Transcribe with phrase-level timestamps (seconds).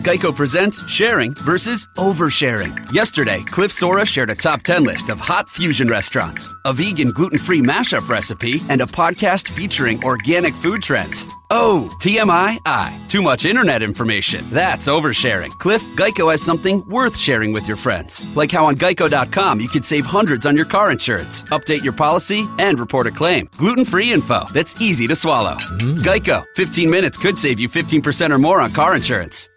[0.00, 2.74] Geico presents sharing versus oversharing.
[2.90, 7.38] Yesterday, Cliff Sora shared a top 10 list of hot fusion restaurants, a vegan gluten
[7.38, 11.26] free mashup recipe, and a podcast featuring organic food trends.
[11.52, 12.98] Oh, TMI, I.
[13.08, 14.44] Too much internet information.
[14.50, 15.50] That's oversharing.
[15.58, 18.24] Cliff, Geico has something worth sharing with your friends.
[18.34, 22.46] Like how on geico.com you could save hundreds on your car insurance, update your policy,
[22.58, 23.48] and report a claim.
[23.58, 25.56] Gluten free info that's easy to swallow.
[25.56, 25.96] Mm-hmm.
[25.96, 29.49] Geico, 15 minutes could save you 15% or more on car insurance.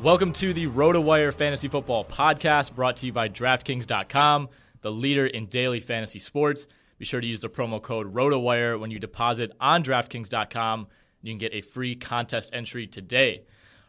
[0.00, 4.48] Welcome to the RotoWire Fantasy Football Podcast brought to you by DraftKings.com,
[4.80, 6.68] the leader in daily fantasy sports.
[6.98, 10.86] Be sure to use the promo code RotoWire when you deposit on DraftKings.com.
[11.22, 13.42] You can get a free contest entry today.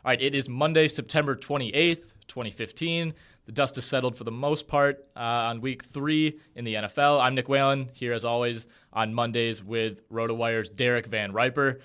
[0.03, 3.13] All right, it is Monday, September 28th, 2015.
[3.45, 7.21] The dust has settled for the most part uh, on week three in the NFL.
[7.21, 11.81] I'm Nick Whalen, here as always on Mondays with RotoWire's Derek Van Riper.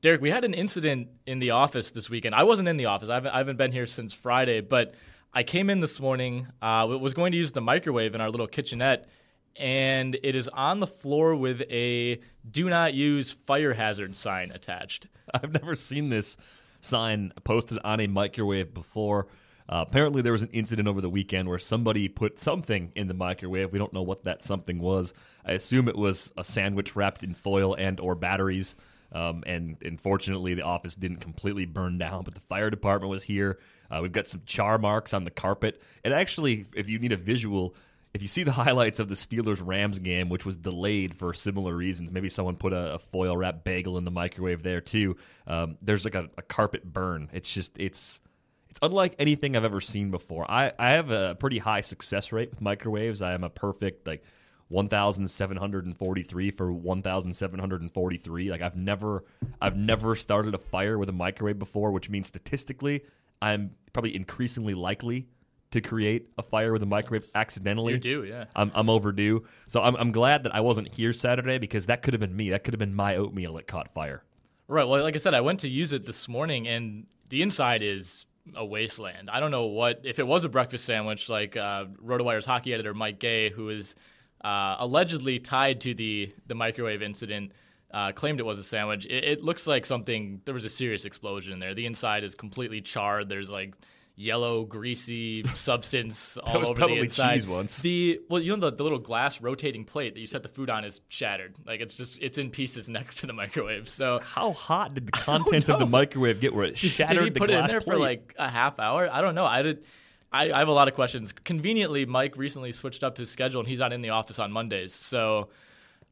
[0.00, 2.32] Derek, we had an incident in the office this weekend.
[2.32, 3.08] I wasn't in the office.
[3.08, 4.94] I haven't, I haven't been here since Friday, but
[5.34, 6.46] I came in this morning.
[6.62, 9.08] Uh, was going to use the microwave in our little kitchenette,
[9.56, 15.08] and it is on the floor with a "Do not use fire hazard" sign attached.
[15.34, 16.36] I've never seen this
[16.80, 19.26] sign posted on a microwave before.
[19.68, 23.14] Uh, apparently, there was an incident over the weekend where somebody put something in the
[23.14, 23.72] microwave.
[23.72, 25.12] We don't know what that something was.
[25.44, 28.76] I assume it was a sandwich wrapped in foil and or batteries.
[29.12, 33.58] Um, and unfortunately, the office didn't completely burn down, but the fire department was here.
[33.90, 35.80] Uh, we've got some char marks on the carpet.
[36.04, 37.74] And actually, if you need a visual,
[38.12, 41.74] if you see the highlights of the Steelers Rams game, which was delayed for similar
[41.74, 45.16] reasons, maybe someone put a, a foil wrap bagel in the microwave there too.
[45.46, 47.30] Um, there's like a, a carpet burn.
[47.32, 48.20] It's just it's
[48.68, 50.50] it's unlike anything I've ever seen before.
[50.50, 53.22] I, I have a pretty high success rate with microwaves.
[53.22, 54.22] I am a perfect like
[54.68, 58.50] 1743 for 1743.
[58.50, 59.24] Like I've never
[59.60, 63.02] I've never started a fire with a microwave before, which means statistically
[63.40, 65.26] I'm probably increasingly likely
[65.70, 67.94] to create a fire with a microwave accidentally.
[67.94, 68.46] You do, yeah.
[68.56, 69.44] I'm, I'm overdue.
[69.66, 72.50] So I'm, I'm glad that I wasn't here Saturday because that could have been me.
[72.50, 74.22] That could have been my oatmeal that caught fire.
[74.66, 74.86] Right.
[74.86, 78.26] Well, like I said, I went to use it this morning, and the inside is
[78.54, 79.30] a wasteland.
[79.30, 82.94] I don't know what if it was a breakfast sandwich, like uh, RotoWire's hockey editor
[82.94, 83.94] Mike Gay, who is
[84.42, 87.52] uh, allegedly tied to the the microwave incident.
[87.90, 89.06] Uh, claimed it was a sandwich.
[89.06, 90.42] It, it looks like something.
[90.44, 91.72] There was a serious explosion in there.
[91.74, 93.30] The inside is completely charred.
[93.30, 93.74] There's like
[94.14, 97.34] yellow, greasy substance all was over probably the inside.
[97.34, 97.80] cheese once.
[97.80, 100.68] The well, you know the, the little glass rotating plate that you set the food
[100.68, 101.56] on is shattered.
[101.64, 103.88] Like it's just it's in pieces next to the microwave.
[103.88, 107.24] So How hot did the contents of the microwave get where it did, shattered did
[107.24, 107.94] he the put it in there plate?
[107.94, 109.08] for like a half hour?
[109.10, 109.46] I don't know.
[109.46, 109.84] I did.
[110.32, 111.32] I, I have a lot of questions.
[111.32, 114.92] Conveniently, Mike recently switched up his schedule, and he's not in the office on Mondays.
[114.92, 115.48] So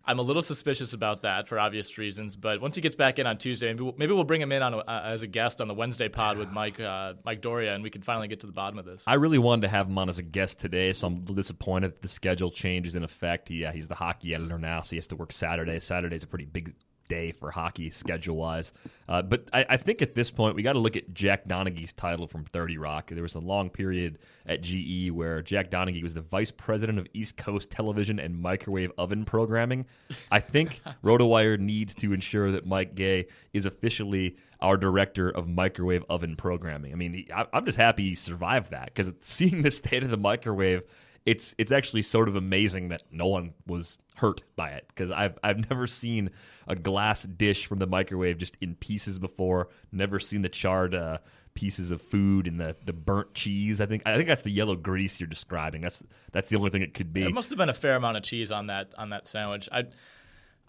[0.06, 2.36] I'm a little suspicious about that for obvious reasons.
[2.36, 4.62] But once he gets back in on Tuesday, maybe we'll, maybe we'll bring him in
[4.62, 7.74] on a, uh, as a guest on the Wednesday pod with Mike uh, Mike Doria,
[7.74, 9.02] and we can finally get to the bottom of this.
[9.06, 12.02] I really wanted to have him on as a guest today, so I'm disappointed that
[12.02, 13.50] the schedule change is in effect.
[13.50, 15.80] Yeah, he's the hockey editor now, so he has to work Saturday.
[15.80, 16.74] Saturday's a pretty big
[17.08, 18.72] day for hockey schedule wise.
[19.08, 21.92] Uh, but I, I think at this point, we got to look at Jack Donaghy's
[21.92, 23.10] title from 30 Rock.
[23.10, 27.06] There was a long period at GE where Jack Donaghy was the vice president of
[27.14, 29.86] East Coast television and microwave oven programming.
[30.30, 36.04] I think RotoWire needs to ensure that Mike Gay is officially our director of microwave
[36.08, 36.92] oven programming.
[36.92, 40.16] I mean, I, I'm just happy he survived that because seeing the state of the
[40.16, 40.82] microwave
[41.26, 45.38] it's it's actually sort of amazing that no one was hurt by it because I've
[45.42, 46.30] I've never seen
[46.68, 49.68] a glass dish from the microwave just in pieces before.
[49.92, 51.18] Never seen the charred uh,
[51.54, 53.80] pieces of food and the, the burnt cheese.
[53.80, 55.80] I think I think that's the yellow grease you're describing.
[55.80, 57.24] That's that's the only thing it could be.
[57.24, 59.68] It must have been a fair amount of cheese on that on that sandwich.
[59.72, 59.86] I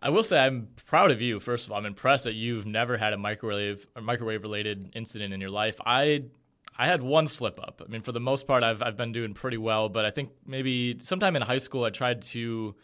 [0.02, 1.40] I will say I'm proud of you.
[1.40, 5.40] First of all, I'm impressed that you've never had a microwave microwave related incident in
[5.40, 5.80] your life.
[5.86, 6.24] I
[6.78, 7.82] I had one slip up.
[7.84, 9.90] I mean, for the most part, I've I've been doing pretty well.
[9.90, 12.76] But I think maybe sometime in high school, I tried to.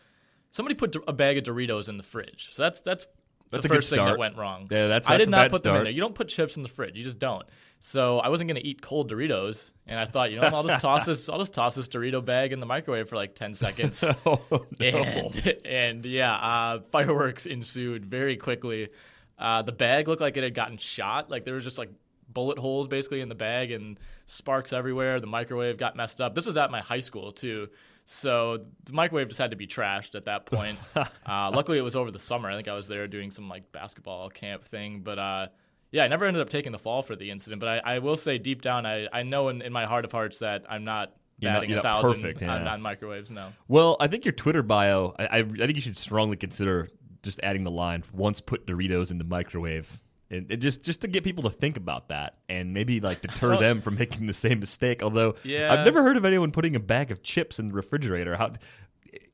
[0.51, 2.49] Somebody put a bag of Doritos in the fridge.
[2.53, 3.07] So that's that's
[3.49, 4.67] That's the first thing that went wrong.
[4.71, 5.91] Yeah, that's- I did a not put them in there.
[5.93, 6.95] You don't put chips in the fridge.
[6.95, 7.45] You just don't.
[7.79, 10.79] So I wasn't going to eat cold Doritos, and I thought, you know, I'll just
[10.79, 11.27] toss this.
[11.27, 14.03] I'll just toss this Dorito bag in the microwave for like ten seconds.
[14.25, 14.39] oh,
[14.79, 14.87] no.
[14.87, 18.89] and, and yeah, uh, fireworks ensued very quickly.
[19.37, 21.29] Uh, the bag looked like it had gotten shot.
[21.29, 21.89] Like there was just like
[22.29, 25.19] bullet holes basically in the bag and sparks everywhere.
[25.19, 26.35] The microwave got messed up.
[26.35, 27.69] This was at my high school too.
[28.05, 30.77] So the microwave just had to be trashed at that point.
[30.95, 31.05] uh,
[31.53, 32.49] luckily, it was over the summer.
[32.49, 35.01] I think I was there doing some like basketball camp thing.
[35.01, 35.47] But uh,
[35.91, 37.59] yeah, I never ended up taking the fall for the incident.
[37.59, 40.11] But I, I will say deep down, I, I know in, in my heart of
[40.11, 43.31] hearts that I'm not You're not- batting you're a not thousand perfect, on, on microwaves.
[43.31, 43.53] No.
[43.67, 45.15] Well, I think your Twitter bio.
[45.17, 46.89] I, I, I think you should strongly consider
[47.21, 49.97] just adding the line "once put Doritos in the microwave."
[50.31, 53.49] And, and just just to get people to think about that and maybe like deter
[53.49, 53.61] Well- oh.
[53.61, 55.03] them from making the same mistake.
[55.03, 55.71] Although Yeah.
[55.73, 58.35] I've never heard of anyone putting a bag of chips in the refrigerator.
[58.35, 58.51] How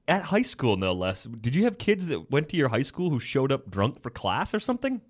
[0.07, 1.23] at high school, no less.
[1.25, 4.09] Did you have kids that went to your high school who showed up drunk for
[4.09, 5.01] class or something?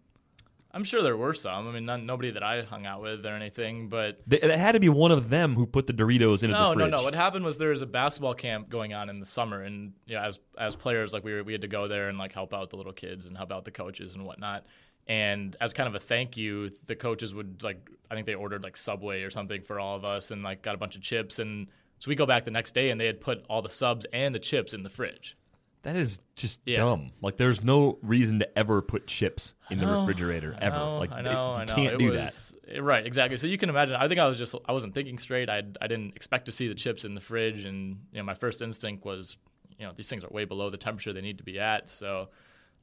[0.71, 1.67] I'm sure there were some.
[1.67, 4.79] I mean, none, nobody that I hung out with or anything, but It had to
[4.79, 6.91] be one of them who put the Doritos into no, the no, fridge.
[6.91, 7.03] no.
[7.03, 10.15] What happened was there was a basketball camp going on in the summer, and you
[10.15, 12.53] know, as as players, like we were, we had to go there and like help
[12.53, 14.65] out the little kids and help out the coaches and whatnot.
[15.09, 18.63] And as kind of a thank you, the coaches would like I think they ordered
[18.63, 21.39] like Subway or something for all of us, and like got a bunch of chips.
[21.39, 24.05] And so we go back the next day, and they had put all the subs
[24.13, 25.35] and the chips in the fridge.
[25.83, 26.77] That is just Yeah.
[26.77, 27.11] dumb.
[27.21, 30.75] Like, there's no reason to ever put chips in the know, refrigerator I ever.
[30.75, 31.75] know, like, I it- know, you I know.
[31.75, 32.81] can't it do was, that.
[32.83, 33.37] Right, exactly.
[33.37, 33.95] So you can imagine.
[33.95, 35.49] I think I was just I wasn't thinking straight.
[35.49, 38.33] I I didn't expect to see the chips in the fridge, and you know my
[38.33, 39.37] first instinct was,
[39.79, 41.87] you know, these things are way below the temperature they need to be at.
[41.87, 42.29] So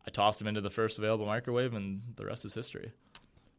[0.06, 2.92] I tossed them into the first available microwave, and the rest is history.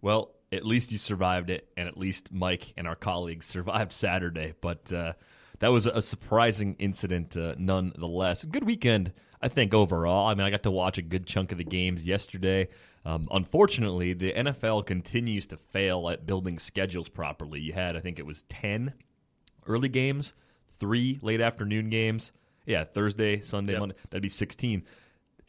[0.01, 4.53] Well, at least you survived it, and at least Mike and our colleagues survived Saturday.
[4.61, 5.13] But uh,
[5.59, 8.45] that was a surprising incident, uh, nonetheless.
[8.45, 9.11] Good weekend,
[9.41, 10.27] I think, overall.
[10.27, 12.69] I mean, I got to watch a good chunk of the games yesterday.
[13.05, 17.59] Um, unfortunately, the NFL continues to fail at building schedules properly.
[17.59, 18.93] You had, I think it was 10
[19.65, 20.33] early games,
[20.77, 22.31] three late afternoon games.
[22.65, 23.79] Yeah, Thursday, Sunday, Yep.
[23.79, 23.95] Monday.
[24.09, 24.83] That'd be 16.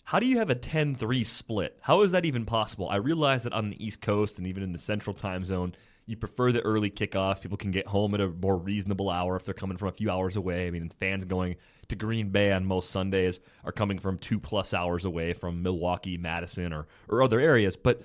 [0.09, 1.79] How do you have a 10 3 split?
[1.83, 2.89] How is that even possible?
[2.89, 5.75] I realize that on the East Coast and even in the Central time zone,
[6.07, 7.43] you prefer the early kickoffs.
[7.43, 10.11] People can get home at a more reasonable hour if they're coming from a few
[10.11, 10.67] hours away.
[10.67, 11.57] I mean, fans going
[11.89, 16.17] to Green Bay on most Sundays are coming from two plus hours away from Milwaukee,
[16.17, 17.77] Madison, or, or other areas.
[17.77, 18.01] But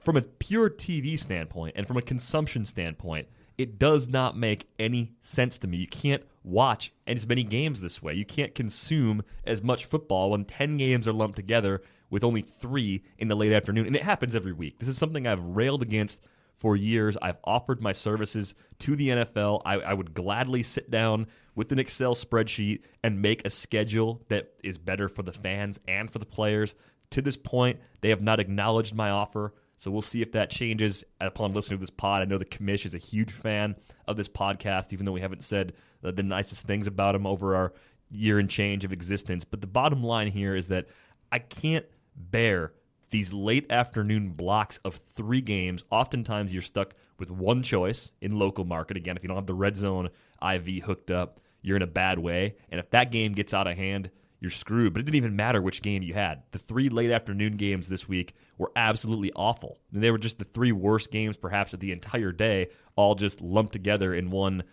[0.00, 5.12] from a pure TV standpoint and from a consumption standpoint, it does not make any
[5.20, 5.76] sense to me.
[5.76, 8.14] You can't watch as many games this way.
[8.14, 13.02] You can't consume as much football when 10 games are lumped together with only three
[13.18, 13.86] in the late afternoon.
[13.86, 14.78] And it happens every week.
[14.78, 16.20] This is something I've railed against
[16.58, 17.16] for years.
[17.20, 19.62] I've offered my services to the NFL.
[19.64, 24.52] I, I, would gladly sit down with an Excel spreadsheet and make a schedule that
[24.62, 26.74] is better for the fans and for the players.
[27.10, 29.52] To this point, they have not acknowledged my offer.
[29.76, 32.22] So we'll see if that changes upon listening to this pod.
[32.22, 33.74] I know the commish is a huge fan
[34.06, 37.56] of this podcast, even though we haven't said the, the nicest things about him over
[37.56, 37.72] our
[38.10, 39.44] year and change of existence.
[39.44, 40.86] But the bottom line here is that
[41.32, 42.72] I can't bear
[43.10, 45.84] these late afternoon blocks of three games.
[45.90, 48.96] Oftentimes, you're stuck with one choice in local market.
[48.96, 50.08] Again, if you don't have the red zone
[50.42, 52.56] IV hooked up, you're in a bad way.
[52.70, 54.10] And if that game gets out of hand,
[54.44, 54.92] you're screwed.
[54.92, 56.42] But it didn't even matter which game you had.
[56.52, 59.78] The three late afternoon games this week were absolutely awful.
[59.90, 63.40] And they were just the three worst games, perhaps, of the entire day, all just
[63.40, 64.64] lumped together in one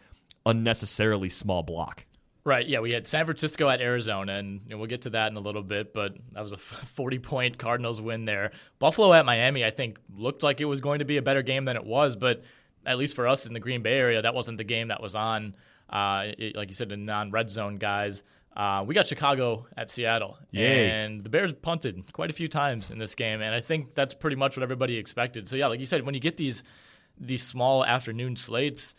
[0.46, 2.06] unnecessarily small block.
[2.44, 2.68] Right.
[2.68, 5.64] Yeah, we had San Francisco at Arizona, and we'll get to that in a little
[5.64, 5.94] bit.
[5.94, 8.52] But that was a 40 point Cardinals win there.
[8.78, 11.64] Buffalo at Miami, I think, looked like it was going to be a better game
[11.64, 12.18] than it was.
[12.18, 12.44] But
[12.86, 15.16] at least for us in the Green Bay area, that wasn't the game that was
[15.16, 15.56] on.
[15.90, 18.24] Uh, it, like you said, the non red zone guys.
[18.56, 20.90] Uh, we got Chicago at Seattle, Yay.
[20.90, 24.14] and the Bears punted quite a few times in this game, and I think that's
[24.14, 25.48] pretty much what everybody expected.
[25.48, 26.64] So yeah, like you said, when you get these
[27.18, 28.94] these small afternoon slates,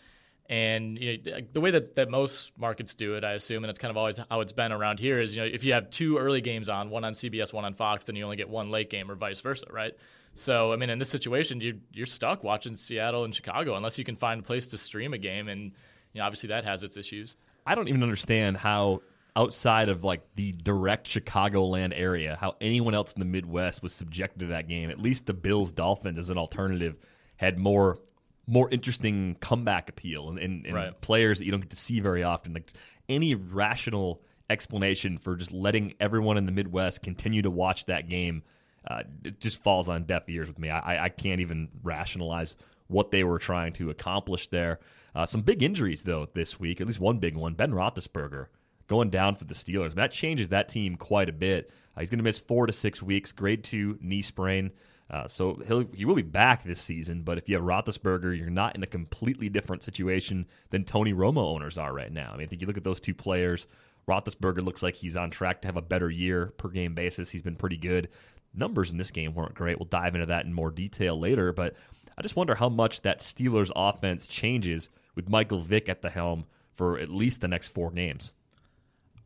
[0.49, 3.79] and you know, the way that, that most markets do it, I assume, and it's
[3.79, 6.17] kind of always how it's been around here is you know if you have two
[6.17, 8.89] early games on, one on CBS, one on Fox, then you only get one late
[8.89, 9.93] game, or vice versa, right?
[10.35, 14.05] So I mean, in this situation, you you're stuck watching Seattle and Chicago unless you
[14.05, 15.73] can find a place to stream a game, and
[16.15, 17.37] you know obviously that has its issues.
[17.67, 19.03] I don't even understand how
[19.35, 24.41] outside of like the direct Chicagoland area, how anyone else in the Midwest was subjected
[24.41, 24.91] to that game.
[24.91, 26.97] At least the Bills Dolphins as an alternative
[27.37, 27.99] had more
[28.47, 31.01] more interesting comeback appeal and, and, and right.
[31.01, 32.53] players that you don't get to see very often.
[32.53, 32.73] Like
[33.09, 34.21] any rational
[34.51, 38.43] explanation for just letting everyone in the Midwest continue to watch that game
[38.89, 40.69] uh, it just falls on deaf ears with me.
[40.69, 42.57] I, I can't even rationalize
[42.89, 44.81] what they were trying to accomplish there.
[45.15, 47.55] Uh, some big injuries though this week, at least one big one.
[47.55, 48.47] Ben Roethlisberger
[48.89, 49.95] going down for the Steelers.
[49.95, 51.71] That changes that team quite a bit.
[51.97, 54.71] Uh, he's going to miss four to six weeks, grade two knee sprain.
[55.11, 58.49] Uh, so he'll, he will be back this season, but if you have Roethlisberger, you're
[58.49, 62.31] not in a completely different situation than Tony Romo owners are right now.
[62.33, 63.67] I mean, I think you look at those two players.
[64.09, 67.31] Roethlisberger looks like he's on track to have a better year per game basis.
[67.31, 68.09] He's been pretty good.
[68.55, 69.79] Numbers in this game weren't great.
[69.79, 71.75] We'll dive into that in more detail later, but
[72.17, 76.47] I just wonder how much that Steelers offense changes with Michael Vick at the helm
[76.75, 78.35] for at least the next four games.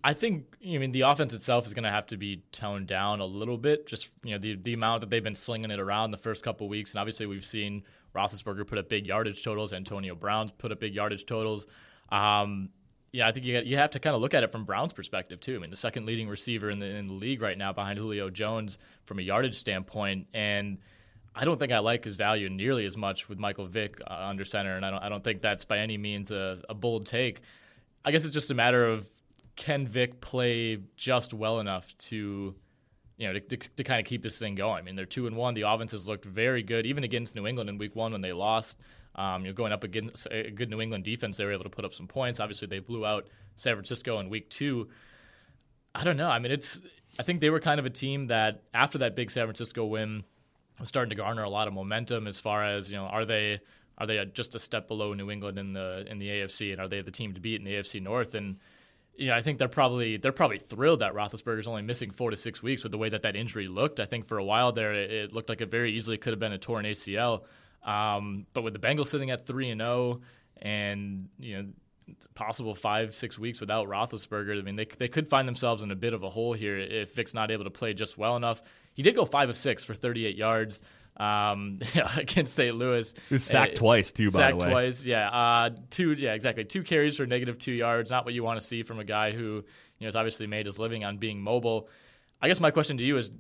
[0.07, 3.19] I think I mean the offense itself is going to have to be toned down
[3.19, 3.89] a little bit.
[3.89, 6.69] Just you know the the amount that they've been slinging it around the first couple
[6.69, 7.83] weeks, and obviously we've seen
[8.15, 11.67] Roethlisberger put up big yardage totals, Antonio Brown's put up big yardage totals.
[12.11, 12.69] Um,
[13.11, 15.41] yeah, I think you you have to kind of look at it from Brown's perspective
[15.41, 15.57] too.
[15.57, 18.31] I mean, the second leading receiver in the in the league right now behind Julio
[18.31, 20.79] Jones from a yardage standpoint, and
[21.35, 24.45] I don't think I like his value nearly as much with Michael Vick uh, under
[24.45, 27.41] center, and I don't I don't think that's by any means a, a bold take.
[28.05, 29.11] I guess it's just a matter of
[29.57, 32.55] can Vick play just well enough to,
[33.17, 34.79] you know, to, to, to, kind of keep this thing going?
[34.79, 35.55] I mean, they're two and one.
[35.55, 38.33] The offense has looked very good, even against New England in Week One when they
[38.33, 38.79] lost.
[39.15, 41.71] Um, you know, going up against a good New England defense, they were able to
[41.71, 42.39] put up some points.
[42.39, 44.89] Obviously, they blew out San Francisco in Week Two.
[45.95, 46.29] I don't know.
[46.29, 46.79] I mean, it's.
[47.19, 50.23] I think they were kind of a team that after that big San Francisco win
[50.79, 53.61] was starting to garner a lot of momentum as far as you know, are they
[53.97, 56.89] are they just a step below New England in the in the AFC, and are
[56.89, 58.35] they the team to beat in the AFC North?
[58.35, 58.59] And
[59.17, 62.37] you know, I think they're probably they're probably thrilled that Roethlisberger's only missing four to
[62.37, 64.01] six weeks with the way that that injury looked.
[64.01, 66.41] I think for a while there, it, it looked like it very easily could have
[66.41, 67.43] been a torn ACL.
[67.83, 70.21] Um, but with the Bengals sitting at three and zero, oh
[70.61, 75.49] and you know, possible five six weeks without Roethlisberger, I mean, they they could find
[75.49, 78.19] themselves in a bit of a hole here if Vick's not able to play just
[78.19, 78.63] well enough.
[78.95, 80.83] He did go five of six for 38 yards
[81.17, 81.81] um,
[82.17, 82.75] against St.
[82.77, 83.15] Louis.
[83.29, 84.71] He was sacked uh, twice too, by the way.
[84.71, 85.29] twice, yeah.
[85.31, 86.65] Uh, two, yeah, exactly.
[86.65, 88.11] Two carries for negative two yards.
[88.11, 89.63] Not what you want to see from a guy who you
[90.01, 91.89] know has obviously made his living on being mobile.
[92.41, 93.31] I guess my question to you is: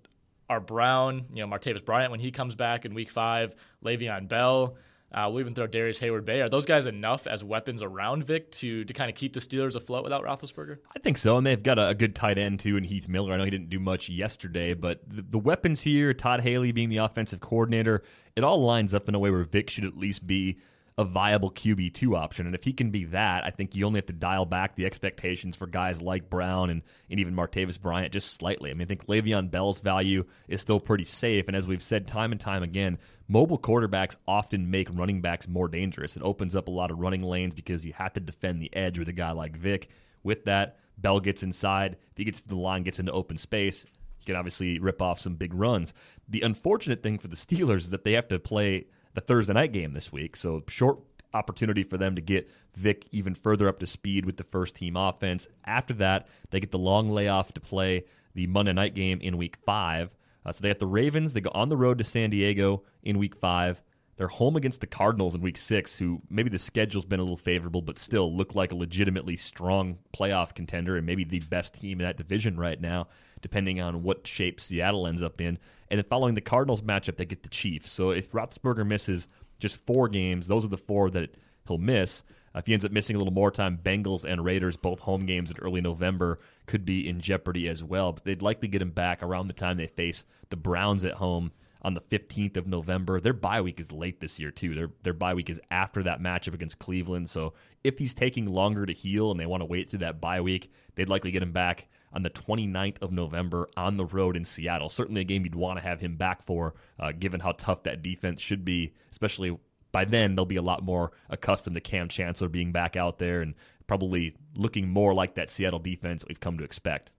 [0.49, 3.54] Are Brown, you know, Martavis Bryant when he comes back in Week Five,
[3.85, 4.76] Le'Veon Bell?
[5.12, 6.40] Uh, we'll even throw Darius Heyward-Bey.
[6.40, 9.76] Are those guys enough as weapons around Vick to to kind of keep the Steelers
[9.76, 10.78] afloat without Roethlisberger?
[10.94, 13.32] I think so, and they've got a, a good tight end too in Heath Miller.
[13.32, 16.88] I know he didn't do much yesterday, but the, the, weapons here, Todd Haley being
[16.88, 18.02] the offensive coordinator,
[18.34, 20.58] it all lines up in a way where Vick should at least be
[20.98, 22.46] a viable QB2 option.
[22.46, 24.86] And if he can be that, I think you only have to dial back the
[24.86, 28.70] expectations for guys like Brown and, and even Martavis Bryant just slightly.
[28.70, 31.48] I mean, I think Le'Veon Bell's value is still pretty safe.
[31.48, 32.98] And as we've said time and time again,
[33.28, 36.16] mobile quarterbacks often make running backs more dangerous.
[36.16, 38.98] It opens up a lot of running lanes because you have to defend the edge
[38.98, 39.90] with a guy like Vick.
[40.22, 41.98] With that, Bell gets inside.
[42.12, 43.84] If he gets to the line, gets into open space,
[44.18, 45.92] he can obviously rip off some big runs.
[46.26, 48.86] The unfortunate thing for the Steelers is that they have to play
[49.16, 50.37] the Thursday night game this week.
[50.37, 50.99] So short
[51.32, 54.94] opportunity for them to get Vick even further up to speed with the first team
[54.94, 55.49] offense.
[55.64, 58.04] After that, they get the long layoff to play
[58.35, 60.14] the Monday night game in week five.
[60.44, 61.32] Uh, so they got the Ravens.
[61.32, 63.82] They go on the road to San Diego in week five.
[64.16, 67.37] They're home against the Cardinals in week six, who maybe the schedule's been a little
[67.37, 72.00] favorable, but still look like a legitimately strong playoff contender and maybe the best team
[72.00, 73.08] in that division right now,
[73.42, 75.58] depending on what shape Seattle ends up in.
[75.90, 77.90] And then following the Cardinals matchup, they get the Chiefs.
[77.90, 81.37] So if Roethlisberger misses just four games, those are the four that
[81.68, 82.23] he'll miss.
[82.54, 85.50] If he ends up missing a little more time, Bengals and Raiders, both home games
[85.50, 88.12] in early November, could be in jeopardy as well.
[88.12, 91.52] But they'd likely get him back around the time they face the Browns at home
[91.86, 93.20] on the 15th of November.
[93.20, 94.74] Their bye week is late this year too.
[94.74, 97.30] Their their bye week is after that matchup against Cleveland.
[97.30, 100.40] So if he's taking longer to heal and they want to wait through that bye
[100.40, 104.44] week, they'd likely get him back on the 29th of November on the road in
[104.44, 104.88] Seattle.
[104.88, 108.02] Certainly a game you'd want to have him back for, uh, given how tough that
[108.02, 109.56] defense should be, especially
[109.92, 113.42] by then they'll be a lot more accustomed to Kam Chancellor being back out there
[113.42, 113.54] and
[113.86, 117.12] probably looking more like that Seattle defense we've come to expect.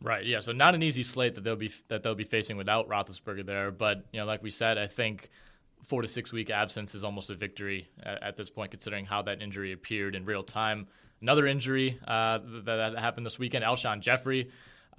[0.00, 0.24] Right.
[0.24, 0.40] Yeah.
[0.40, 3.70] So not an easy slate that they'll be that they'll be facing without Roethlisberger there.
[3.70, 5.28] But you know, like we said, I think
[5.84, 9.22] four to six week absence is almost a victory at, at this point, considering how
[9.22, 10.86] that injury appeared in real time.
[11.20, 14.50] Another injury uh, that, that, happened this weekend, Alshon Jeffery.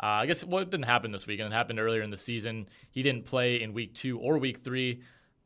[0.01, 1.53] Uh, I guess well, didn't happen this weekend.
[1.53, 2.68] It happened earlier in the season.
[2.91, 5.01] He didn't play in week two or week three.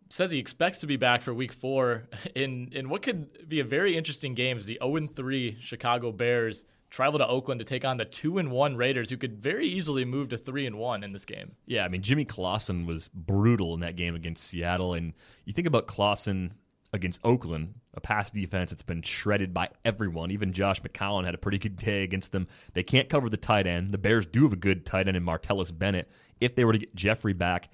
[0.10, 2.04] Says he expects to be back for week four
[2.36, 4.58] in in what could be a very interesting game.
[4.58, 8.52] Is the 0 3 Chicago Bears travel to Oakland to take on the two and
[8.52, 11.54] one Raiders, who could very easily move to three and one in this game.
[11.66, 15.68] Yeah, I mean Jimmy Clausen was brutal in that game against Seattle, and you think
[15.68, 16.54] about Clausen
[16.94, 20.30] against Oakland, a pass defense that's been shredded by everyone.
[20.30, 22.48] Even Josh McCown had a pretty good day against them.
[22.74, 23.92] They can't cover the tight end.
[23.92, 26.12] The Bears do have a good tight end in Martellus Bennett.
[26.40, 27.70] If they were to get Jeffery back,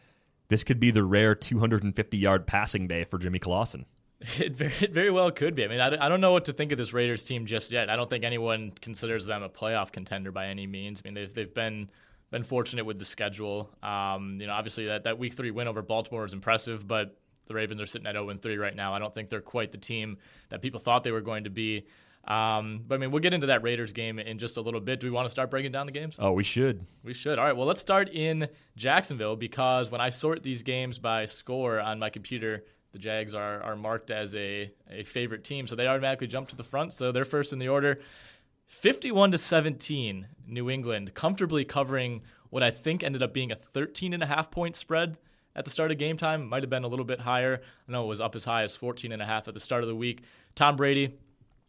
[0.48, 3.86] this could be the rare 250 yard passing day for Jimmy Clausen.
[4.38, 5.64] It very, it very well could be.
[5.64, 7.90] I mean, I, I don't know what to think of this Raiders team just yet.
[7.90, 11.02] I don't think anyone considers them a playoff contender by any means.
[11.02, 11.90] I mean, they've, they've been
[12.32, 13.70] been fortunate with the schedule.
[13.82, 17.54] Um, you know, obviously that, that week three win over Baltimore is impressive, but the
[17.56, 18.94] Ravens are sitting at 0 3 right now.
[18.94, 20.18] I don't think they're quite the team
[20.50, 21.88] that people thought they were going to be.
[22.26, 25.00] Um, but I mean, we'll get into that Raiders game in just a little bit.
[25.00, 26.18] Do we want to start breaking down the games?
[26.20, 26.86] Oh, we should.
[27.04, 27.40] We should.
[27.40, 27.56] All right.
[27.56, 32.12] Well, let's start in Jacksonville because when I sort these games by score on my
[32.12, 36.50] computer, the Jags are, are marked as a, a favorite team, so they automatically jump
[36.50, 36.94] to the front.
[36.94, 38.00] So they're first in the order.
[38.68, 44.14] 51 to 17, New England comfortably covering what I think ended up being a 13
[44.14, 45.18] and a half point spread
[45.56, 46.48] at the start of game time.
[46.48, 47.62] Might have been a little bit higher.
[47.88, 49.84] I know it was up as high as 14 and a half at the start
[49.84, 50.24] of the week.
[50.56, 51.18] Tom Brady,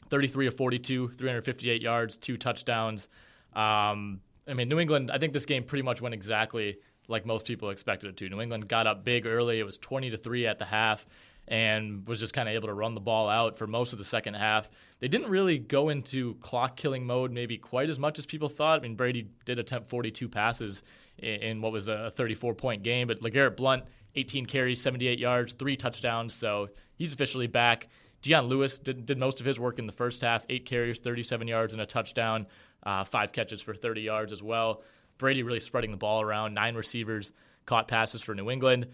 [0.09, 3.09] 33 of 42, 358 yards, two touchdowns.
[3.55, 6.79] Um, I mean, New England, I think this game pretty much went exactly
[7.11, 8.29] like most people expected it to.
[8.29, 9.59] New England got up big early.
[9.59, 11.05] It was 20 to 3 at the half
[11.49, 14.05] and was just kind of able to run the ball out for most of the
[14.05, 14.71] second half.
[15.01, 18.79] They didn't really go into clock killing mode maybe quite as much as people thought.
[18.79, 20.83] I mean, Brady did attempt 42 passes
[21.19, 25.77] in, what was a 34 point game, but LeGarrette Blunt, 18 carries, 78 yards, three
[25.77, 27.89] touchdowns, so he's officially back.
[28.23, 31.49] Dion Lewis did, did most of his work in the first half, eight carries, 37
[31.49, 32.47] yards, and a touchdown,
[32.85, 34.83] uh, five catches for 30 yards as well.
[35.21, 36.55] Brady really spreading the ball around.
[36.55, 37.33] Nine receivers
[37.67, 38.89] caught passes for New England.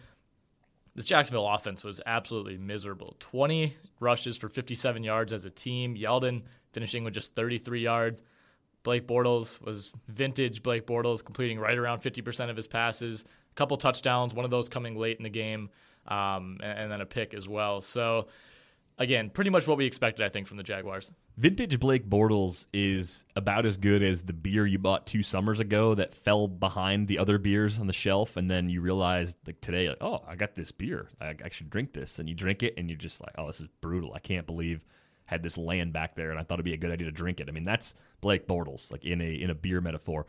[0.95, 3.17] This Jacksonville offense was absolutely miserable.
[3.21, 5.95] 20 rushes for 57 yards as a team.
[5.95, 8.23] Yeldon finishing with just 33 yards.
[8.83, 13.25] Blake Bortles was vintage Blake Bortles, completing right around 50% of his passes.
[13.25, 15.71] A couple touchdowns, one of those coming late in the game,
[16.07, 17.81] um, and, and then a pick as well.
[17.81, 18.29] So
[18.99, 21.13] again, pretty much what we expected, I think, from the Jaguars.
[21.37, 25.95] Vintage Blake Bortles is about as good as the beer you bought two summers ago
[25.95, 29.89] that fell behind the other beers on the shelf, and then you realized like today,
[29.89, 32.75] like, oh, I got this beer, I, I should drink this, and you drink it,
[32.77, 34.15] and you're just like, oh, this is brutal.
[34.15, 34.85] I can't believe
[35.27, 37.41] had this land back there, and I thought it'd be a good idea to drink
[37.41, 37.49] it.
[37.49, 40.27] I mean, that's Blake Bortles, like in a in a beer metaphor.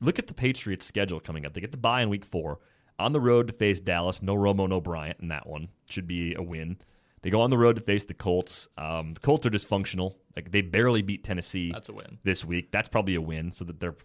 [0.00, 1.52] Look at the Patriots' schedule coming up.
[1.52, 2.60] They get the bye in Week Four
[2.98, 4.22] on the road to face Dallas.
[4.22, 5.68] No Romo, no Bryant in that one.
[5.90, 6.78] Should be a win.
[7.22, 8.68] They go on the road to face the Colts.
[8.78, 10.14] Um, the Colts are dysfunctional.
[10.36, 11.70] Like they barely beat Tennessee.
[11.72, 12.70] That's a win this week.
[12.70, 13.96] That's probably a win, so that they're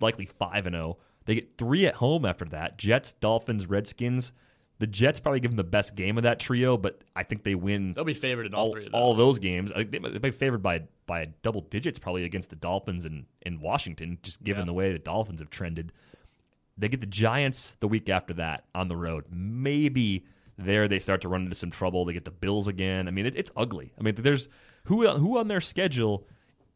[0.00, 0.98] likely five and zero.
[1.24, 4.32] They get three at home after that: Jets, Dolphins, Redskins.
[4.78, 7.54] The Jets probably give them the best game of that trio, but I think they
[7.54, 7.92] win.
[7.92, 8.98] They'll be favored in all, all, three of those.
[8.98, 9.70] all those games.
[9.72, 13.26] I think they might be favored by by double digits probably against the Dolphins and
[13.42, 14.66] in Washington, just given Yeah.
[14.66, 15.92] the way the Dolphins have trended.
[16.78, 19.24] They get the Giants the week after that on the road.
[19.30, 20.24] Maybe
[20.64, 22.04] there they start to run into some trouble.
[22.04, 23.08] They get the Bills again.
[23.08, 23.92] I mean, it, it's ugly.
[23.98, 24.48] I mean, there's
[24.84, 26.26] who who on their schedule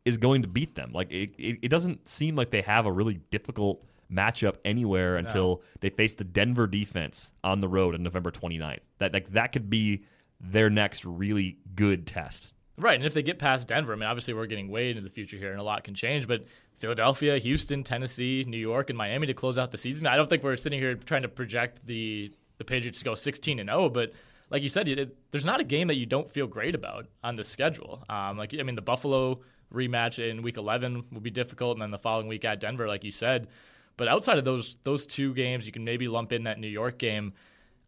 [0.05, 0.93] is going to beat them.
[0.93, 5.63] Like it, it, it doesn't seem like they have a really difficult matchup anywhere until
[5.81, 8.81] they face the Denver defense on the road on November 29th.
[8.99, 10.05] That like that could be
[10.41, 12.53] their next really good test.
[12.77, 15.09] Right, and if they get past Denver, I mean, obviously we're getting way into the
[15.09, 16.27] future here, and a lot can change.
[16.27, 16.45] But
[16.79, 20.09] Philadelphia, Houston, Tennessee, New York, and Miami to close out the season.
[20.09, 23.69] I don't think we're sitting here trying to project the the Patriots go 16 and
[23.69, 24.13] 0, but
[24.51, 27.37] like you said, it, there's not a game that you don't feel great about on
[27.37, 28.05] the schedule.
[28.09, 29.41] Um, like I mean, the Buffalo
[29.73, 33.05] rematch in Week 11 will be difficult, and then the following week at Denver, like
[33.05, 33.49] you said.
[33.97, 36.99] But outside of those those two games, you can maybe lump in that New York
[36.99, 37.33] game.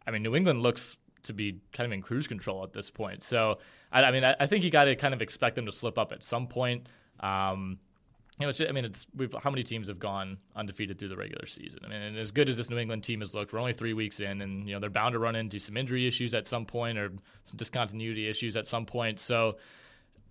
[0.07, 3.23] I mean, New England looks to be kind of in cruise control at this point.
[3.23, 3.59] So,
[3.91, 5.99] I, I mean, I, I think you got to kind of expect them to slip
[5.99, 6.89] up at some point.
[7.21, 7.79] Um,
[8.45, 9.07] know, it's just, I mean, it's
[9.43, 11.81] how many teams have gone undefeated through the regular season?
[11.85, 13.95] I mean, and as good as this New England team has looked, we're only three
[13.95, 16.67] weeks in, and you know they're bound to run into some injury issues at some
[16.67, 17.13] point or
[17.45, 19.19] some discontinuity issues at some point.
[19.19, 19.57] So,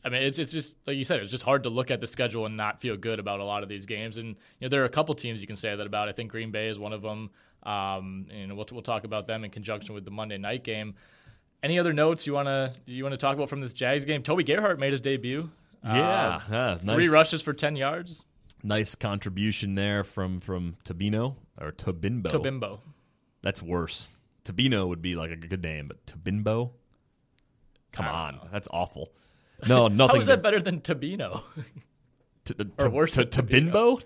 [0.04, 2.08] I mean, it's it's just like you said, it's just hard to look at the
[2.08, 4.18] schedule and not feel good about a lot of these games.
[4.18, 6.08] And you know, there are a couple teams you can say that about.
[6.08, 7.32] I think Green Bay is one of them.
[7.64, 10.94] Um, and we'll we'll talk about them in conjunction with the Monday night game.
[11.64, 14.22] Any other notes you wanna you wanna talk about from this Jags game?
[14.22, 15.50] Toby Gerhart made his debut.
[15.86, 18.24] Yeah, Uh, yeah, three rushes for ten yards.
[18.64, 22.30] Nice contribution there from from Tabino or Tabimbo.
[22.30, 22.80] Tobimbo.
[23.44, 24.12] That's worse.
[24.44, 26.72] Tabino would be like a good name, but Tabimbo?
[27.92, 28.48] Come on, know.
[28.52, 29.12] that's awful.
[29.70, 30.18] No, nothing.
[30.18, 31.42] How is that better than Tabino?
[32.44, 34.02] T- t- or worse t- Tabimbo?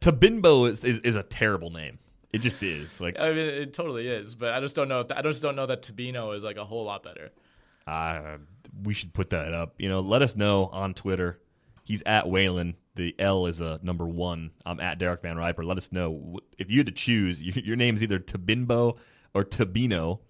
[0.00, 1.98] Tabimbo is, is is a terrible name.
[2.32, 3.00] It just is.
[3.00, 5.00] Like I mean, it totally is, but I just don't know.
[5.00, 7.32] If I just don't know that Tabino is like a whole lot better.
[7.86, 8.38] Uh,
[8.82, 9.74] we should put that up.
[9.78, 11.40] You know, let us know on Twitter.
[11.84, 12.76] He's at Whalen.
[12.96, 14.50] The L is a number one.
[14.64, 15.64] I'm at Derek Van Riper.
[15.64, 17.42] Let us know if you had to choose.
[17.42, 18.96] Your, name's either Tabimbo
[19.34, 20.20] or Tabino.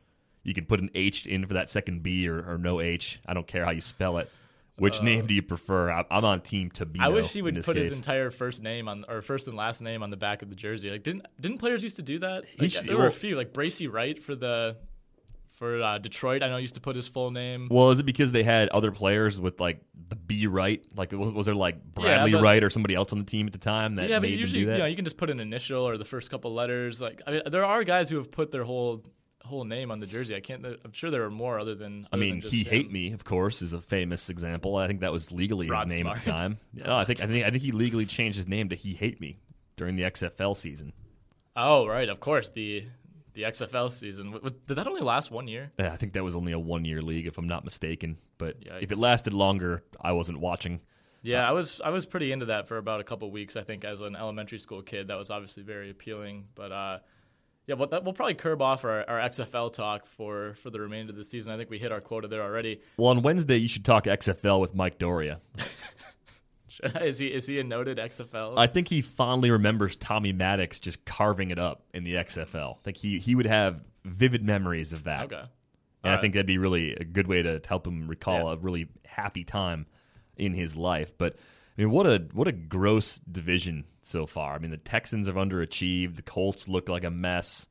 [0.43, 3.21] You could put an H in for that second B or, or no H.
[3.27, 4.31] I don't care how you spell it.
[4.77, 5.91] Which name do you prefer?
[5.91, 7.03] I, I'm on Team Tabino.
[7.03, 7.91] Uh, I wish he would put case.
[7.91, 10.57] his entire first name on or first and last name on the back of the
[10.57, 10.91] jersey.
[10.91, 12.45] Like didn't didn't players used to do that?
[12.59, 14.77] Like, should- there were a few like Bracy Wright for the
[15.55, 16.43] for uh, Detroit.
[16.43, 17.69] I know used to put his full name.
[17.71, 20.85] Well, is it because they had other players with like the B right?
[20.97, 23.47] Like was, was there like Yeah, Bradley but- Wright or somebody else on the team
[23.47, 24.73] at the time that yeah, but usually do that?
[24.75, 27.01] you know you can just put an initial or the first couple letters.
[27.01, 29.03] Like I mean, there are guys who have put their whole
[29.45, 30.35] whole name on the jersey.
[30.35, 30.65] I can't.
[30.65, 32.09] I'm sure there are more other than.
[32.13, 32.71] I mean, than he him.
[32.71, 34.77] hate me, of course, is a famous example.
[34.77, 36.39] I think that was legally Rod his name at the Smart.
[36.39, 36.59] time.
[36.73, 39.21] No, I think I think I think he legally changed his name to He Hate
[39.21, 39.39] Me
[39.77, 40.93] during the XFL season.
[41.57, 42.87] Oh right, of course the
[43.35, 44.33] the XFL season.
[44.67, 45.73] Did that only last one year?
[45.79, 48.17] Yeah, I think that was only a one year league, if I'm not mistaken.
[48.39, 50.81] But if it lasted longer, I wasn't watching.
[51.23, 53.57] Yeah, I was I was pretty into that for about a couple weeks.
[53.57, 56.47] I think as an elementary school kid, that was obviously very appealing.
[56.55, 56.99] But uh,
[57.67, 61.13] yeah, but that, we'll probably curb off our, our XFL talk for for the remainder
[61.13, 61.53] of the season.
[61.53, 62.83] I think we hit our quota there already.
[62.99, 65.41] Well, on Wednesday, you should talk XFL with Mike Doria.
[67.01, 68.55] is he is he a noted XFL?
[68.59, 72.77] I think he fondly remembers Tommy Maddox just carving it up in the XFL.
[72.87, 75.25] Like he he would have vivid memories of that.
[75.33, 75.45] okay.
[76.03, 78.53] And I think that'd be really a good way to help him recall Yeah.
[78.53, 79.87] a really happy time
[80.37, 81.17] in his life.
[81.17, 81.37] But
[81.79, 84.55] I mean, what a what a gross division so far.
[84.55, 86.17] I mean, the Texans have underachieved.
[86.17, 87.69] The Colts look like a mess.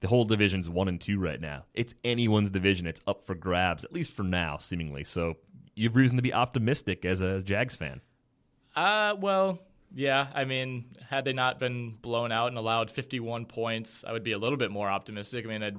[0.00, 1.64] The whole division's one and two right now.
[1.74, 2.86] It's anyone's division.
[2.86, 5.04] It's up for grabs, at least for now, seemingly.
[5.04, 5.36] So
[5.76, 8.00] you have reason to be optimistic as a Jags fan.
[8.74, 9.58] Uh, well,
[9.94, 10.28] yeah.
[10.34, 14.32] I mean, had they not been blown out and allowed 51 points, I would be
[14.32, 15.44] a little bit more optimistic.
[15.44, 15.78] I mean, I'd,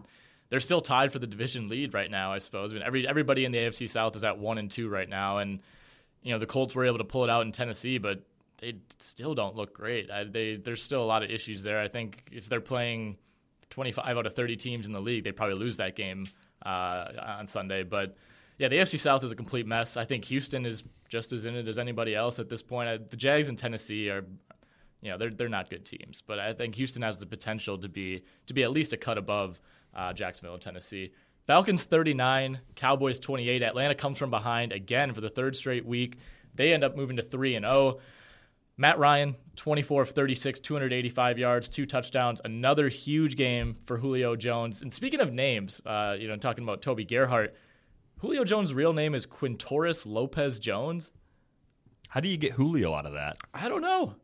[0.50, 2.34] they're still tied for the division lead right now.
[2.34, 2.72] I suppose.
[2.72, 5.38] I mean, every everybody in the AFC South is at one and two right now,
[5.38, 5.60] and
[6.24, 8.22] you know the Colts were able to pull it out in Tennessee, but
[8.58, 10.12] they still don't look great.
[10.12, 11.80] I, they there's still a lot of issues there.
[11.80, 13.18] I think if they're playing
[13.70, 16.28] 25 out of 30 teams in the league, they probably lose that game
[16.66, 17.06] uh,
[17.40, 17.84] on Sunday.
[17.84, 18.16] But
[18.62, 19.98] yeah, the AFC South is a complete mess.
[19.98, 22.90] I think Houston is just as in it as anybody else at this point.
[22.90, 24.24] I, the Jags and Tennessee are,
[25.02, 27.90] you know, they're they're not good teams, but I think Houston has the potential to
[27.90, 29.60] be to be at least a cut above
[29.96, 31.12] uh, Jacksonville and Tennessee.
[31.48, 33.64] Falcons 39, Cowboys 28.
[33.64, 36.20] Atlanta comes from behind again for the third straight week.
[36.54, 37.98] They end up moving to 3 and 0.
[38.78, 42.42] Matt Ryan, 24 of 36, 285 yards, two touchdowns.
[42.46, 44.84] Another huge game for Julio Jones.
[44.84, 47.56] And speaking of names, uh, you know, talking about Toby Gerhart,
[48.22, 51.12] Julio Jones' real name is Quintorris Lopez Jones.
[52.10, 53.38] How do you get Julio out of that?
[53.54, 54.16] I don't know.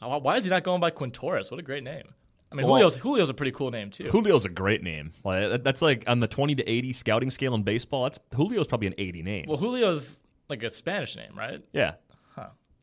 [0.00, 1.50] Why is he not going by Quintorris?
[1.50, 2.02] What a great name.
[2.50, 4.08] I mean, Well- Julio's Julio's a pretty cool name too.
[4.10, 5.12] Julio's a great name.
[5.22, 8.04] Like that's like on the 20 to 80 scouting scale in baseball.
[8.04, 9.44] That's Julio's probably an 80 name.
[9.46, 11.62] Well, Julio's like a Spanish name, right?
[11.72, 11.94] yeah.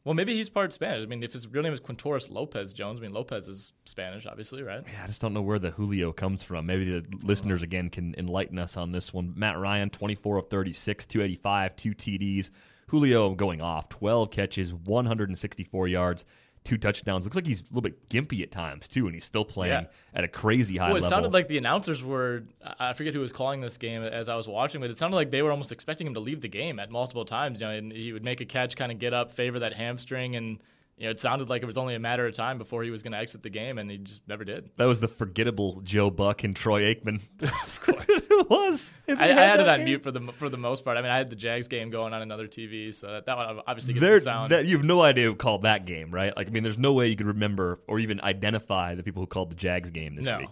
[0.06, 1.02] Well, maybe he's part Spanish.
[1.02, 4.28] I mean, if his real name is Quintorris Lopez Jones, I mean, Lopez is Spanish,
[4.28, 4.84] obviously, right?
[4.86, 6.68] Yeah, I just don't know where the Julio comes from.
[6.68, 7.66] Maybe the listeners uh-huh.
[7.66, 9.34] again can enlighten us on this one.
[9.36, 12.52] Matt Ryan, 24 of 36, 285, two TDs.
[12.88, 16.28] Julio going off, 12 catches, 164 yards,
[16.66, 17.24] two touchdowns.
[17.24, 19.86] Looks like he's a little bit gimpy at times too, and he's still playing Yeah.
[20.14, 20.94] at a crazy high level.
[20.96, 21.16] Well, it level.
[21.16, 22.44] sounded like the announcers were,
[22.80, 25.32] I forget who was calling this game as I was watching, but it sounded like
[25.32, 27.62] they were almost expecting him to leave the game at multiple times.
[27.62, 30.36] You know, and he would make a catch, kind of get up, favor that hamstring,
[30.36, 30.58] and
[30.98, 33.04] you know, it sounded like it was only a matter of time before he was
[33.04, 34.70] going to exit the game, and he just never did.
[34.78, 37.22] that was the forgettable Joe Buck and Troy Aikman.
[37.42, 38.94] of course, it was.
[39.10, 39.86] I, I had it on game.
[39.86, 40.98] mute for the for the most part.
[40.98, 43.60] I mean, I had the Jags game going on another TV, so that, that one
[43.68, 44.52] obviously gets There, the sound.
[44.52, 46.36] that, you have no idea who called that game, right?
[46.36, 49.28] Like, I mean, there's no way you could remember or even identify the people who
[49.28, 50.50] called the Jags game this no, week.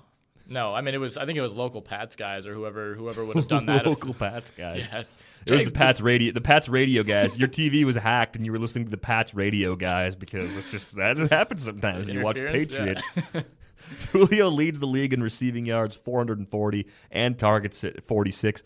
[0.49, 0.73] no.
[0.73, 1.15] I mean, it was.
[1.17, 3.82] I think it was local Pats guys or whoever whoever would have done that.
[3.84, 4.89] if- Local Pats guys.
[4.91, 5.03] Yeah.
[5.45, 6.32] It was the Pats radio.
[6.34, 7.38] The Pats radio guys.
[7.38, 10.71] Your TV was hacked, and you were listening to the Pats radio guys because it's
[10.71, 13.23] just that just happens sometimes when you watch Interference, yeah.
[13.23, 13.49] Patriots.
[14.12, 18.63] Julio leads the league in receiving yards, 440, and targets at 46.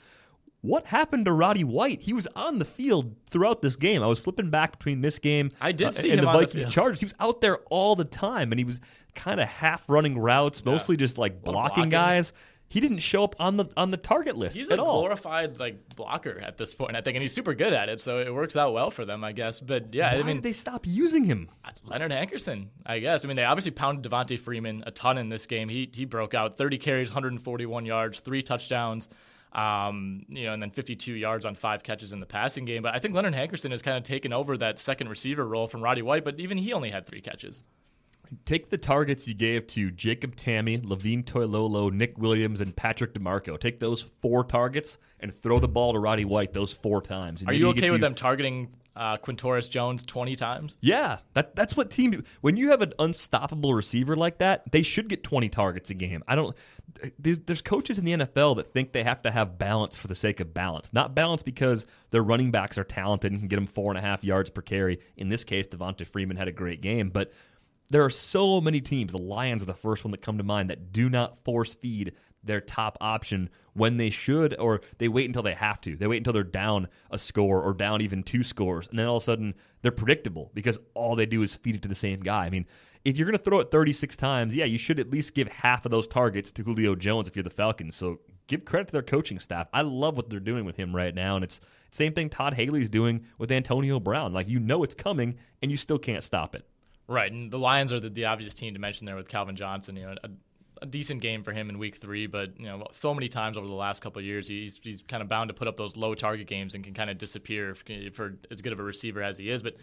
[0.61, 2.01] What happened to Roddy White?
[2.01, 4.01] He was on the field throughout this game.
[4.03, 6.33] I was flipping back between this game I did uh, see and him the on
[6.33, 6.73] the Vikings field.
[6.73, 6.99] Chargers.
[6.99, 8.81] He was out there all the time, and he was
[9.15, 11.89] kind of half running routes, mostly just like blocking blocking.
[11.89, 12.33] guys.
[12.69, 14.99] He didn't show up on the on the target list He's at a all.
[14.99, 18.01] glorified like blocker at this point, I think, and he's super good at it.
[18.01, 19.60] So it works out well for them, I guess.
[19.62, 21.49] But yeah, Why I mean, did they stop using him?
[21.86, 23.23] Leonard Hankerson, I guess.
[23.23, 25.69] I mean, they obviously pounded Devonta Freeman a ton in this game.
[25.69, 29.08] He he broke out 30 carries, 141 yards, three touchdowns,
[29.53, 32.84] um, you know, and then 52 yards on five catches in the passing game.
[32.84, 35.82] But I think Leonard Hankerson has kind of taken over that second receiver role from
[35.82, 36.25] Roddy White.
[36.25, 37.63] But even he only had three catches.
[38.45, 43.59] Take the targets you gave to Jacob Tamme, Levine Toilolo, Nick Williams, and Patrick DiMarco.
[43.59, 47.43] Take those four targets and throw the ball to Roddy White those four times.
[47.45, 50.77] Are you okay with them targeting uh, Quintorris Jones 20 times?
[50.81, 52.23] Yeah, that that's what team.
[52.41, 56.23] When you have an unstoppable receiver like that, they should get twenty targets a game.
[56.27, 56.55] I don't.
[57.19, 60.15] There's, there's coaches in the NFL that think they have to have balance for the
[60.15, 63.67] sake of balance, not balance because their running backs are talented and can get them
[63.67, 64.99] four and a half yards per carry.
[65.15, 67.31] In this case, Devonta Freeman had a great game, but
[67.89, 69.12] there are so many teams.
[69.12, 72.13] The Lions are the first one that come to mind that do not force feed
[72.43, 75.95] their top option when they should, or they wait until they have to.
[75.95, 79.17] They wait until they're down a score or down even two scores, and then all
[79.17, 82.21] of a sudden they're predictable because all they do is feed it to the same
[82.21, 82.45] guy.
[82.45, 82.65] I mean,
[83.06, 85.86] if you're going to throw it 36 times, yeah, you should at least give half
[85.86, 87.95] of those targets to Julio Jones if you're the Falcons.
[87.95, 89.67] So give credit to their coaching staff.
[89.73, 92.89] I love what they're doing with him right now, and it's same thing Todd Haley's
[92.89, 94.34] doing with Antonio Brown.
[94.34, 96.65] Like you know it's coming, and you still can't stop it.
[97.09, 99.95] Right, and the Lions are the, the obvious team to mention there with Calvin Johnson.
[99.95, 100.29] You know, a,
[100.81, 103.65] a decent game for him in Week Three, but you know, so many times over
[103.65, 106.47] the last couple years, he's he's kind of bound to put up those low target
[106.47, 109.49] games and can kind of disappear for, for as good of a receiver as he
[109.49, 109.61] is.
[109.61, 109.77] But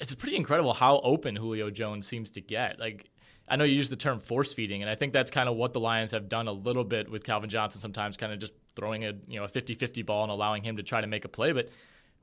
[0.00, 2.78] it's pretty incredible how open Julio Jones seems to get.
[2.78, 3.10] Like.
[3.48, 5.72] I know you use the term force feeding, and I think that's kind of what
[5.72, 7.80] the Lions have done a little bit with Calvin Johnson.
[7.80, 10.82] Sometimes, kind of just throwing a you know a 50-50 ball and allowing him to
[10.82, 11.52] try to make a play.
[11.52, 11.68] But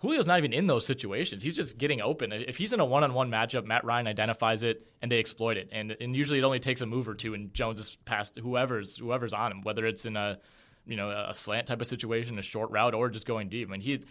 [0.03, 1.41] Julio's not even in those situations.
[1.41, 2.33] He's just getting open.
[2.33, 5.69] If he's in a one-on-one matchup, Matt Ryan identifies it and they exploit it.
[5.71, 8.97] And and usually it only takes a move or two, and Jones is past whoever's
[8.97, 10.39] whoever's on him, whether it's in a
[10.85, 13.69] you know a slant type of situation, a short route, or just going deep.
[13.69, 14.01] I mean he.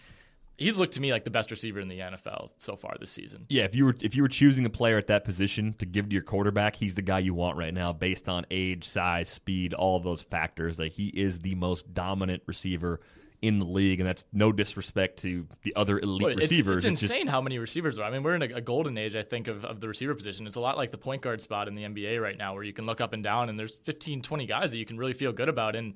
[0.58, 3.46] He's looked to me like the best receiver in the NFL so far this season.
[3.48, 6.08] Yeah, if you were if you were choosing a player at that position to give
[6.08, 9.74] to your quarterback, he's the guy you want right now, based on age, size, speed,
[9.74, 10.78] all those factors.
[10.78, 13.00] Like he is the most dominant receiver
[13.42, 16.84] in the league, and that's no disrespect to the other elite Well, it's, receivers.
[16.84, 18.04] It's, just- insane how many receivers are.
[18.04, 20.46] I mean, we're in a, a golden age, I think, of, of the receiver position.
[20.46, 22.72] It's a lot like the point guard spot in the NBA right now, where you
[22.72, 25.32] can look up and down, and there's 15, 20 guys that you can really feel
[25.32, 25.76] good about.
[25.76, 25.94] And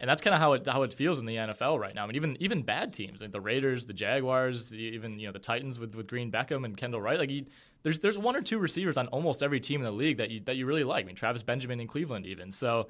[0.00, 2.04] and that's kind of how it how it feels in the NFL right now.
[2.04, 5.38] I mean, even even bad teams like the Raiders, the Jaguars, even you know the
[5.38, 7.18] Titans with, with Green Beckham and Kendall Wright.
[7.18, 7.46] Like you,
[7.82, 10.40] there's there's one or two receivers on almost every team in the league that you
[10.46, 11.04] that you really like.
[11.04, 12.50] I mean, Travis Benjamin in Cleveland, even.
[12.50, 12.88] So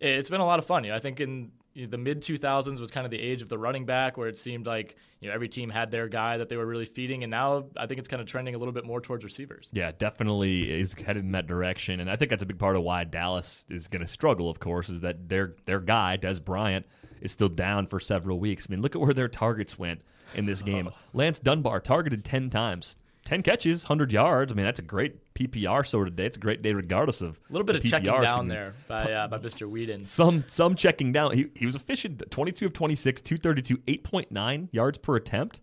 [0.00, 0.84] it's been a lot of fun.
[0.84, 3.58] You know, I think in the mid 2000s was kind of the age of the
[3.58, 6.56] running back, where it seemed like you know every team had their guy that they
[6.56, 9.00] were really feeding, and now I think it's kind of trending a little bit more
[9.00, 9.70] towards receivers.
[9.72, 12.82] Yeah, definitely is headed in that direction, and I think that's a big part of
[12.82, 14.48] why Dallas is going to struggle.
[14.48, 16.86] Of course, is that their their guy Dez Bryant
[17.20, 18.66] is still down for several weeks.
[18.68, 20.02] I mean, look at where their targets went
[20.34, 20.90] in this game.
[21.12, 24.52] Lance Dunbar targeted ten times, ten catches, hundred yards.
[24.52, 26.26] I mean, that's a great PPR sort of day.
[26.26, 28.22] It's a great day regardless of A little bit of checking PPR.
[28.22, 29.70] down So, there by uh, by Mr.
[29.70, 30.04] Weeden.
[30.04, 31.32] Some some checking down.
[31.32, 32.22] He he was efficient.
[32.30, 35.60] Twenty two of twenty six, two thirty two, eight point nine yards per attempt.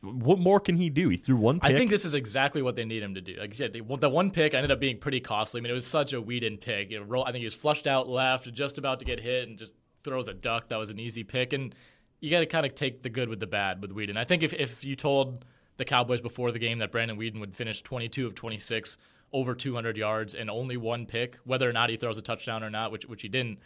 [0.00, 1.10] what more can he do?
[1.10, 1.70] He threw one pick.
[1.70, 3.36] I think this is exactly what they need him to do.
[3.38, 5.60] Like I said, the one pick ended up being pretty costly.
[5.60, 6.90] I mean, it was such a Weeden pick.
[6.90, 9.46] You know, roll, I think he was flushed out left, just about to get hit,
[9.48, 10.68] and just throws a duck.
[10.68, 11.52] That was an easy pick.
[11.52, 11.74] And
[12.20, 14.16] you got to kind of take the good with the bad with Weeden.
[14.16, 15.44] I think if, if you told
[15.80, 18.98] the Cowboys before the game that Brandon Weeden would finish 22 of 26
[19.32, 22.70] over 200 yards and only one pick, whether or not he throws a touchdown or
[22.70, 23.58] not, which which he didn't,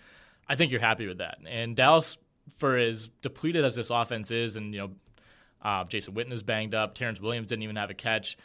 [0.48, 1.38] I think you're happy with that.
[1.46, 2.16] And Dallas,
[2.56, 4.90] for as depleted as this offense is, and you know
[5.62, 6.94] uh, Jason Witten is banged up.
[6.94, 8.38] Terrance Williams didn't even have a catch.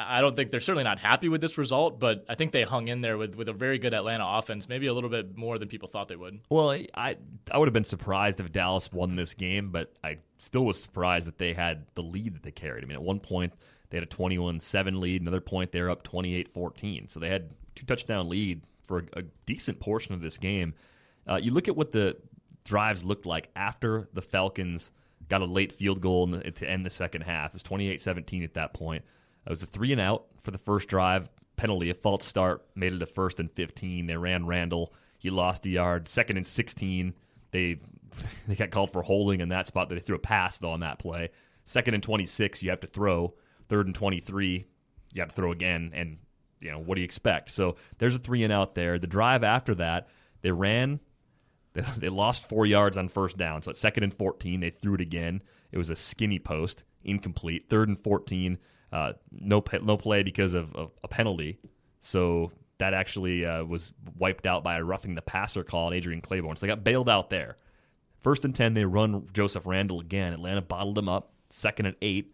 [0.00, 2.86] I don't think they're certainly not happy with this result, but I think they hung
[2.86, 5.68] in there with, with a very good Atlanta offense, maybe a little bit more than
[5.68, 6.40] people thought they would.
[6.48, 7.16] Well, I
[7.50, 11.26] I would have been surprised if Dallas won this game, but I still was surprised
[11.26, 12.84] that they had the lead that they carried.
[12.84, 13.52] I mean, at one point
[13.90, 17.10] they had a 21-7 lead, another point they're up 28-14.
[17.10, 20.74] So they had two touchdown lead for a, a decent portion of this game.
[21.26, 22.16] Uh, you look at what the
[22.64, 24.92] drives looked like after the Falcons–
[25.28, 27.50] got a late field goal the, to end the second half.
[27.50, 29.04] It was 28 17 at that point.
[29.48, 31.28] It was a three and out for the first drive.
[31.56, 34.06] Penalty, a false start, made it a first and 15.
[34.06, 34.94] They ran Randle.
[35.18, 36.06] He lost a yard.
[36.06, 37.14] Second and 16.
[37.50, 37.80] They
[38.46, 39.88] they got called for holding in that spot.
[39.88, 41.30] They threw a pass, though, on that play.
[41.64, 43.34] Second and 26, you have to throw.
[43.68, 44.66] Third and 23,
[45.12, 45.90] you have to throw again.
[45.94, 46.18] And,
[46.60, 47.50] you know, what do you expect?
[47.50, 48.98] So there's a three and out there.
[48.98, 50.08] The drive after that,
[50.42, 51.00] they ran
[51.98, 53.62] They lost four yards on first down.
[53.62, 55.42] So at second and 14, they threw it again.
[55.72, 57.68] It was a skinny post, incomplete.
[57.68, 58.58] Third and 14,
[58.92, 61.58] uh, no, no play because of, a penalty.
[62.00, 66.20] So that actually uh, was wiped out by a roughing the passer call on Adrian
[66.20, 66.56] Clayborn.
[66.56, 67.56] So they got bailed out there.
[68.20, 70.32] First and 10, they run Joseph Randle again.
[70.32, 71.32] Atlanta bottled him up.
[71.50, 72.32] Second and eight.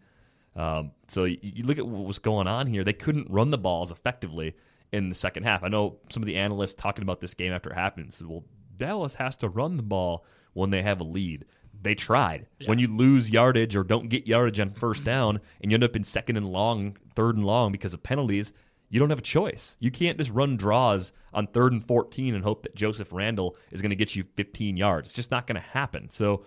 [0.55, 2.83] Um, so you, you look at what was going on here.
[2.83, 4.55] They couldn't run the balls effectively
[4.91, 5.63] in the second half.
[5.63, 8.45] I know some of the analysts talking about this game after it happened said, well,
[8.77, 11.45] Dallas has to run the ball when they have a lead.
[11.85, 12.47] They tried.
[12.59, 12.67] Yeah.
[12.67, 15.95] When you lose yardage or don't get yardage on first down and you end up
[15.95, 18.53] in second and long, third and long because of penalties,
[18.89, 19.77] you don't have a choice.
[19.79, 23.83] You can't just run draws on third and 14 and hope that Joseph Randle is
[23.83, 25.09] going to get you 15 yards.
[25.09, 26.09] It's just not going to happen.
[26.09, 26.43] So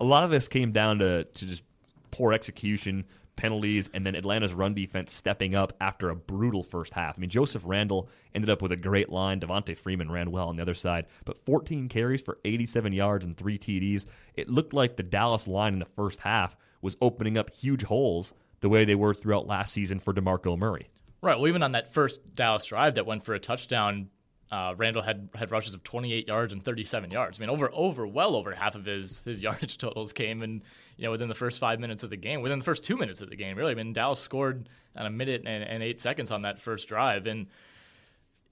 [0.00, 1.64] a lot of this came down to, to just
[2.12, 3.04] poor execution,
[3.36, 7.16] penalties, and then Atlanta's run defense stepping up after a brutal first half.
[7.16, 9.40] I mean, Joseph Randle ended up with a great line.
[9.40, 13.36] Devonta Freeman ran well on the other side, but 14 carries for 87 yards and
[13.36, 14.06] three TDs.
[14.34, 18.32] It looked like the Dallas line in the first half was opening up huge holes
[18.60, 20.88] the way they were throughout last season for DeMarco Murray.
[21.22, 21.36] Right.
[21.36, 24.08] Well, even on that first Dallas drive that went for a touchdown,
[24.50, 27.38] uh, Randle had had rushes of 28 yards and 37 yards.
[27.38, 30.62] I mean, over over well over half of his his yardage totals came in
[30.96, 33.20] you know within the first five minutes of the game, within the first two minutes
[33.20, 33.56] of the game.
[33.56, 36.86] Really, I mean, Dallas scored on a minute and, and eight seconds on that first
[36.88, 37.48] drive, and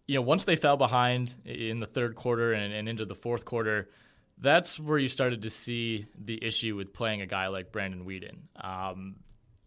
[0.07, 3.45] you know once they fell behind in the third quarter and, and into the fourth
[3.45, 3.89] quarter.
[4.37, 8.39] That's where you started to see the issue with playing a guy like Brandon Weeden.
[8.61, 9.15] Um,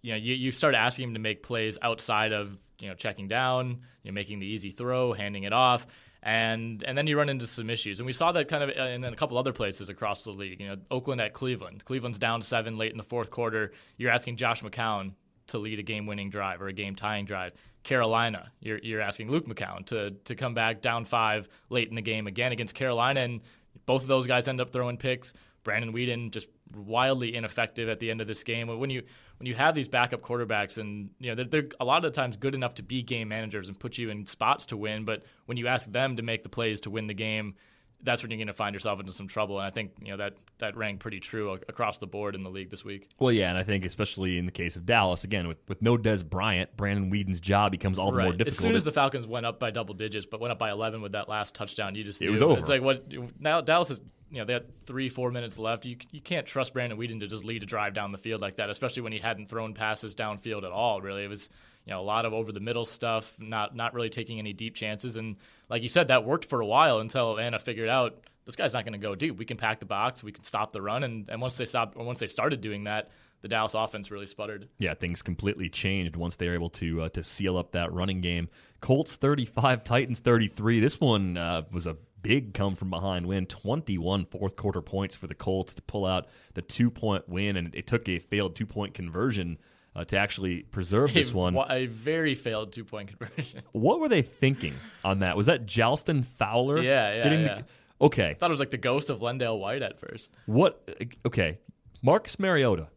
[0.02, 3.30] you know, you, you start asking him to make plays outside of you know checking
[3.30, 5.88] down, you know, making the easy throw, handing it off
[6.24, 8.00] and and then you run into some issues.
[8.00, 10.60] And we saw that kind of uh, in a couple other places across the league.
[10.60, 11.86] You know, Oakland at Cleveland.
[11.86, 13.72] Cleveland's down seven late in the fourth quarter.
[13.98, 15.14] You're asking Josh McCown
[15.48, 17.54] to lead a game-winning drive or a game-tying drive.
[17.84, 22.02] Carolina, you're you're asking Luke McCown to to come back down five late in the
[22.02, 23.42] game again against Carolina, and
[23.86, 25.34] both of those guys end up throwing picks.
[25.64, 28.68] Brandon Weeden just wildly ineffective at the end of this game.
[28.68, 29.04] When you
[29.38, 32.16] when you have these backup quarterbacks, and you know they're, they're, a lot of the
[32.16, 35.24] times good enough to be game managers and put you in spots to win, but
[35.46, 37.56] when you ask them to make the plays to win the game,
[38.02, 39.58] that's when you're going to find yourself into some trouble.
[39.58, 42.50] And I think you know that that rang pretty true across the board in the
[42.50, 43.10] league this week.
[43.20, 45.98] Well, yeah, and I think especially in the case of Dallas, again with, with no
[45.98, 48.24] Dez Bryant, Brandon Weeden's job becomes all the right.
[48.26, 48.58] more difficult.
[48.58, 51.02] As soon as the Falcons went up by double digits, but went up by 11
[51.02, 52.60] with that last touchdown, you just it was over.
[52.60, 53.06] It's like what
[53.40, 55.86] now Dallas is you know, they had three, four minutes left.
[55.86, 58.58] You you can't trust Brandon Weeden to just lead a drive down the field like
[58.58, 61.02] that, especially when he hadn't thrown passes downfield at all.
[61.02, 61.50] Really, it was
[61.86, 64.76] you know a lot of over the middle stuff, not not really taking any deep
[64.76, 65.16] chances.
[65.16, 65.38] And
[65.70, 68.84] like you said, that worked for a while until Atlanta figured out this guy's not
[68.84, 69.38] going to go deep.
[69.38, 71.98] We can pack the box, we can stop the run, and and once they stopped,
[71.98, 73.12] or once they started doing that,
[73.42, 74.68] the Dallas offense really sputtered.
[74.78, 78.22] Yeah, things completely changed once they were able to uh, to seal up that running
[78.22, 78.50] game.
[78.82, 80.80] Colts 35, Titans 33.
[80.80, 85.28] This one uh, was a big come from behind win 21 fourth quarter points for
[85.28, 87.58] the Colts to pull out the two point win.
[87.58, 89.58] And it took a failed two point conversion
[89.96, 91.58] uh, to actually preserve this one.
[91.70, 93.62] A very failed two point conversion.
[93.72, 95.38] What were they thinking on that?
[95.38, 96.82] Was that Jalston Fowler?
[96.82, 97.24] Yeah, yeah.
[97.24, 97.56] Getting yeah.
[97.56, 98.30] The, okay.
[98.30, 100.34] I thought it was like the ghost of LenDale White at first.
[100.46, 100.90] What?
[101.26, 101.60] Okay.
[102.04, 102.88] Marcus Mariota.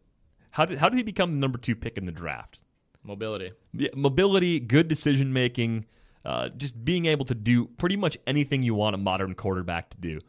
[0.51, 2.63] How did, how did he become the number two pick in the draft?
[3.03, 3.51] Mobility.
[3.73, 5.85] Yeah, mobility, good decision making
[6.25, 9.97] uh, just being able to do pretty much anything you want a modern quarterback to
[9.97, 10.19] do.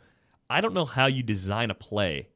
[0.49, 2.29] I don't know how you design a play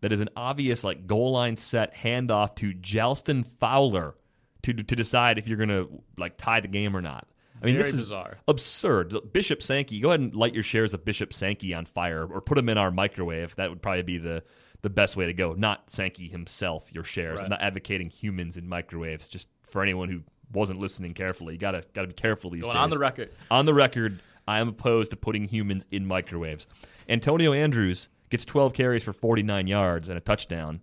[0.00, 4.14] that is an obvious like goal line set handoff to Jalston Fowler
[4.62, 7.26] to to decide if you're going to like tie the game or not.
[7.62, 8.38] I mean, Very this is bizarre.
[8.48, 9.32] absurd.
[9.32, 12.56] Bishop Sankey, go ahead and light your shares of Bishop Sankey on fire, or put
[12.56, 13.54] them in our microwave.
[13.54, 14.42] That would probably be the
[14.82, 15.52] the best way to go.
[15.52, 17.36] Not Sankey himself, your shares.
[17.36, 17.44] Right.
[17.44, 19.28] I'm not advocating humans in microwaves.
[19.28, 20.22] Just for anyone who
[20.52, 22.82] wasn't listening carefully, you gotta gotta be careful these Going days.
[22.82, 23.30] on the record.
[23.50, 26.66] On the record, I am opposed to putting humans in microwaves.
[27.08, 30.80] Antonio Andrews gets 12 carries for 49 yards and a touchdown.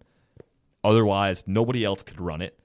[0.84, 2.58] Otherwise, nobody else could run it.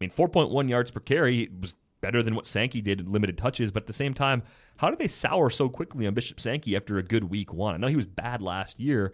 [0.00, 3.70] I mean, 4.1 yards per carry was better than what Sankey did in limited touches,
[3.70, 4.42] but at the same time,
[4.78, 7.74] how did they sour so quickly on Bishop Sankey after a good week one?
[7.74, 9.12] I know he was bad last year.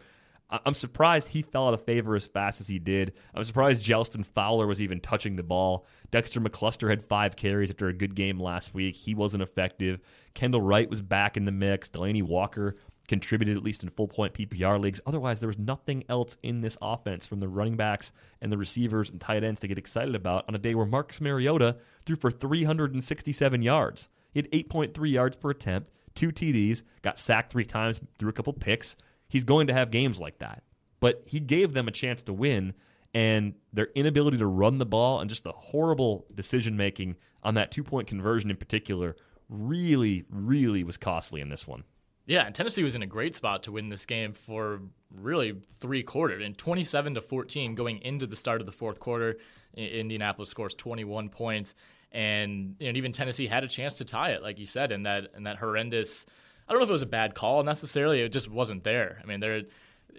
[0.51, 3.13] I'm surprised he fell out of favor as fast as he did.
[3.35, 5.85] I'm surprised Jalston Fowler was even touching the ball.
[6.11, 8.97] Dexter McCluster had five carries after a good game last week.
[8.97, 10.01] He wasn't effective.
[10.33, 11.91] Kendall Wright was back in the mix.
[11.91, 12.77] Delanie Walker
[13.09, 15.01] contributed at least in full point PPR leagues.
[15.07, 19.11] Otherwise, there was nothing else in this offense from the running backs and the receivers
[19.11, 21.77] and tight ends to get excited about on a day where Marcus Mariota
[22.07, 24.09] threw for 367 yards.
[24.31, 28.53] He had 8.3 yards per attempt, two TDs, got sacked three times, threw a couple
[28.53, 28.97] picks.
[29.29, 30.63] He's going to have games like that.
[31.01, 32.75] But he gave them a chance to win,
[33.15, 37.71] and their inability to run the ball and just the horrible decision making on that
[37.71, 39.17] two point conversion in particular
[39.49, 41.85] really, really was costly in this one.
[42.27, 46.03] Yeah, and Tennessee was in a great spot to win this game for really three
[46.03, 46.45] quarters.
[46.45, 49.39] And 27 to 14 going into the start of the fourth quarter,
[49.75, 51.75] Indianapolis scores 21 points,
[52.13, 55.05] and you know, even Tennessee had a chance to tie it, like you said, in
[55.05, 56.27] that in that horrendous.
[56.69, 58.21] I don't know if it was a bad call necessarily.
[58.21, 59.21] It just wasn't there.
[59.23, 59.57] I mean, there.
[59.57, 59.67] It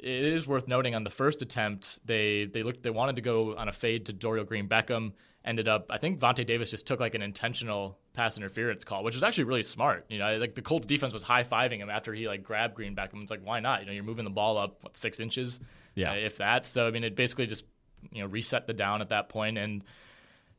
[0.04, 3.68] is worth noting on the first attempt, they they looked they wanted to go on
[3.68, 5.14] a fade to Dorial Green Beckham.
[5.46, 9.16] Ended up, I think Vontae Davis just took like an intentional pass interference call, which
[9.16, 10.06] was actually really smart.
[10.10, 12.96] You know, like the Colts defense was high fiving him after he like grabbed Green
[12.96, 13.22] Beckham.
[13.22, 13.80] It's like why not?
[13.82, 15.60] You know, you're moving the ball up what six inches,
[15.96, 16.12] Yeah.
[16.12, 16.66] uh, if that.
[16.66, 17.66] So I mean, it basically just
[18.12, 19.84] you know reset the down at that point and.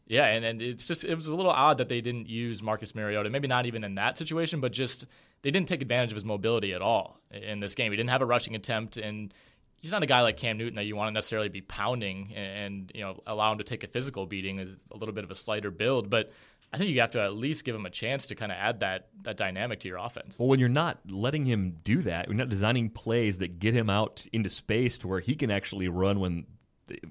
[0.06, 2.96] Yeah, and, and it's just it was a little odd that they didn't use Marcus
[2.96, 3.30] Mariota.
[3.30, 5.06] Maybe not even in that situation, but just
[5.42, 7.92] they didn't take advantage of his mobility at all in this game.
[7.92, 9.32] He didn't have a rushing attempt, and
[9.76, 12.90] he's not a guy like Cam Newton that you want to necessarily be pounding and,
[12.94, 14.58] you know allow him to take a physical beating.
[14.58, 16.32] Is a little bit of a slighter build, but
[16.72, 18.80] I think you have to at least give him a chance to kind of add
[18.80, 20.38] that that dynamic to your offense.
[20.38, 23.90] Well, when you're not letting him do that, you're not designing plays that get him
[23.90, 26.46] out into space to where he can actually run when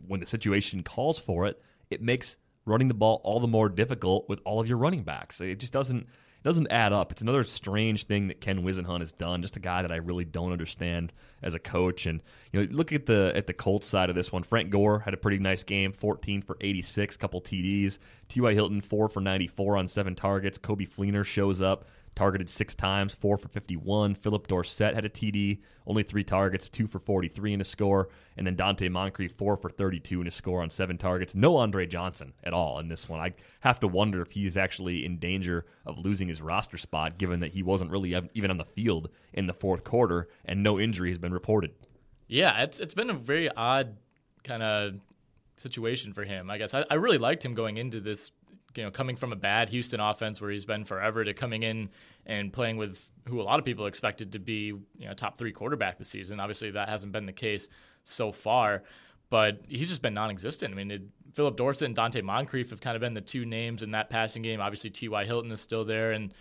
[0.08, 4.28] when the situation calls for it, it makes running the ball all the more difficult
[4.30, 5.42] with all of your running backs.
[5.42, 6.08] It just doesn't
[6.40, 7.12] it doesn't add up.
[7.12, 9.42] It's another strange thing that Ken Whisenhunt has done.
[9.42, 11.12] Just a guy that I really don't understand
[11.44, 12.06] as a coach.
[12.06, 12.22] And
[12.54, 14.44] you know, look at the at the Colts side of this one.
[14.44, 18.00] Frank Gore had a pretty nice game, 14 for 86, couple TDs.
[18.30, 18.54] T.Y.
[18.54, 20.58] Hilton four for 94 on seven targets.
[20.58, 21.86] Coby Fleener shows up
[22.20, 24.13] targeted six times, four for 51.
[24.13, 28.09] Phillip Dorsett had a TD, only three targets, two for 43 in a score.
[28.36, 31.34] And then Donte Moncrief, four for 32 in a score on seven targets.
[31.34, 33.22] No Andre Johnson at all in this one.
[33.22, 37.39] I have to wonder if he's actually in danger of losing his roster spot, given
[37.39, 41.09] that he wasn't really even on the field in the fourth quarter and no injury
[41.11, 41.72] has been reported.
[42.28, 43.95] Yeah, it's it's been a very odd
[44.43, 44.95] kind of
[45.55, 46.49] situation for him.
[46.49, 48.32] I guess I, I really liked him going into this.
[48.76, 51.89] You know, coming from a bad Houston offense where he's been forever to coming in
[52.26, 55.51] and playing with who a lot of people expected to be, you know, top three
[55.51, 56.39] quarterback this season.
[56.39, 57.67] Obviously, that hasn't been the case
[58.03, 58.84] so far,
[59.30, 60.74] but he's just been non-existent.
[60.74, 61.01] I mean, it,
[61.34, 64.41] Phillip Dorsett and Donte Moncrief have kind of been the two names in that passing
[64.41, 64.61] game.
[64.61, 65.26] Obviously, T.Y.
[65.26, 66.34] Hilton is still there, and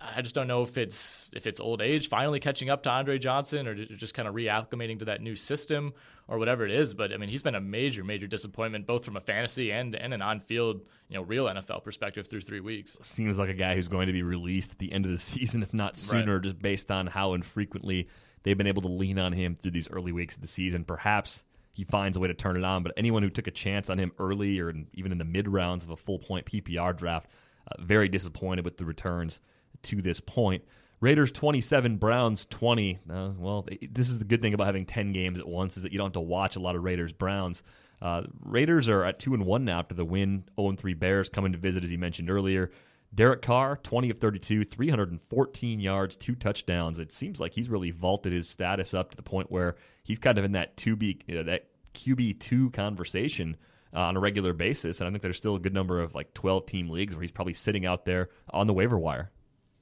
[0.00, 3.18] I just don't know if it's if it's old age finally catching up to Andre
[3.18, 5.92] Johnson or just kind of reacclimating to that new system
[6.28, 6.94] or whatever it is.
[6.94, 10.14] But I mean, he's been a major, major disappointment both from a fantasy and and
[10.14, 12.96] an on-field, you know, real NFL perspective through three weeks.
[13.00, 15.62] Seems like a guy who's going to be released at the end of the season,
[15.62, 18.08] if not sooner, just based on how infrequently
[18.44, 20.84] they've been able to lean on him through these early weeks of the season.
[20.84, 22.84] Perhaps he finds a way to turn it on.
[22.84, 25.48] But anyone who took a chance on him early or in, even in the mid
[25.48, 27.30] rounds of a full point PPR draft,
[27.66, 29.40] uh, very disappointed with the returns
[29.82, 30.64] to this point.
[31.00, 32.98] Raiders 27, Browns 20.
[33.08, 35.92] Uh, well, this is the good thing about having 10 games at once is that
[35.92, 37.62] you don't have to watch a lot of Raiders Browns.
[38.02, 40.44] Uh, Raiders are at 2 and 1 now after the win.
[40.58, 42.70] 0 and 3 Bears coming to visit as you mentioned earlier.
[43.14, 46.98] Derek Carr 20 of 32, 314 yards, two touchdowns.
[46.98, 50.36] It seems like he's really vaulted his status up to the point where he's kind
[50.36, 53.56] of in that 2B you know, that QB2 conversation
[53.94, 55.00] uh, on a regular basis.
[55.00, 57.32] And I think there's still a good number of like 12 team leagues where he's
[57.32, 59.30] probably sitting out there on the waiver wire.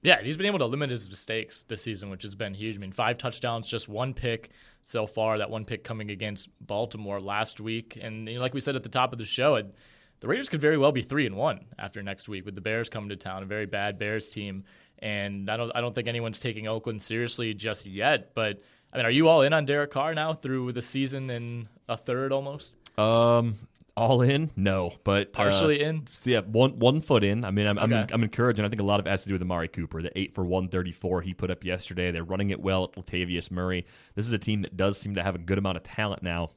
[0.07, 2.77] Yeah, he's been able to limit his mistakes this season, which has been huge.
[2.77, 4.51] I mean, five touchdowns, just one pick
[4.83, 5.37] so far.
[5.37, 8.85] That one pick coming against Baltimore last week, and you know, like we said at
[8.85, 9.75] the top of the show, it,
[10.21, 12.89] the Raiders could very well be three and one after next week with the Bears
[12.89, 14.63] coming to town, a very bad Bears team.
[15.01, 18.63] And I don't, I don't think anyone's taking Oakland seriously just yet, but.
[18.93, 21.99] I mean, are you all in on Derek Carr now through the season and a
[21.99, 22.77] third almost?
[22.97, 23.57] Um,
[23.97, 24.51] all in?
[24.57, 26.05] No, but partially uh, in.
[26.25, 27.45] Yeah, one one foot in.
[27.45, 27.95] I mean, I'm, Okay.
[27.95, 29.69] I'm I'm encouraged, and I think a lot of it has to do with Amari
[29.69, 30.03] Cooper.
[30.03, 32.11] The eight for one thirty four he put up yesterday.
[32.11, 33.87] They're running it well at Latavius Murray.
[34.15, 36.51] This is a team that does seem to have a good amount of talent now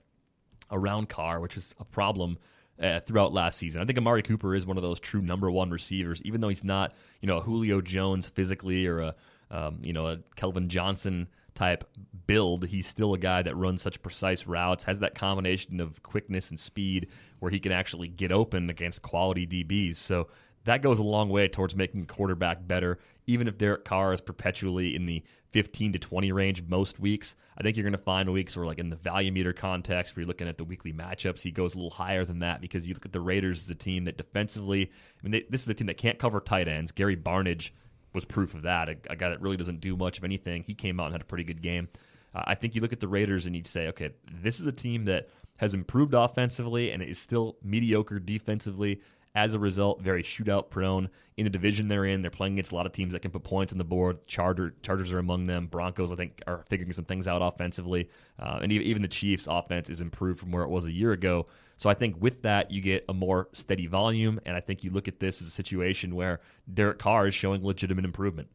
[0.72, 2.38] around Carr, which is a problem
[2.82, 3.82] uh, throughout last season.
[3.82, 6.64] I think Amari Cooper is one of those true number one receivers, even though he's
[6.64, 9.16] not, you know, a Julio Jones physically or a,
[9.52, 11.84] um, you know, a Calvin Johnson type
[12.28, 12.68] build.
[12.68, 16.60] He's still a guy that runs such precise routes, has that combination of quickness and
[16.60, 17.08] speed
[17.40, 19.96] where he can actually get open against quality DBs.
[19.96, 20.28] So
[20.66, 23.00] that goes a long way towards making the quarterback better.
[23.28, 27.64] Even if Derek Carr is perpetually in the 15 to 20 range most weeks, I
[27.64, 30.28] think you're going to find weeks where, like in the value meter context, where you're
[30.28, 33.06] looking at the weekly matchups, he goes a little higher than that because you look
[33.06, 35.88] at the Raiders as a team that defensively, I mean, they, this is a team
[35.88, 36.92] that can't cover tight ends.
[36.92, 37.72] Gary Barnidge
[38.14, 38.90] was proof of that.
[38.90, 40.64] A, a guy that really doesn't do much of anything.
[40.64, 41.88] He came out and had a pretty good game.
[42.34, 44.72] Uh, I think you look at the Raiders and you'd say, okay, this is a
[44.72, 49.02] team that has improved offensively and is still mediocre defensively.
[49.36, 52.22] As a result, very shootout prone in the division they're in.
[52.22, 54.26] They're playing against a lot of teams that can put points on the board.
[54.26, 55.68] Charger, Chargers are among them.
[55.68, 58.10] Broncos, I think, are figuring some things out offensively,
[58.40, 61.46] uh, and even, the Chiefs' offense is improved from where it was a year ago.
[61.78, 64.90] So I think with that, you get a more steady volume, and I think you
[64.90, 66.42] look at this as a situation where
[66.74, 68.50] Derek Carr is showing legitimate improvement.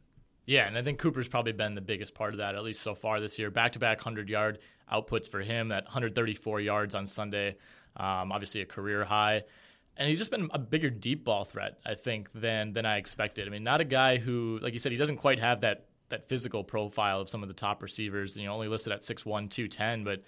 [0.46, 2.94] Yeah, and I think Cooper's probably been the biggest part of that, at least so
[2.94, 3.50] far this year.
[3.50, 4.58] Back to back 100 yard
[4.92, 7.56] outputs for him at 134 yards on Sunday.
[7.96, 9.44] Um, obviously, a career high.
[9.96, 13.46] And he's just been a bigger deep ball threat, I think, than than I expected.
[13.46, 16.28] I mean, not a guy who, like you said, he doesn't quite have that that
[16.28, 18.36] physical profile of some of the top receivers.
[18.36, 20.22] You know, only listed at 6'1", 210, but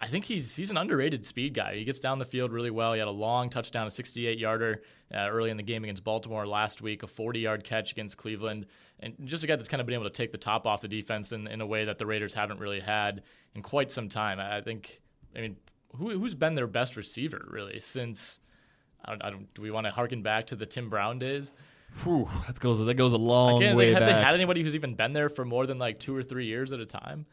[0.00, 1.74] I think he's he's an underrated speed guy.
[1.74, 2.92] He gets down the field really well.
[2.92, 6.46] He had a long touchdown, a 68 yarder uh, early in the game against Baltimore
[6.46, 8.66] last week, a 40 yard catch against Cleveland,
[9.00, 10.88] and just a guy that's kind of been able to take the top off the
[10.88, 13.22] defense in, in a way that the Raiders haven't really had
[13.54, 14.38] in quite some time.
[14.38, 15.00] I think,
[15.36, 15.56] I mean,
[15.96, 18.40] who, who's been their best receiver really since?
[19.04, 21.52] I don't, I don't, do we want to harken back to the Tim Brown days?
[22.04, 24.08] Whew, that goes that goes a long Again, way have back.
[24.08, 26.72] they had anybody who's even been there for more than like two or three years
[26.72, 27.24] at a time?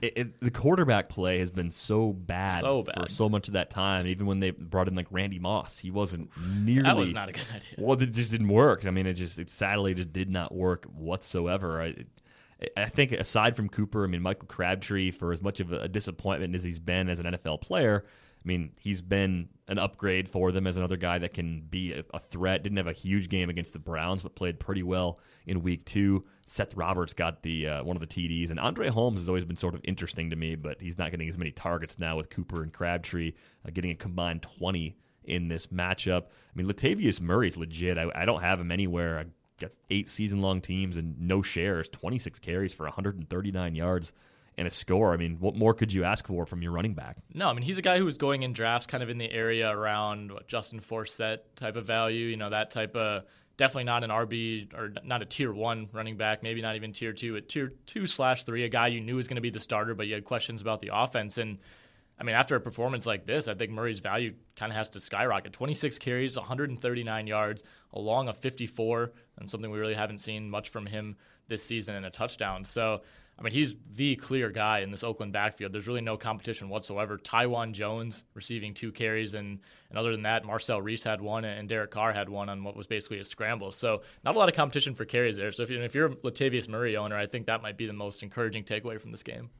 [0.00, 3.70] it, it, the quarterback play has been so bad, So for so much of that
[3.70, 4.06] time.
[4.06, 6.82] Even when they brought in like Randy Moss, he wasn't nearly.
[6.82, 7.74] That was not a good idea.
[7.78, 8.84] Well, it just didn't work.
[8.84, 11.80] I mean, it just it sadly just did not work whatsoever.
[11.80, 11.94] I,
[12.76, 16.54] I think aside from Cooper, I mean Michael Crabtree, for as much of a disappointment
[16.54, 18.04] as he's been as an NFL player,
[18.46, 22.18] I mean he's been an upgrade for them as another guy that can be a,
[22.20, 22.62] threat.
[22.62, 26.24] Didn't have a huge game against the Browns, but played pretty well in Week Two.
[26.46, 29.56] Seth Roberts got the uh, one of the TDs, and Andre Holmes has always been
[29.56, 32.62] sort of interesting to me, but he's not getting as many targets now with Cooper
[32.62, 33.32] and Crabtree
[33.66, 36.22] uh, getting a combined twenty in this matchup.
[36.26, 37.98] I mean, Latavius Murray's legit.
[37.98, 39.18] I, I don't have him anywhere.
[39.18, 39.24] I
[39.60, 44.12] got eight season long teams and no shares, 26 carries for 139 yards
[44.58, 45.12] and a score.
[45.12, 47.16] I mean, what more could you ask for from your running back?
[47.34, 49.30] No, I mean he's a guy who was going in drafts kind of in the
[49.30, 52.26] area around what, Justin Forsett type of value.
[52.26, 53.24] You know that type of
[53.56, 57.12] definitely not an RB or not a tier one running back, maybe not even tier
[57.12, 59.60] two, a tier two slash three, a guy you knew was going to be the
[59.60, 61.38] starter, but you had questions about the offense.
[61.38, 61.58] And
[62.18, 65.00] I mean, after a performance like this, I think Murray's value kind of has to
[65.00, 65.52] skyrocket.
[65.52, 70.86] 26 carries, 139 yards, along a 54, and something we really haven't seen much from
[70.86, 71.16] him
[71.48, 72.64] this season, and a touchdown.
[72.64, 73.02] So.
[73.38, 75.72] I mean, he's the clear guy in this Oakland backfield.
[75.72, 77.18] There's really no competition whatsoever.
[77.18, 79.60] Taiwan Jones receiving two carries, and,
[79.90, 82.76] and other than that, Marcel Reece had one, and Derek Carr had one on what
[82.76, 83.70] was basically a scramble.
[83.70, 85.52] So, not a lot of competition for carries there.
[85.52, 87.92] So, if, you, if you're a Latavius Murray owner, I think that might be the
[87.92, 89.50] most encouraging takeaway from this game.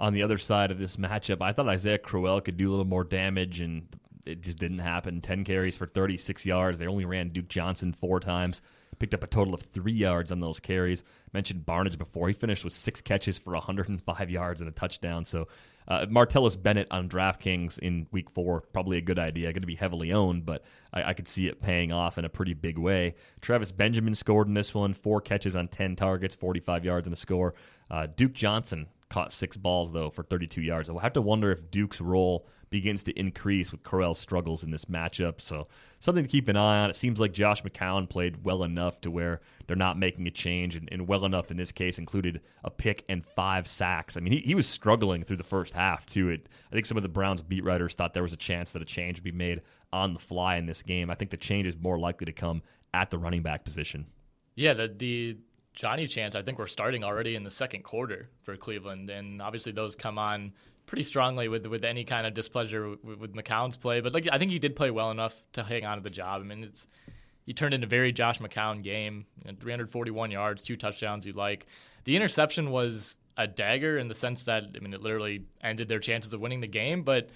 [0.00, 2.84] On the other side of this matchup, I thought Isaiah Crowell could do a little
[2.84, 3.86] more damage, and
[4.26, 5.20] it just didn't happen.
[5.20, 6.80] 10 carries for 36 yards.
[6.80, 8.60] They only ran Duke Johnson four times.
[9.00, 11.02] Picked up a total of three yards on those carries.
[11.32, 12.28] Mentioned Barnidge before.
[12.28, 15.24] He finished with six catches for 105 yards and a touchdown.
[15.24, 15.48] So
[15.88, 19.46] uh, Martellus Bennett on DraftKings in week four, probably a good idea.
[19.46, 22.28] Going to be heavily owned, but I, I could see it paying off in a
[22.28, 23.16] pretty big way.
[23.40, 27.16] Travis Benjamin scored in this one, four catches on 10 targets, 45 yards and a
[27.16, 27.54] score.
[27.90, 30.88] Uh, Duke Johnson caught six balls though for 32 yards.
[30.88, 34.84] I'll have to wonder if Duke's role begins to increase with Crowell's struggles in this
[34.84, 35.40] matchup.
[35.40, 35.66] So
[35.98, 36.90] something to keep an eye on.
[36.90, 40.76] It seems like Josh McCown played well enough to where they're not making a change,
[40.76, 44.16] and, and well enough in this case included a pick and five sacks.
[44.16, 46.30] I mean, he, he was struggling through the first half too.
[46.30, 48.82] It, I think some of the Browns beat writers thought there was a chance that
[48.82, 51.10] a change would be made on the fly in this game.
[51.10, 52.62] I think the change is more likely to come
[52.94, 54.06] at the running back position.
[54.54, 55.38] Yeah, the the
[55.74, 59.72] Johnny chance I think we're starting already in the second quarter for Cleveland, and obviously
[59.72, 60.52] those come on
[60.86, 64.00] pretty strongly with with any kind of displeasure with, with McCown's play.
[64.00, 66.42] But like I think he did play well enough to hang on to the job.
[66.42, 66.86] I mean, it's
[67.46, 69.26] he turned into a very Josh McCown game.
[69.44, 71.26] You know, 341 yards, two touchdowns.
[71.26, 71.66] You like.
[72.04, 76.00] the interception was a dagger in the sense that I mean it literally ended their
[76.00, 77.30] chances of winning the game, but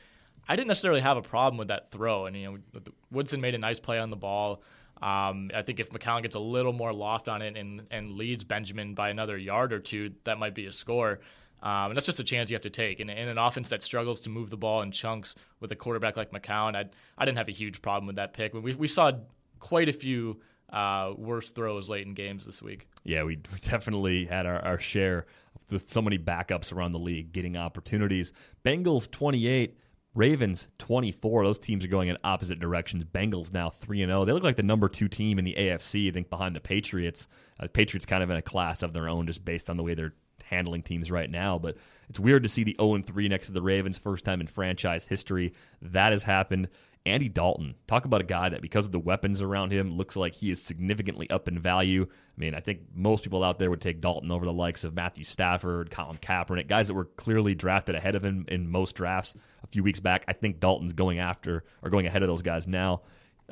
[0.49, 2.27] I didn't necessarily have a problem with that throw.
[2.27, 2.81] And you know,
[3.11, 4.63] Woodson made a nice play on the ball.
[5.03, 8.45] Um, I think if McCown gets a little more loft on it and, and leads
[8.45, 11.21] Benjamin by another yard or two, that might be a score.
[11.63, 13.01] Um, and that's just a chance you have to take.
[13.01, 16.17] And in an offense that struggles to move the ball in chunks with a quarterback
[16.17, 16.85] like McCown, I,
[17.17, 18.53] I didn't have a huge problem with that pick.
[18.53, 19.13] We, we saw
[19.61, 20.41] quite a few
[20.71, 22.87] uh, worse throws late in games this week.
[23.05, 25.27] Yeah, we, definitely had our, our share
[25.71, 28.33] with so many backups around the league getting opportunities.
[28.65, 29.79] Bengals 28,
[30.15, 31.45] Ravens 24.
[31.45, 33.05] Those teams are going in opposite directions.
[33.05, 34.25] Bengals now 3 and 0.
[34.25, 37.27] They look like the number two team in the AFC, I think, behind the Patriots.
[37.59, 39.83] Uh, the Patriots kind of in a class of their own just based on the
[39.83, 41.59] way they're handling teams right now.
[41.59, 41.77] But
[42.09, 44.47] it's weird to see the 0 and 3 next to the Ravens, first time in
[44.47, 45.53] franchise history.
[45.83, 46.69] That has happened.
[47.07, 50.33] Andy Dalton, talk about a guy that because of the weapons around him looks like
[50.33, 52.07] he is significantly up in value.
[52.09, 54.95] I mean, I think most people out there would take Dalton over the likes of
[54.95, 59.35] Matthew Stafford, Colin Kaepernick, guys that were clearly drafted ahead of him in most drafts
[59.65, 60.25] a few weeks back.
[60.29, 63.03] I think Dalton's going after or going ahead of those guys now.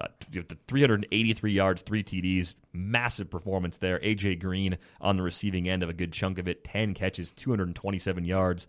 [0.00, 0.06] Uh,
[0.68, 3.98] 383 yards, three TDs, massive performance there.
[3.98, 8.24] AJ Green on the receiving end of a good chunk of it, 10 catches, 227
[8.24, 8.68] yards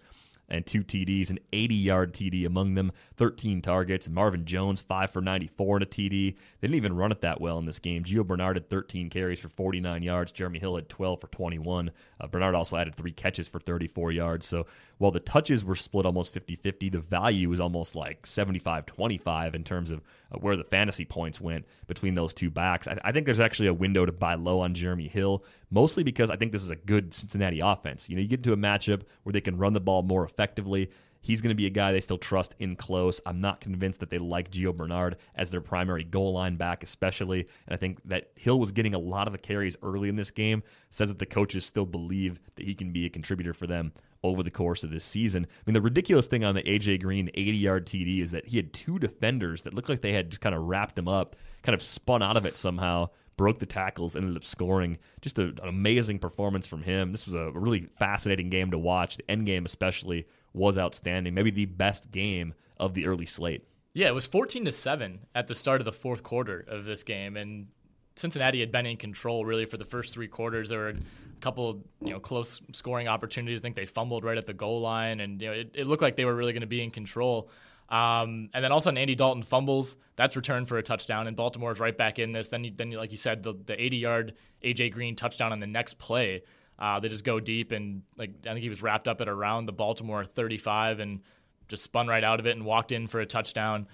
[0.49, 4.09] and two TDs, an 80 yard TD among them, 13 targets.
[4.09, 6.09] Marvin Jones, 5 for 94 and a TD.
[6.09, 8.03] They didn't even run it that well in this game.
[8.03, 10.31] Gio Bernard had 13 carries for 49 yards.
[10.31, 11.91] Jeremy Hill had 12 for 21.
[12.19, 14.45] Uh, Bernard also added three catches for 34 yards.
[14.45, 14.65] So
[14.97, 19.55] while the touches were split almost 50 50, the value was almost like 75 25
[19.55, 22.87] in terms of uh, where the fantasy points went between those two backs.
[22.87, 26.29] I, I think there's actually a window to buy low on Jeremy Hill, mostly because
[26.29, 28.09] I think this is a good Cincinnati offense.
[28.09, 30.89] You know, you get into a matchup where they can run the ball more effectively.
[31.21, 33.21] He's going to be a guy they still trust in close.
[33.25, 37.47] I'm not convinced that they like Gio Bernard as their primary goal line back, especially.
[37.65, 40.31] And I think that Hill was getting a lot of the carries early in this
[40.31, 43.93] game, says that the coaches still believe that he can be a contributor for them
[44.21, 45.45] over the course of this season.
[45.49, 48.57] I mean, the ridiculous thing on the AJ Green 80 yard TD is that he
[48.57, 51.73] had two defenders that looked like they had just kind of wrapped him up, kind
[51.73, 54.97] of spun out of it somehow broke the tackles, ended up scoring.
[55.21, 57.11] Just a, an amazing performance from him.
[57.11, 59.17] This was a really fascinating game to watch.
[59.17, 61.33] The end game, especially, was outstanding.
[61.33, 63.65] Maybe the best game of the early slate.
[63.93, 67.03] Yeah, it was 14 to 7 at the start of the fourth quarter of this
[67.03, 67.37] game.
[67.37, 67.67] And
[68.15, 70.69] Cincinnati had been in control really for the first three quarters.
[70.69, 70.95] There were a
[71.41, 73.59] couple, you know, close scoring opportunities.
[73.59, 76.01] I think they fumbled right at the goal line, and you know, it, it looked
[76.01, 77.49] like they were really going to be in control.
[77.93, 79.97] Um, and then all of a sudden, Andy Dalton fumbles.
[80.15, 82.47] That's returned for a touchdown, and Baltimore is right back in this.
[82.47, 84.33] Then, you, then like you said, the, the 80-yard
[84.63, 86.41] AJ Green touchdown on the next play.
[86.79, 89.67] Uh, they just go deep, and like I think he was wrapped up at around
[89.67, 91.21] the Baltimore 35, and
[91.67, 93.87] just spun right out of it and walked in for a touchdown.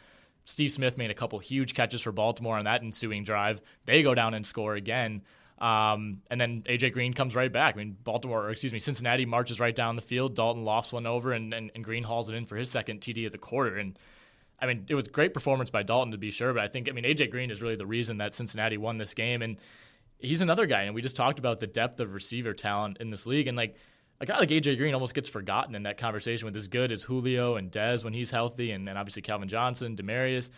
[0.45, 3.61] Steve Smith made a couple huge catches for Baltimore on that ensuing drive.
[3.85, 5.23] They go down and score again.
[5.60, 7.76] Um, and then AJ Green comes right back.
[7.76, 10.36] I mean, Baltimore, or excuse me, Cincinnati marches right down the field.
[10.36, 13.26] Dalton lofts one over, and, and, and Green hauls it in for his second TD
[13.26, 13.78] of the quarter.
[13.78, 13.99] And
[14.62, 16.93] I mean, it was great performance by Dalton to be sure, but I think I
[16.93, 19.57] mean AJ Green is really the reason that Cincinnati won this game, and
[20.18, 20.84] he's another guy.
[20.84, 23.76] And we just talked about the depth of receiver talent in this league, and like
[24.22, 27.03] a guy like AJ Green almost gets forgotten in that conversation with as good as
[27.03, 30.49] Julio and Dez when he's healthy, and, and obviously Calvin Johnson, Demaryius.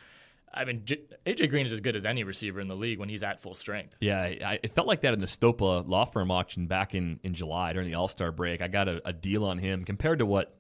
[0.54, 0.84] I mean,
[1.26, 3.54] AJ Green is as good as any receiver in the league when he's at full
[3.54, 3.95] strength.
[4.02, 7.34] Yeah, I, it felt like that in the Stopa law firm auction back in, in
[7.34, 8.62] July during the All Star break.
[8.62, 10.54] I got a, a, deal on him compared to what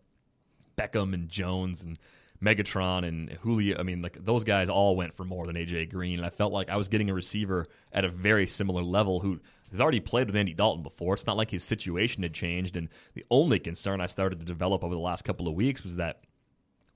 [0.77, 1.99] Beckham and Jones and
[2.41, 3.77] Megatron and Julio.
[3.77, 6.19] I mean, like those guys all went for more than AJ Green.
[6.19, 9.39] And I felt like I was getting a receiver at a very similar level who
[9.71, 11.13] has already played with Andy Dalton before.
[11.13, 12.77] It's not like his situation had changed.
[12.77, 15.97] And the only concern I started to develop over the last couple of weeks was
[15.97, 16.23] that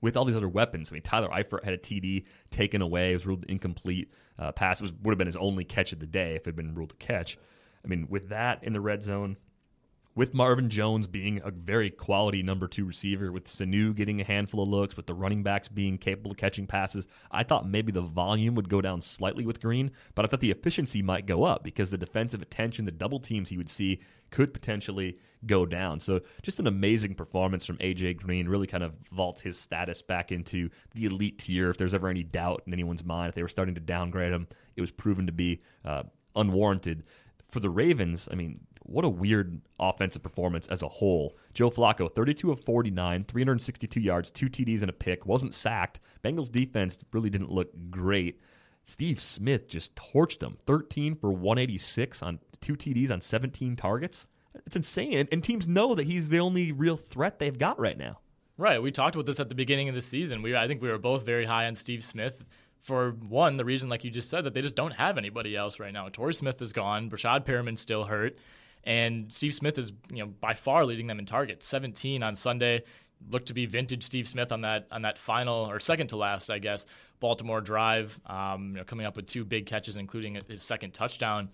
[0.06, 0.92] with all these other weapons.
[0.92, 3.10] I mean, Tyler Eifert had a TD taken away.
[3.10, 4.12] It was ruled incomplete.
[4.38, 6.46] Uh, pass It was, would have been his only catch of the day if it
[6.46, 7.36] had been ruled a catch.
[7.84, 9.36] I mean, with that in the red zone,
[10.16, 14.62] with Marvin Jones being a very quality number two receiver, with Sanu getting a handful
[14.62, 18.00] of looks, with the running backs being capable of catching passes, I thought maybe the
[18.00, 21.62] volume would go down slightly with Green, but I thought the efficiency might go up
[21.62, 24.00] because the defensive attention, the double teams he would see
[24.30, 26.00] could potentially go down.
[26.00, 30.32] So just an amazing performance from AJ Green really kind of vaults his status back
[30.32, 31.68] into the elite tier.
[31.68, 34.48] If there's ever any doubt in anyone's mind, if they were starting to downgrade him,
[34.76, 36.04] it was proven to be uh,
[36.34, 37.04] unwarranted.
[37.50, 41.36] For the Ravens, I mean, what a weird offensive performance as a whole.
[41.54, 46.00] Joe Flacco, 32 of 49, 362 yards, two TDs and a pick, wasn't sacked.
[46.24, 48.40] Bengals defense really didn't look great.
[48.84, 54.28] Steve Smith just torched them, 13 for 186 on two TDs on 17 targets.
[54.64, 55.26] It's insane.
[55.30, 58.20] And, teams know that he's the only real threat they've got right now.
[58.56, 58.80] Right.
[58.80, 60.40] We talked about this at the beginning of the season.
[60.40, 62.42] We I think we were both very high on Steve Smith
[62.80, 65.80] for one, the reason, like you just said, that they just don't have anybody else
[65.80, 66.08] right now.
[66.08, 67.10] Torrey Smith is gone.
[67.10, 68.38] Breshad Perriman's still hurt.
[68.86, 71.66] And Steve Smith is, you know, by far leading them in targets.
[71.66, 72.84] 17 on Sunday.
[73.30, 76.50] Looked to be vintage Steve Smith on that on that final or second to last,
[76.50, 76.86] I guess,
[77.18, 78.18] Baltimore drive.
[78.26, 81.48] Um, you know, coming up with two big catches, including his second touchdown.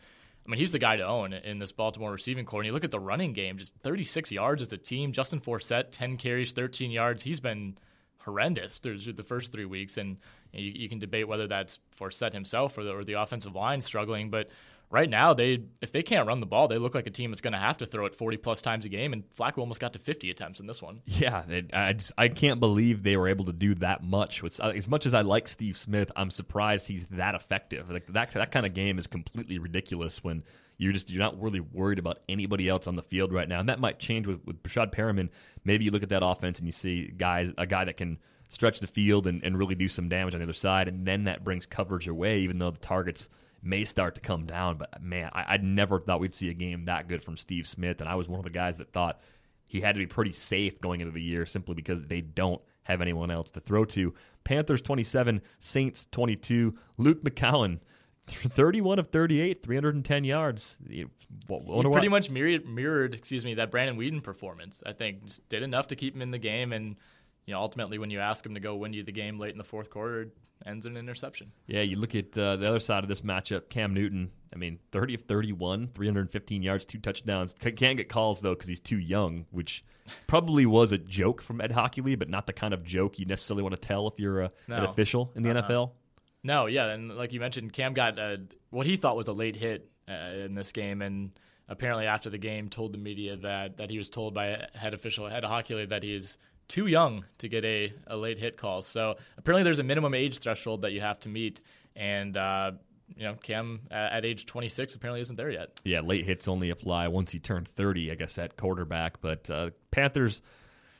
[0.44, 2.60] I mean, he's the guy to own in this Baltimore receiving corps.
[2.60, 5.12] And you look at the running game, just 36 yards as a team.
[5.12, 7.22] Justin Forsett, 10 carries, 13 yards.
[7.22, 7.78] He's been
[8.18, 10.16] horrendous through the first three weeks, and
[10.52, 14.30] you, you can debate whether that's Forsett himself or the, or the offensive line struggling.
[14.30, 14.50] But
[14.92, 17.40] right now, they if they can't run the ball, they look like a team that's
[17.40, 19.12] going to have to throw it 40 plus times a game.
[19.12, 21.00] And Flacco almost got to 50 attempts in this one.
[21.06, 24.42] Yeah, it, I just I can't believe they were able to do that much.
[24.42, 27.90] With, uh, as much as I like Steve Smith, I'm surprised he's that effective.
[27.90, 30.44] Like that that kind of game is completely ridiculous when
[30.78, 33.68] you're just you're not really worried about anybody else on the field right now, and
[33.68, 35.30] that might change with with Breshad Perriman.
[35.64, 38.18] Maybe you look at that offense and you see guys a guy that can
[38.48, 41.24] stretch the field and, and really do some damage on the other side, and then
[41.24, 43.30] that brings coverage away, even though the targets
[43.62, 44.76] may start to come down.
[44.76, 48.00] But man, I, I never thought we'd see a game that good from Steve Smith,
[48.00, 49.20] and I was one of the guys that thought
[49.66, 53.00] he had to be pretty safe going into the year simply because they don't have
[53.00, 54.12] anyone else to throw to.
[54.44, 56.76] Panthers 27, Saints 22.
[56.98, 57.78] Luke McCown
[58.26, 60.78] 31 of 38, 310 yards.
[60.88, 61.06] He
[61.48, 64.82] pretty much mirrored, mirrored, excuse me, that Brandon Weeden performance.
[64.84, 66.96] I think just did enough to keep him in the game, and
[67.46, 69.58] you know, ultimately, when you ask him to go win you the game late in
[69.58, 70.32] the fourth quarter,
[70.64, 71.50] ends in an interception.
[71.66, 74.30] Yeah, you look at uh, the other side of this matchup, Cam Newton.
[74.54, 77.54] I mean, 30 of 31, 315 yards, two touchdowns.
[77.54, 79.84] Can't get calls though because he's too young, which
[80.26, 83.62] probably was a joke from Ed Hochuli, but not the kind of joke you necessarily
[83.62, 84.76] want to tell if you're a, no.
[84.76, 85.68] an official in the uh-huh.
[85.68, 85.90] NFL.
[86.44, 88.40] No, yeah, and like you mentioned, Cam got a,
[88.70, 91.30] what he thought was a late hit uh, in this game, and
[91.68, 94.92] apparently after the game told the media that that he was told by a head
[94.92, 96.36] official Ed Hochuli that he's
[96.72, 98.80] too young to get a, a late hit call.
[98.80, 101.60] So apparently there's a minimum age threshold that you have to meet,
[101.94, 102.72] and uh,
[103.14, 105.80] you know Cam at, age 26 apparently isn't there yet.
[105.84, 109.20] Yeah, late hits only apply once he turned 30, I guess, at quarterback.
[109.20, 110.40] But uh, Panthers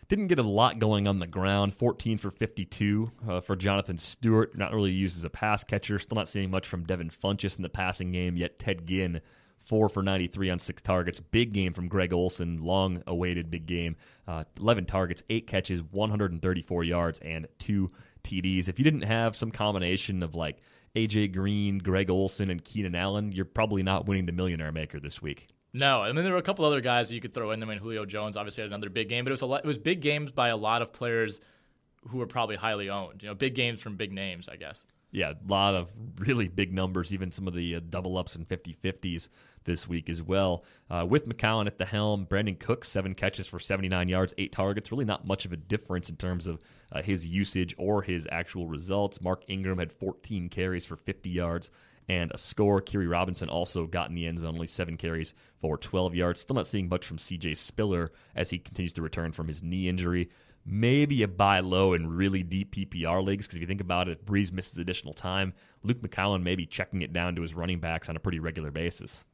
[0.08, 1.72] didn't get a lot going on the ground.
[1.72, 4.56] 14 for 52 uh, for Jonathan Stewart.
[4.58, 5.98] Not really used as a pass catcher.
[5.98, 8.36] Still not seeing much from Devin Funchess in the passing game.
[8.36, 9.22] Yet Ted Ginn,
[9.66, 11.20] 4 for 93 on six targets.
[11.20, 13.96] Big game from Greg Olsen, Long awaited big game.
[14.26, 17.90] Uh, 11 targets, 8 catches, 134 yards, and 2
[18.24, 18.68] TDs.
[18.68, 20.58] If you didn't have some combination of like
[20.94, 25.22] AJ Green, Greg Olsen, and Keenan Allen, you're probably not winning the Millionaire Maker this
[25.22, 25.48] week.
[25.72, 27.62] No, I mean there were a couple other guys that you could throw in.
[27.62, 29.66] I mean Julio Jones obviously had another big game, but it was a lot, it
[29.66, 31.40] was big games by a lot of players
[32.08, 33.22] who were probably highly owned.
[33.22, 34.84] You know, big games from big names, I guess.
[35.12, 38.48] Yeah, a lot of really big numbers, even some of the uh, double ups and
[38.48, 39.28] 50 50s
[39.64, 40.64] this week as well.
[40.90, 44.90] Uh, with McCown at the helm, Brandin Cooks, seven catches for 79 yards, eight targets.
[44.90, 48.66] Really not much of a difference in terms of uh, his usage or his actual
[48.66, 49.20] results.
[49.20, 51.70] Mark Ingram had 14 carries for 50 yards
[52.08, 52.80] and a score.
[52.80, 56.40] Khiry Robinson also got in the end zone, only seven carries for 12 yards.
[56.40, 59.88] Still not seeing much from CJ Spiller as he continues to return from his knee
[59.88, 60.30] injury.
[60.64, 64.24] Maybe a buy low in really deep PPR leagues because if you think about it,
[64.24, 68.08] Brees misses additional time, Luke McCown may be checking it down to his running backs
[68.08, 69.26] on a pretty regular basis.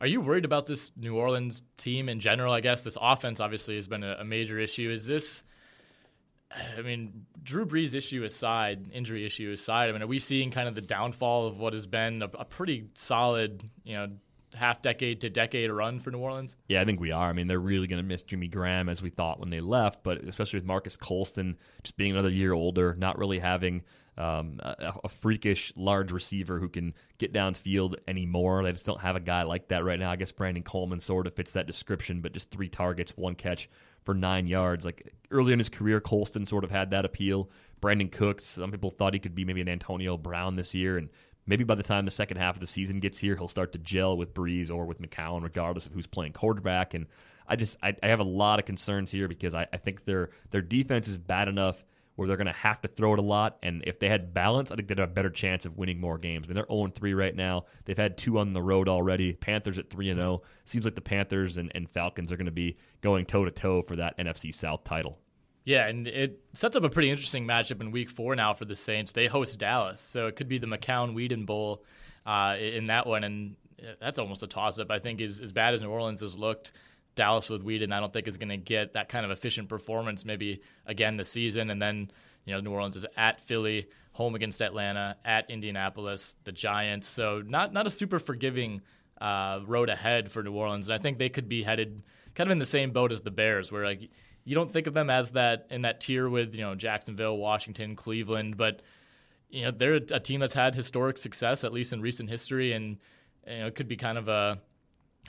[0.00, 2.52] Are you worried about this New Orleans team in general?
[2.52, 4.90] I guess this offense obviously has been a, a major issue.
[4.90, 5.44] Is this
[6.76, 10.68] I mean, Drew Brees issue aside, injury issue aside, I mean, are we seeing kind
[10.68, 14.08] of the downfall of what has been a, a pretty solid, you know,
[14.54, 16.56] half decade to decade run for New Orleans?
[16.68, 17.28] Yeah, I think we are.
[17.28, 20.02] I mean, they're really going to miss Jimmy Graham as we thought when they left,
[20.02, 23.82] but especially with Marques Colston just being another year older, not really having
[24.16, 28.62] um, a, a, freakish large receiver who can get downfield anymore.
[28.62, 30.10] They just don't have a guy like that right now.
[30.10, 33.68] I guess Brandon Coleman sort of fits that description, but just three targets, one catch
[34.04, 34.84] for nine yards.
[34.84, 37.50] Like early in his career, Colston sort of had that appeal.
[37.80, 41.08] Brandin Cooks, some people thought he could be maybe an Antonio Brown this year, and
[41.46, 43.78] maybe by the time the second half of the season gets here, he'll start to
[43.78, 46.94] gel with Brees or with McCown, regardless of who's playing quarterback.
[46.94, 47.06] And
[47.46, 50.30] I just I, I have a lot of concerns here because I, I think their
[50.50, 51.84] their defense is bad enough
[52.16, 53.58] where they're going to have to throw it a lot.
[53.62, 56.16] And if they had balance, I think they'd have a better chance of winning more
[56.16, 56.46] games.
[56.46, 57.64] I mean, they're 0 3 right now.
[57.84, 59.32] They've had two on the road already.
[59.32, 60.42] Panthers at 3 0.
[60.64, 63.82] Seems like the Panthers and, and Falcons are going to be going toe to toe
[63.82, 65.18] for that NFC South title.
[65.64, 68.76] Yeah, and it sets up a pretty interesting matchup in week four now for the
[68.76, 69.12] Saints.
[69.12, 71.82] They host Dallas, so it could be the McCown Weeden Bowl
[72.26, 73.24] uh, in that one.
[73.24, 73.56] And
[73.98, 76.72] that's almost a toss up, I think, is as bad as New Orleans has looked.
[77.14, 80.24] Dallas with Weeden, I don't think is going to get that kind of efficient performance
[80.24, 81.70] maybe again this season.
[81.70, 82.10] And then,
[82.44, 87.06] you know, New Orleans is at Philly, home against Atlanta, at Indianapolis, the Giants.
[87.06, 88.82] So not not a super forgiving
[89.20, 90.88] uh, road ahead for New Orleans.
[90.88, 92.02] And I think they could be headed
[92.34, 94.10] kind of in the same boat as the Bears, where like
[94.44, 97.96] you don't think of them as that in that tier with you know Jacksonville, Washington,
[97.96, 98.82] Cleveland, but
[99.50, 102.98] you know they're a team that's had historic success at least in recent history, and
[103.46, 104.58] you know it could be kind of a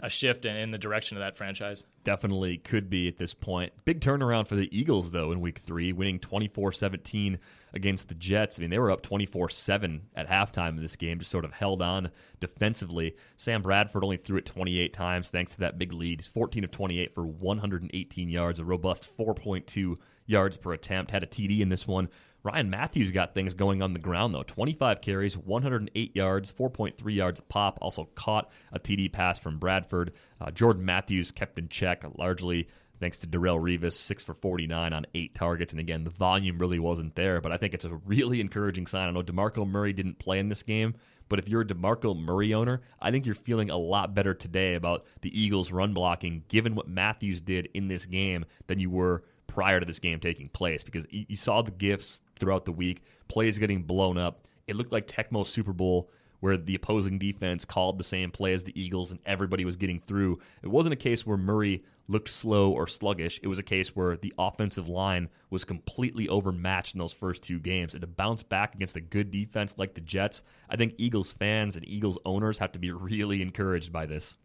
[0.01, 1.85] a shift in, in the direction of that franchise.
[2.03, 3.71] Definitely could be at this point.
[3.85, 7.39] Big turnaround for the Eagles, though, in week three, winning 24 17
[7.73, 8.57] against the Jets.
[8.57, 11.51] I mean, they were up 24 7 at halftime in this game, just sort of
[11.51, 13.15] held on defensively.
[13.37, 16.21] Sam Bradford only threw it 28 times thanks to that big lead.
[16.21, 21.11] He's 14 of 28 for 118 yards, a robust 4.2 yards per attempt.
[21.11, 22.09] Had a TD in this one.
[22.45, 24.43] Ryan Mathews got things going on the ground, though.
[24.43, 27.79] 25 carries, 108 yards, 4.3 yards pop.
[27.81, 30.13] Also caught a TD pass from Bradford.
[30.39, 32.67] Uh, Jordan Matthews kept in check largely
[32.99, 35.73] thanks to Darrelle Revis, 6 for 49 on 8 targets.
[35.73, 39.07] And again, the volume really wasn't there, but I think it's a really encouraging sign.
[39.07, 40.93] I know DeMarco Murray didn't play in this game,
[41.27, 44.75] but if you're a DeMarco Murray owner, I think you're feeling a lot better today
[44.75, 49.23] about the Eagles' run blocking, given what Mathews did in this game, than you were
[49.55, 53.57] prior to this game taking place because you saw the gifts throughout the week, plays
[53.57, 54.45] getting blown up.
[54.67, 56.09] It looked like Tecmo Super Bowl
[56.41, 60.01] where the opposing defense called the same play as the Eagles and everybody was getting
[60.01, 60.37] through.
[60.61, 63.39] It wasn't a case where Murray looked slow or sluggish.
[63.41, 67.59] It was a case where the offensive line was completely overmatched in those first two
[67.59, 67.93] games.
[67.93, 71.77] And to bounce back against a good defense like the Jets, I think Eagles fans
[71.77, 74.37] and Eagles owners have to be really encouraged by this.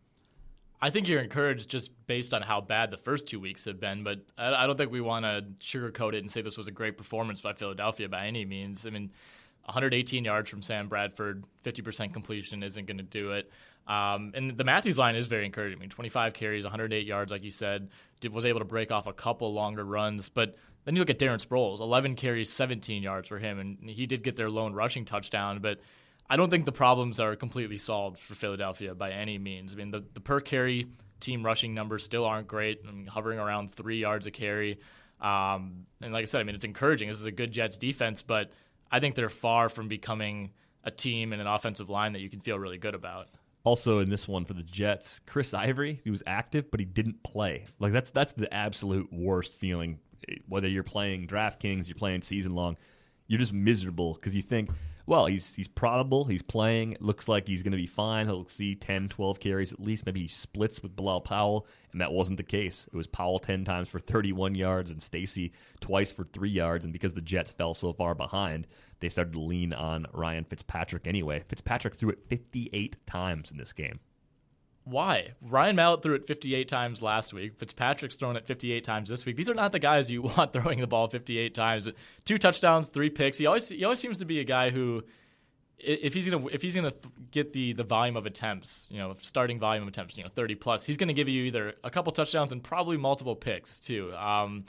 [0.82, 4.02] I think you're encouraged just based on how bad the first two weeks have been,
[4.02, 6.96] but I, don't think we want to sugarcoat it and say this was a great
[6.96, 8.86] performance by Philadelphia by any means.
[8.86, 9.10] I mean,
[9.66, 13.50] 118 yards from Sam Bradford, 50% completion isn't going to do it.
[13.86, 15.78] Um, and the Mathews line is very encouraging.
[15.78, 19.06] I mean, 25 carries, 108 yards, like you said, did, was able to break off
[19.06, 20.30] a couple longer runs.
[20.30, 24.06] But then you look at Darren Sproles, 11 carries, 17 yards for him, and he
[24.06, 25.78] did get their lone rushing touchdown, but–
[26.30, 29.72] I don't think the problems are completely solved for Philadelphia by any means.
[29.72, 30.86] I mean, the, the per carry
[31.18, 32.82] team rushing numbers still aren't great.
[32.88, 34.78] I mean, hovering around three yards a carry.
[35.20, 37.08] Um, and like I said, I mean, it's encouraging.
[37.08, 38.52] This is a good Jets defense, but
[38.92, 40.52] I think they're far from becoming
[40.84, 43.26] a team and an offensive line that you can feel really good about.
[43.64, 47.22] Also in this one for the Jets, Chris Ivory, he was active, but he didn't
[47.24, 47.66] play.
[47.80, 49.98] Like that's that's the absolute worst feeling.
[50.48, 52.78] Whether you're playing DraftKings, you're playing season long,
[53.26, 54.70] you're just miserable because you think
[55.10, 56.24] well, he's he's probable.
[56.24, 56.92] He's playing.
[56.92, 58.26] It looks like he's going to be fine.
[58.26, 60.06] He'll see 10, 12 carries at least.
[60.06, 62.86] Maybe he splits with Bilal Powell, and that wasn't the case.
[62.86, 66.84] It was Powell 10 times for 31 yards and Stacy twice for 3 yards.
[66.84, 68.68] And because the Jets fell so far behind,
[69.00, 71.42] they started to lean on Ryan Fitzpatrick anyway.
[71.48, 73.98] Fitzpatrick threw it 58 times in this game.
[74.84, 75.32] Why?
[75.42, 77.58] Ryan Mallett threw it 58 times last week.
[77.58, 79.36] Fitzpatrick's thrown it 58 times this week.
[79.36, 81.88] These are not the guys you want throwing the ball 58 times.
[82.24, 83.38] Two touchdowns, three picks.
[83.38, 85.04] He always he always seems to be a guy who,
[85.78, 86.94] if he's gonna if he's gonna
[87.30, 90.54] get the the volume of attempts, you know, starting volume of attempts, you know, 30
[90.56, 94.12] plus, he's gonna give you either a couple touchdowns and probably multiple picks too.
[94.14, 94.64] Um,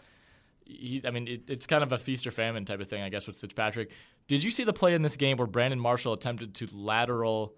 [0.65, 3.09] he, I mean, it, it's kind of a feast or famine type of thing, I
[3.09, 3.91] guess, with Fitzpatrick.
[4.27, 7.55] Did you see the play in this game where Brandon Marshall attempted to lateral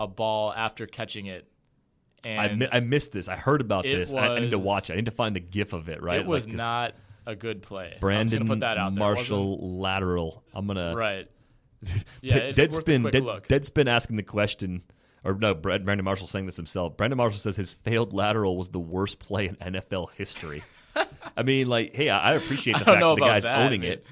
[0.00, 1.48] a ball after catching it
[2.26, 3.28] and I, mi- I missed this.
[3.28, 4.12] I heard about this.
[4.12, 4.94] I, I, need to watch it.
[4.94, 6.02] I need to find the GIF of it.
[6.02, 6.94] Right, it was like, not
[7.26, 7.96] a good play.
[8.00, 10.44] Brandon put that out Marshall lateral.
[10.54, 11.28] I'm gonna right.
[12.22, 13.10] Yeah, Deadspin.
[13.10, 14.82] Dead, Deadspin asking the question,
[15.24, 16.96] or no, Brandon Marshall saying this himself.
[16.96, 20.62] Brandon Marshall says his failed lateral was the worst play in NFL history.
[21.36, 23.92] I mean, like, hey, I, appreciate the fact that the guy's that, owning man.
[23.92, 24.06] it.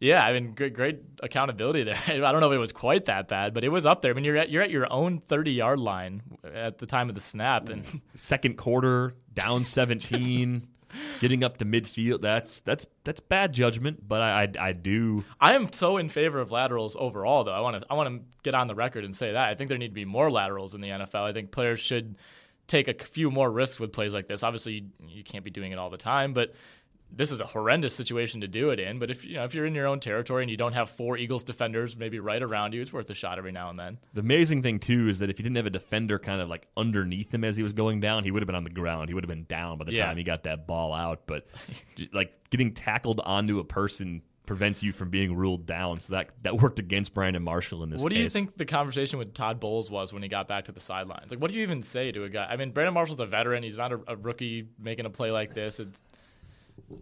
[0.00, 1.98] Yeah, I mean, great, great accountability there.
[2.06, 4.10] I don't know if it was quite that bad, but it was up there.
[4.10, 7.14] I mean, you're at you're at your own 30 yard line at the time of
[7.14, 8.00] the snap, and mm.
[8.14, 10.66] second quarter down 17,
[11.20, 12.22] getting up to midfield.
[12.22, 15.22] That's that's that's bad judgment, but I, I, I do.
[15.38, 17.52] I am so in favor of laterals overall, though.
[17.52, 19.68] I want to I want to get on the record and say that I think
[19.68, 21.28] there need to be more laterals in the NFL.
[21.28, 22.16] I think players should
[22.68, 24.42] take a few more risks with plays like this.
[24.42, 26.54] Obviously, you, you can't be doing it all the time, but
[27.12, 28.98] this is a horrendous situation to do it in.
[28.98, 31.16] But if you know if you're in your own territory and you don't have four
[31.16, 33.98] Eagles defenders maybe right around you, it's worth a shot every now and then.
[34.14, 36.66] The amazing thing too is that if he didn't have a defender kind of like
[36.76, 39.08] underneath him as he was going down, he would have been on the ground.
[39.08, 40.06] He would have been down by the yeah.
[40.06, 41.22] time he got that ball out.
[41.26, 41.46] But
[42.12, 46.00] like getting tackled onto a person prevents you from being ruled down.
[46.00, 48.02] So that that worked against Brandon Marshall in this.
[48.02, 48.18] What case.
[48.18, 50.80] do you think the conversation with Todd Bowles was when he got back to the
[50.80, 51.30] sidelines?
[51.30, 52.48] Like, what do you even say to a guy?
[52.50, 53.62] I mean, Brandon Marshall's a veteran.
[53.62, 55.78] He's not a, a rookie making a play like this.
[55.78, 56.02] It's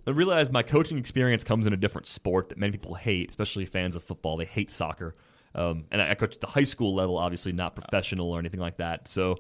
[0.07, 3.67] I realize my coaching experience comes in a different sport that many people hate, especially
[3.67, 4.37] fans of football.
[4.37, 5.15] They hate soccer.
[5.55, 8.61] Um, and I, I coach at the high school level, obviously not professional or anything
[8.61, 9.09] like that.
[9.09, 9.37] So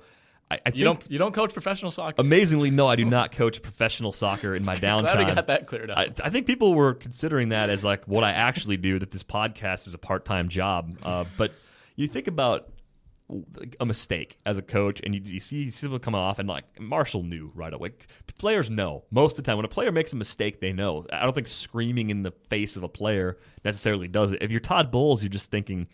[0.50, 2.20] I, I you don't you don't coach professional soccer.
[2.20, 5.02] Amazingly, no, I do not coach professional soccer in my downtime.
[5.02, 5.98] Glad we got that cleared up.
[5.98, 8.98] I, I, think people were considering that as like what I actually do.
[8.98, 10.96] That this podcast is a part time job.
[11.02, 11.52] Uh, but
[11.96, 12.68] you think about
[13.78, 17.22] a mistake as a coach, and you, you see, them come off, and like Marshall
[17.22, 17.92] knew right away.
[18.38, 21.06] Players know most of the time when a player makes a mistake, they know.
[21.12, 24.42] I don't think screaming in the face of a player necessarily does it.
[24.42, 25.88] If you're Todd Bowles, you're just thinking,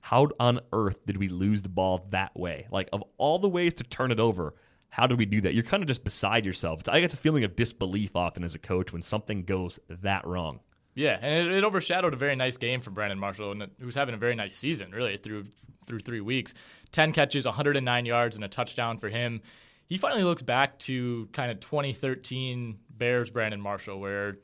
[0.00, 2.66] how on earth did we lose the ball that way?
[2.70, 4.54] Like of all the ways to turn it over,
[4.88, 5.54] how do we do that?
[5.54, 6.82] You're kind of just beside yourself.
[6.88, 10.60] I get a feeling of disbelief often as a coach when something goes that wrong.
[10.98, 14.16] Yeah, and it, it overshadowed a very nice game from Brandon Marshall, and who's having
[14.16, 15.46] a very nice season, really, through
[15.86, 16.54] through three weeks.
[16.90, 19.40] Ten catches, 109 yards, and a touchdown for him.
[19.86, 24.38] He finally looks back to kind of 2013 Bears Brandon Marshall, where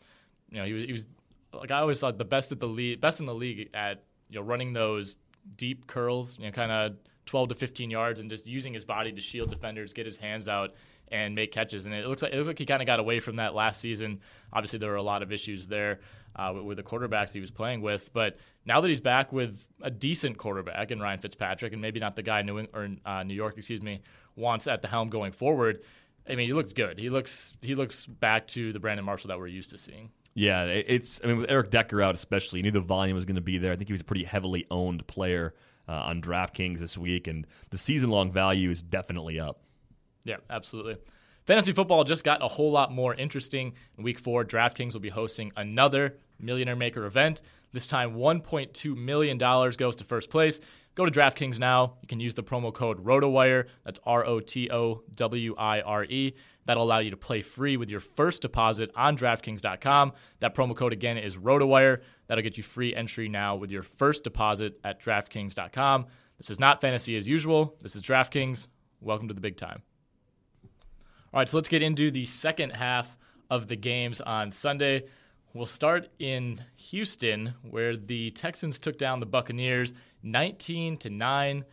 [0.49, 1.07] you know he was he was
[1.53, 4.39] like I always thought the best at the league, best in the league at you
[4.39, 5.17] know running those
[5.57, 6.97] deep curls, you know, kind of
[7.27, 10.47] 12 to 15 yards, and just using his body to shield defenders, get his hands
[10.47, 10.71] out,
[11.09, 11.87] and make catches.
[11.87, 13.81] And it looks like it looks like he kind of got away from that last
[13.81, 14.21] season.
[14.53, 15.99] Obviously, there were a lot of issues there
[16.37, 18.13] uh, with, with, the quarterbacks he was playing with.
[18.13, 22.17] But now that he's back with a decent quarterback in Ryan Fitzpatrick, and maybe not
[22.17, 24.01] the guy New or uh, New York, excuse me,
[24.37, 25.83] wants at the helm going forward.
[26.29, 26.99] I mean, he looks good.
[26.99, 30.11] He looks he looks back to the Brandon Marshall that we're used to seeing.
[30.35, 31.21] Yeah, it's.
[31.23, 33.59] I mean, with Eric Decker out, especially, you knew the volume was going to be
[33.59, 33.73] there.
[33.73, 35.55] I think he was a pretty heavily owned player
[35.89, 39.61] uh, on DraftKings this week, and the season long value is definitely up.
[40.25, 40.97] Yeah, absolutely.
[41.47, 43.75] Fantasy football just got a whole lot more interesting.
[43.99, 47.43] In week four, DraftKings will be hosting another Millionaire Maker event.
[47.73, 50.61] This time, $1.2 million goes to first place.
[50.95, 51.95] Go to DraftKings now.
[52.03, 53.67] You can use the promo code ROTOWIRE.
[53.85, 56.35] That's R O T O W I R E.
[56.67, 60.13] That'll allow you to play free with your first deposit on DraftKings.com.
[60.41, 62.01] That promo code again is ROTOWIRE.
[62.29, 66.07] That'll get you free entry now with your first deposit at DraftKings.com.
[66.39, 67.77] This is not fantasy as usual.
[67.83, 68.69] This is DraftKings.
[69.01, 69.83] Welcome to the big time.
[71.33, 73.19] All right, so let's get into the second half
[73.51, 75.07] of the games on Sunday.
[75.55, 79.93] We'll start in Houston, where the Texans took down the Buccaneers
[80.25, 81.65] 19 to 9.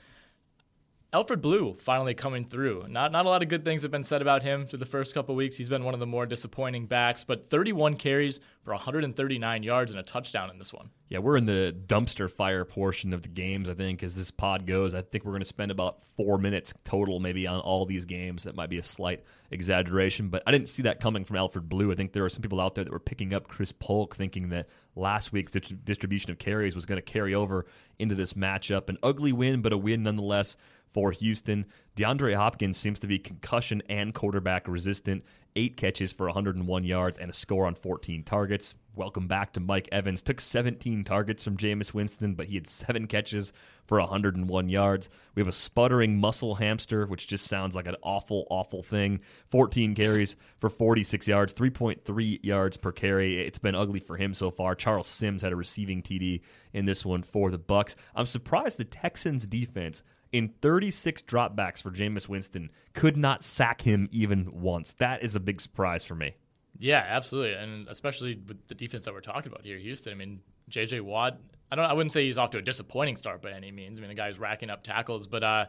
[1.14, 2.86] Alfred Blue finally coming through.
[2.88, 5.14] Not not a lot of good things have been said about him through the first
[5.14, 5.57] couple weeks.
[5.57, 9.99] He's been one of the more disappointing backs, but 31 carries for 139 yards and
[9.99, 10.89] a touchdown in this one.
[11.09, 14.66] Yeah, we're in the dumpster fire portion of the games, I think, as this pod
[14.66, 14.95] goes.
[14.95, 18.45] I think we're going to spend about four minutes total, maybe, on all these games.
[18.45, 21.91] That might be a slight exaggeration, but I didn't see that coming from Alfred Blue.
[21.91, 24.47] I think there were some people out there that were picking up Chris Polk, thinking
[24.49, 27.66] that last week's distribution of carries was going to carry over
[27.99, 28.88] into this matchup.
[28.88, 30.55] An ugly win, but a win nonetheless
[30.94, 31.66] for Houston.
[31.96, 35.24] DeAndre Hopkins seems to be concussion and quarterback resistant.
[35.56, 38.74] Eight catches for 101 yards and a score on 14 targets.
[38.96, 40.22] Welcome back to Mike Evans.
[40.22, 43.52] Took 17 targets from Jameis Winston, but he had seven catches
[43.86, 45.10] for 101 yards.
[45.36, 49.20] We have a sputtering muscle hamster, which just sounds like an awful, awful thing.
[49.50, 53.46] 14 carries for 46 yards, 3.3 yards per carry.
[53.46, 54.76] It's been ugly for him so far.
[54.76, 57.96] Charles Sims had a receiving TD in this one for the Bucs.
[58.16, 64.08] I'm surprised the Texans defense in 36 dropbacks for Jameis Winston could not sack him
[64.12, 64.94] even once.
[64.94, 66.36] That is a big surprise for me.
[66.80, 70.14] Yeah, absolutely, and especially with the defense that we're talking about here, Houston.
[70.14, 71.02] I mean, J.J.
[71.02, 71.40] Watt.
[71.72, 71.86] I don't.
[71.86, 74.00] I wouldn't say he's off to a disappointing start by any means.
[74.00, 75.66] I mean, the guy's racking up tackles, but uh,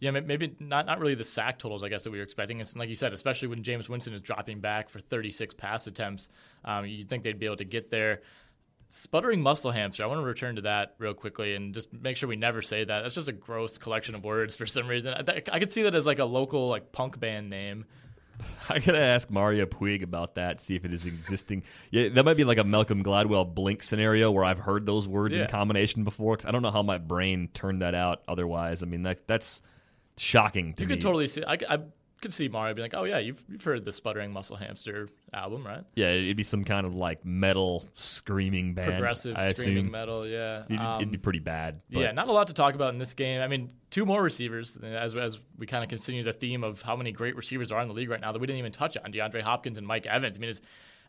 [0.00, 2.60] yeah, maybe not not really the sack totals I guess that we were expecting.
[2.60, 6.30] And like you said, especially when Jameis Winston is dropping back for 36 pass attempts,
[6.64, 8.22] um, you'd think they'd be able to get there.
[8.90, 10.02] Sputtering muscle hamster.
[10.02, 12.84] I want to return to that real quickly and just make sure we never say
[12.84, 13.02] that.
[13.02, 15.12] That's just a gross collection of words for some reason.
[15.12, 17.84] I, I could see that as like a local like punk band name.
[18.70, 20.60] I gotta ask Mario Puig about that.
[20.60, 21.64] See if it is existing.
[21.90, 25.34] Yeah, that might be like a Malcolm Gladwell blink scenario where I've heard those words
[25.34, 25.42] yeah.
[25.42, 26.36] in combination before.
[26.36, 28.22] Cause I don't know how my brain turned that out.
[28.28, 29.60] Otherwise, I mean that that's
[30.16, 30.94] shocking to you me.
[30.94, 31.44] You could totally see.
[31.44, 31.78] I, I
[32.20, 35.66] could see Mario being like, "Oh yeah, you've you've heard the Sputtering Muscle Hamster album,
[35.66, 39.92] right?" Yeah, it'd be some kind of like metal screaming band, progressive I screaming assume.
[39.92, 40.26] metal.
[40.26, 41.80] Yeah, it'd, um, it'd, be pretty bad.
[41.90, 42.00] But.
[42.00, 43.40] Yeah, not a lot to talk about in this game.
[43.40, 46.96] I mean, two more receivers as as we kind of continue the theme of how
[46.96, 49.12] many great receivers are in the league right now that we didn't even touch on:
[49.12, 50.36] DeAndre Hopkins and Mike Evans.
[50.36, 50.52] I mean,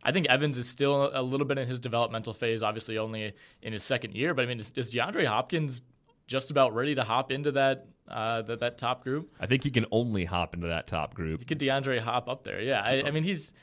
[0.04, 3.74] I think Evans is still a little bit in his developmental phase, obviously only in
[3.74, 4.34] his second year.
[4.34, 5.82] But I mean, is, is DeAndre Hopkins
[6.28, 9.34] just about ready to hop into that uh, that that top group.
[9.40, 11.40] I think he can only hop into that top group.
[11.40, 12.62] You could DeAndre hop up there?
[12.62, 13.54] Yeah, I, I, mean he's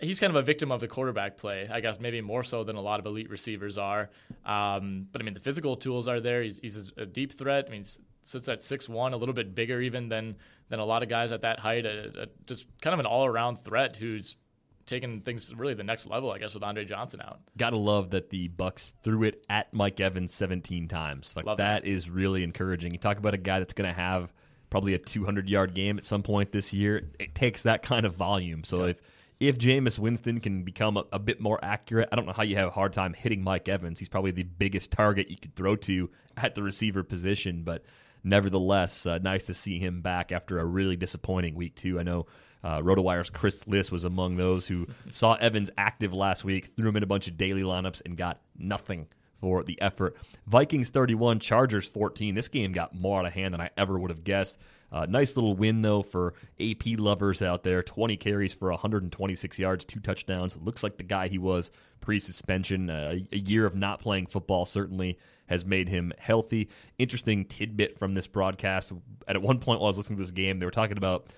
[0.00, 2.76] he's kind of a victim of the quarterback play, I guess maybe more so than
[2.76, 4.10] a lot of elite receivers are.
[4.44, 6.42] Um, but I mean the physical tools are there.
[6.42, 7.66] He's, he's a deep threat.
[7.68, 7.84] I mean
[8.22, 10.36] sits at six one, a little bit bigger even than
[10.68, 11.86] than a lot of guys at that height.
[11.86, 14.36] A, a, just kind of an all around threat who's
[14.86, 17.40] taking things really the next level, I guess, with Andre Johnson out.
[17.56, 21.34] Gotta love that the Bucs threw it at Mike Evans 17 times.
[21.36, 22.92] Like that, that is really encouraging.
[22.92, 24.32] You talk about a guy that's going to have
[24.70, 27.08] probably a 200 yard game at some point this year.
[27.18, 28.64] It takes that kind of volume.
[28.64, 28.90] So yeah.
[28.90, 29.00] if
[29.40, 32.56] if Jameis Winston can become a, a, bit more accurate, I don't know how you
[32.56, 33.98] have a hard time hitting Mike Evans.
[33.98, 37.84] He's probably the biggest target you could throw to at the receiver position, but
[38.22, 41.98] nevertheless, uh, nice to see him back after a really disappointing week two.
[41.98, 42.26] I know
[42.64, 46.96] uh, RotoWire's Chris Liss was among those who saw Evans active last week, threw him
[46.96, 49.06] in a bunch of daily lineups, and got nothing
[49.40, 50.16] for the effort.
[50.46, 52.34] Vikings 31, Chargers 14.
[52.34, 54.58] This game got more out of hand than I ever would have guessed.
[54.90, 57.82] Uh, nice little win, though, for AP lovers out there.
[57.82, 60.56] 20 carries for 126 yards, two touchdowns.
[60.56, 62.88] Looks like the guy he was pre suspension.
[62.88, 66.70] Uh, a year of not playing football certainly has made him healthy.
[66.98, 68.92] Interesting tidbit from this broadcast.
[69.28, 71.28] At one point while I was listening to this game, they were talking about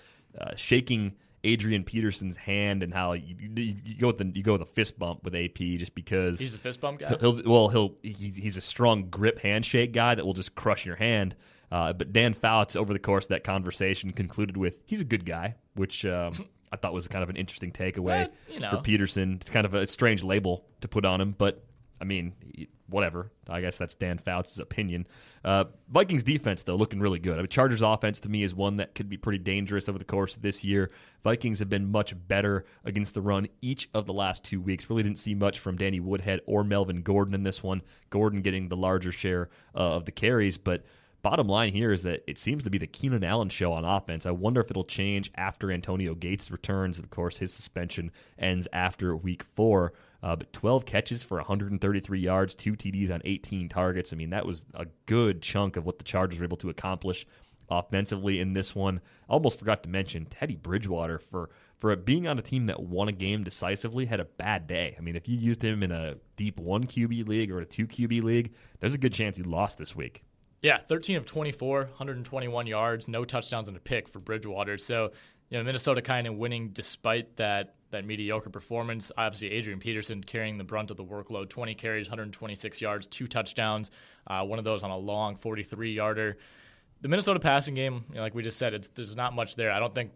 [0.41, 1.14] uh, shaking
[1.45, 4.66] Adrian Peterson's hand and how you, you, you, go with the you go with a
[4.66, 7.09] fist bump with AP just because he's a fist bump guy.
[7.09, 10.84] He'll, he'll well he'll he, he's a strong grip handshake guy that will just crush
[10.84, 11.37] your hand.
[11.70, 15.24] Uh, but Dan Fouts, over the course of that conversation, concluded with he's a good
[15.24, 16.32] guy, which um,
[16.72, 18.70] I thought was kind of an interesting takeaway but, you know.
[18.70, 19.39] for Peterson.
[19.41, 21.64] It's kind of a strange label to put on him, but
[22.01, 22.34] I mean,
[22.88, 23.30] whatever.
[23.49, 25.07] I guess that's Dan Fouts' opinion.
[25.44, 27.34] Uh, Vikings defense, though, looking really good.
[27.34, 30.05] I mean, Chargers offense to me is one that could be pretty dangerous over the
[30.05, 30.90] course of this year.
[31.24, 34.90] Vikings have been much better against the run each of the last two weeks.
[34.90, 37.82] Really didn't see much from Danny Woodhead or Melvin Gordon in this one.
[38.11, 40.84] Gordon getting the larger share uh, of the carries, but
[41.22, 44.26] bottom line here is that it seems to be the Keenan Allen show on offense.
[44.26, 46.99] I wonder if it'll change after Antonio Gates returns.
[47.01, 49.92] Of course, his suspension ends after week four.
[50.23, 54.12] Uh, but 12 catches for 133 yards, two TDs on 18 targets.
[54.12, 57.27] I mean, that was a good chunk of what the Chargers were able to accomplish
[57.69, 59.01] offensively in this one.
[59.29, 63.09] I almost forgot to mention Teddy Bridgewater for for being on a team that won
[63.09, 64.95] a game decisively had a bad day.
[64.97, 67.87] I mean, if you used him in a deep one QB league or a two
[67.87, 70.25] QB league, there's a good chance he lost this week.
[70.62, 74.79] Yeah, 13 of 24, 121 yards, no touchdowns and a pick for Bridgewater.
[74.79, 75.12] So,
[75.51, 79.11] you know, Minnesota kind of winning despite that that mediocre performance.
[79.16, 83.90] Obviously, Adrian Peterson carrying the brunt of the workload 20 carries, 126 yards, two touchdowns,
[84.26, 86.36] uh, one of those on a long 43 yarder.
[87.01, 89.70] The Minnesota passing game, you know, like we just said, there's not much there.
[89.70, 90.12] I don't think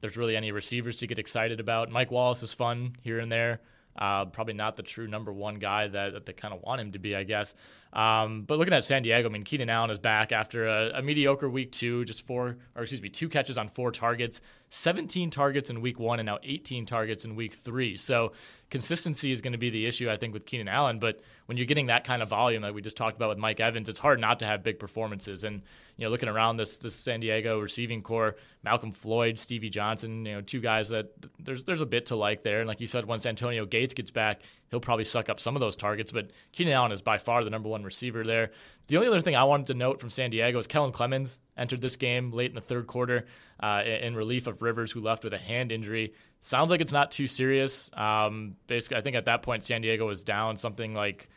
[0.00, 1.90] there's really any receivers to get excited about.
[1.90, 3.60] Mike Wallace is fun here and there.
[3.96, 6.92] Uh, probably not the true number one guy that, that they kind of want him
[6.92, 7.54] to be, I guess.
[7.94, 11.02] Um, but looking at San Diego, I mean, Keenan Allen is back after a, a,
[11.02, 14.40] mediocre week two, just four, or excuse me, two catches on four targets,
[14.70, 17.94] 17 targets in week one, and now 18 targets in week three.
[17.94, 18.32] So
[18.68, 20.98] consistency is going to be the issue, I think, with Keenan Allen.
[20.98, 23.60] But when you're getting that kind of volume that we just talked about with Mike
[23.60, 25.44] Evans, it's hard not to have big performances.
[25.44, 25.62] And
[25.96, 28.34] you know, looking around this this San Diego receiving corps,
[28.64, 32.42] Malcolm Floyd, Stevie Johnson, you know, two guys that there's there's a bit to like
[32.42, 32.58] there.
[32.58, 35.60] And like you said, once Antonio Gates gets back, he'll probably suck up some of
[35.60, 36.12] those targets.
[36.12, 38.50] But Keenan Allen is by far the number one receiver there.
[38.86, 41.80] The only other thing I wanted to note from San Diego is Kellen Clemens entered
[41.80, 43.26] this game late in the third quarter
[43.60, 46.14] uh, in relief of Rivers, who left with a hand injury.
[46.40, 47.90] Sounds like it's not too serious.
[47.94, 51.28] Um, basically, I think at that point San Diego was down something like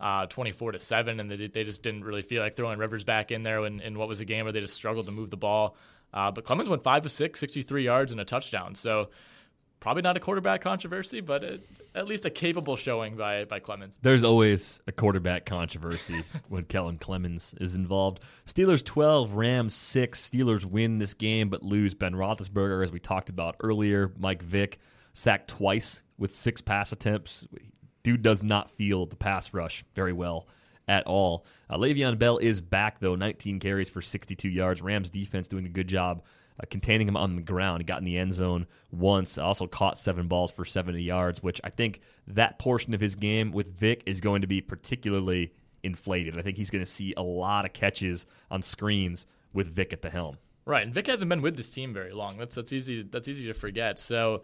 [0.00, 3.30] uh, 24 to seven, and they, they just didn't really feel like throwing Rivers back
[3.30, 5.36] in there in, in what was a game where they just struggled to move the
[5.36, 5.76] ball.
[6.12, 8.74] Uh, but Clemens went five of six, 63 yards and a touchdown.
[8.74, 9.10] So
[9.78, 13.98] probably not a quarterback controversy, but it, at least a capable showing by by Clemens.
[14.02, 18.20] There's always a quarterback controversy when Kellen Clemens is involved.
[18.46, 20.30] Steelers 12, Rams 6.
[20.30, 24.12] Steelers win this game but lose Ben Roethlisberger, as we talked about earlier.
[24.18, 24.78] Mike Vick
[25.12, 27.46] sacked twice with six pass attempts
[28.02, 30.48] dude does not feel the pass rush very well
[30.88, 31.44] at all.
[31.68, 34.82] Uh, Le'Veon Bell is back though, 19 carries for 62 yards.
[34.82, 36.22] Rams defense doing a good job
[36.60, 37.80] uh, containing him on the ground.
[37.80, 39.38] He got in the end zone once.
[39.38, 43.52] Also caught seven balls for 70 yards, which I think that portion of his game
[43.52, 45.52] with Vick is going to be particularly
[45.82, 46.38] inflated.
[46.38, 50.02] I think he's going to see a lot of catches on screens with Vick at
[50.02, 50.36] the helm.
[50.66, 52.36] Right, and Vick hasn't been with this team very long.
[52.36, 53.02] That's that's easy.
[53.02, 53.98] That's easy to forget.
[53.98, 54.42] So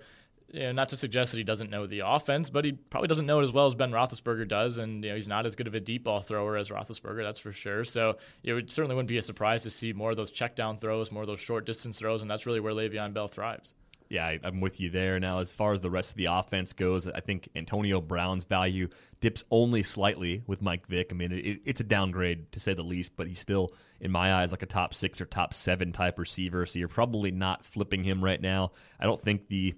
[0.48, 3.26] you know, not to suggest that he doesn't know the offense, but he probably doesn't
[3.26, 5.66] know it as well as Ben Roethlisberger does, and you know he's not as good
[5.66, 7.84] of a deep ball thrower as Roethlisberger, that's for sure.
[7.84, 10.78] So it would, certainly wouldn't be a surprise to see more of those check down
[10.78, 13.74] throws, more of those short distance throws, and that's really where Le'Veon Bell thrives.
[14.08, 15.18] Yeah, I, am with you there.
[15.18, 18.88] Now, as far as the rest of the offense goes, I think Antonio Brown's value
[19.20, 21.08] dips only slightly with Mike Vick.
[21.10, 24.34] I mean, it, it's a downgrade to say the least, but he's still, in my
[24.34, 26.66] eyes, like a top six or top seven type receiver.
[26.66, 28.70] So you're probably not flipping him right now.
[29.00, 29.74] I don't think the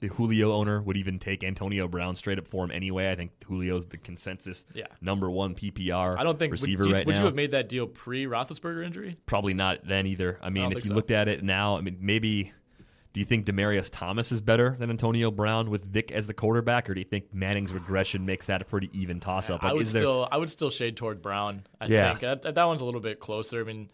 [0.00, 3.10] the Julio owner would even take Antonio Brown straight up for him anyway.
[3.10, 4.86] I think Julio's the consensus yeah.
[5.00, 7.20] number one PPR I don't think receiver would, you, right would now.
[7.20, 9.16] you have made that deal pre Roethlisberger injury?
[9.26, 10.38] Probably not then either.
[10.42, 10.94] I mean, I if you so.
[10.94, 12.52] looked at it now, I mean, maybe.
[13.12, 16.90] Do you think Demaryius Thomas is better than Antonio Brown with Vick as the quarterback,
[16.90, 19.62] or do you think Manning's regression makes that a pretty even toss up?
[19.62, 20.02] Like, I would there...
[20.02, 21.62] still, I would still shade toward Brown.
[21.80, 22.14] I yeah.
[22.14, 23.62] think that, that one's a little bit closer.
[23.62, 23.88] I mean,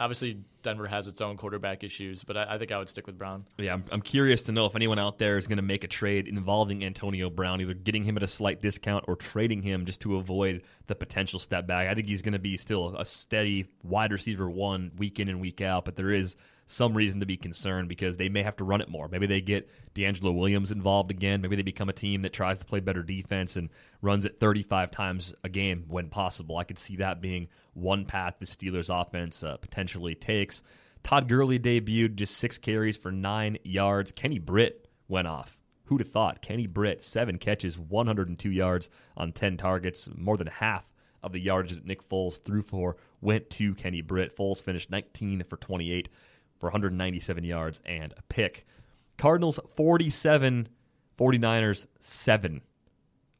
[0.00, 3.18] obviously Denver has its own quarterback issues, but I, I think I would stick with
[3.18, 3.44] Brown.
[3.58, 5.88] Yeah, I'm, I'm curious to know if anyone out there is going to make a
[5.88, 10.00] trade involving Antonio Brown, either getting him at a slight discount or trading him just
[10.00, 11.88] to avoid the potential step back.
[11.88, 15.40] I think he's going to be still a steady wide receiver one week in and
[15.40, 16.34] week out, but there is
[16.70, 19.08] some reason to be concerned because they may have to run it more.
[19.08, 21.40] Maybe they get DeAngelo Williams involved again.
[21.40, 23.70] Maybe they become a team that tries to play better defense and
[24.02, 26.56] runs it 35 times a game when possible.
[26.56, 30.62] I could see that being one path the Steelers offense uh, potentially takes.
[31.02, 34.12] Todd Gurley debuted just six carries for nine yards.
[34.12, 35.58] Kenny Britt went off.
[35.84, 36.40] Who'd have thought?
[36.40, 40.88] Kenny Britt, seven catches, 102 yards on 10 targets, more than half
[41.20, 44.36] of the yardage that Nick Foles threw for went to Kenny Britt.
[44.36, 46.08] Foles finished 19 for 28
[46.60, 48.66] for 197 yards and a pick.
[49.18, 50.68] Cardinals 47,
[51.18, 52.60] 49ers 7.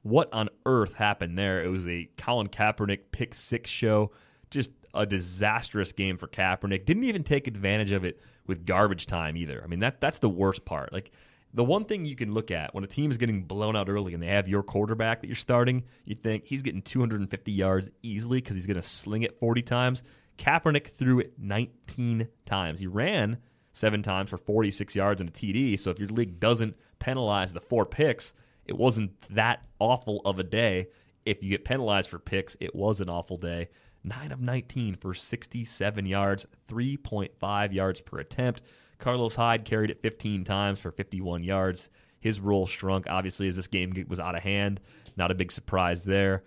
[0.02, 1.62] What on earth happened there?
[1.62, 4.10] It was a Colin Kaepernick pick six show.
[4.50, 6.86] Just a disastrous game for Kaepernick.
[6.86, 9.60] Didn't even take advantage of it with garbage time either.
[9.62, 10.92] I mean, that that's the worst part.
[10.92, 11.12] Like
[11.52, 14.14] the one thing you can look at when a team is getting blown out early
[14.14, 18.40] and they have your quarterback that you're starting, you think he's getting 250 yards easily
[18.40, 20.02] because he's going to sling it 40 times.
[20.38, 22.80] Kaepernick threw it 19 times.
[22.80, 23.38] He ran
[23.72, 25.78] seven times for 46 yards and a TD.
[25.78, 28.32] So if your league doesn't penalize the four picks,
[28.66, 30.88] it wasn't that awful of a day.
[31.24, 33.68] If you get penalized for picks, it was an awful day.
[34.04, 38.62] 9 of 19 for 67 yards, 3.5 yards per attempt.
[38.98, 41.90] Carlos Hyde carried it 15 times for 51 yards.
[42.20, 44.80] His role shrunk, obviously, as this game was out of hand.
[45.16, 46.44] Not a big surprise there.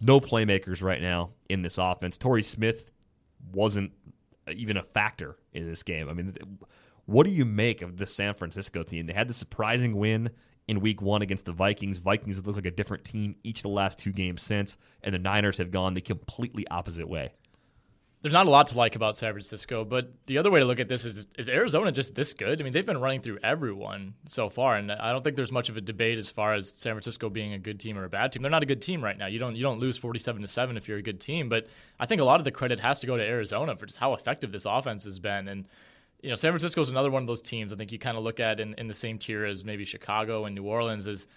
[0.00, 2.16] No playmakers right now in this offense.
[2.16, 2.92] Torrey Smith
[3.52, 3.92] wasn't
[4.50, 6.08] even a factor in this game.
[6.08, 6.34] I mean,
[7.06, 9.06] what do you make of the San Francisco team?
[9.06, 10.30] They had the surprising win
[10.66, 11.98] in week one against the Vikings.
[11.98, 15.18] Vikings look like a different team each of the last two games since, and the
[15.18, 17.32] Niners have gone the completely opposite way
[18.22, 20.80] there's not a lot to like about San Francisco, but the other way to look
[20.80, 22.60] at this is is Arizona just this good?
[22.60, 25.68] I mean, they've been running through everyone so far, and I don't think there's much
[25.68, 28.32] of a debate as far as San Francisco being a good team or a bad
[28.32, 28.42] team.
[28.42, 29.26] They're not a good team right now.
[29.26, 31.68] You don't you don't lose 47 to 7 if you're a good team, but
[32.00, 34.14] I think a lot of the credit has to go to Arizona for just how
[34.14, 35.66] effective this offense has been and
[36.20, 38.24] you know, San Francisco is another one of those teams I think you kind of
[38.24, 41.28] look at in, in the same tier as maybe Chicago and New Orleans as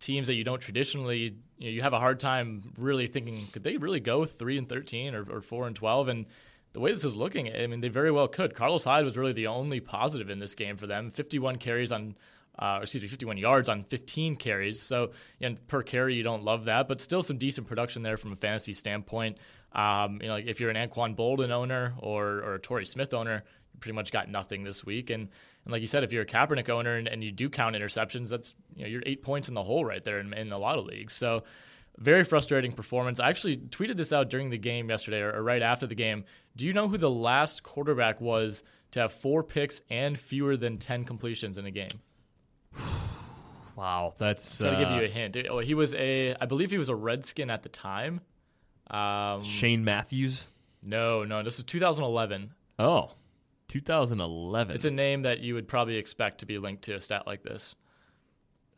[0.00, 3.62] teams that you don't traditionally you, know, you have a hard time really thinking could
[3.62, 6.26] they really go 3 and 13 or, or 4 and 12 and
[6.72, 8.54] the way this is looking, I mean, they very well could.
[8.54, 11.10] Carlos Hyde was really the only positive in this game for them.
[11.10, 12.14] 51 carries on,
[12.58, 14.80] uh, excuse me, 51 yards on 15 carries.
[14.80, 15.10] So,
[15.40, 18.36] and per carry, you don't love that, but still some decent production there from a
[18.36, 19.38] fantasy standpoint.
[19.72, 23.14] Um, you know, like if you're an Anquan Boldin owner or, or a Torrey Smith
[23.14, 25.10] owner, you pretty much got nothing this week.
[25.10, 25.28] And
[25.70, 28.28] and like you said, if you're a Kaepernick owner and, and you do count interceptions,
[28.28, 30.78] that's you know you're eight points in the hole right there in, in a lot
[30.78, 31.14] of leagues.
[31.14, 31.44] So
[31.96, 33.20] very frustrating performance.
[33.20, 36.24] I actually tweeted this out during the game yesterday or, or right after the game.
[36.56, 40.78] Do you know who the last quarterback was to have four picks and fewer than
[40.78, 42.00] 10 completions in a game?
[43.76, 44.58] wow, that's.
[44.58, 45.36] to uh, give you a hint.
[45.48, 48.20] Oh, he was a, I believe he was a Redskin at the time.
[48.90, 50.48] Um, Shane Matthews?
[50.82, 52.52] No, no, this is 2011.
[52.80, 53.12] Oh,
[53.70, 54.74] 2011.
[54.74, 57.42] It's a name that you would probably expect to be linked to a stat like
[57.42, 57.76] this.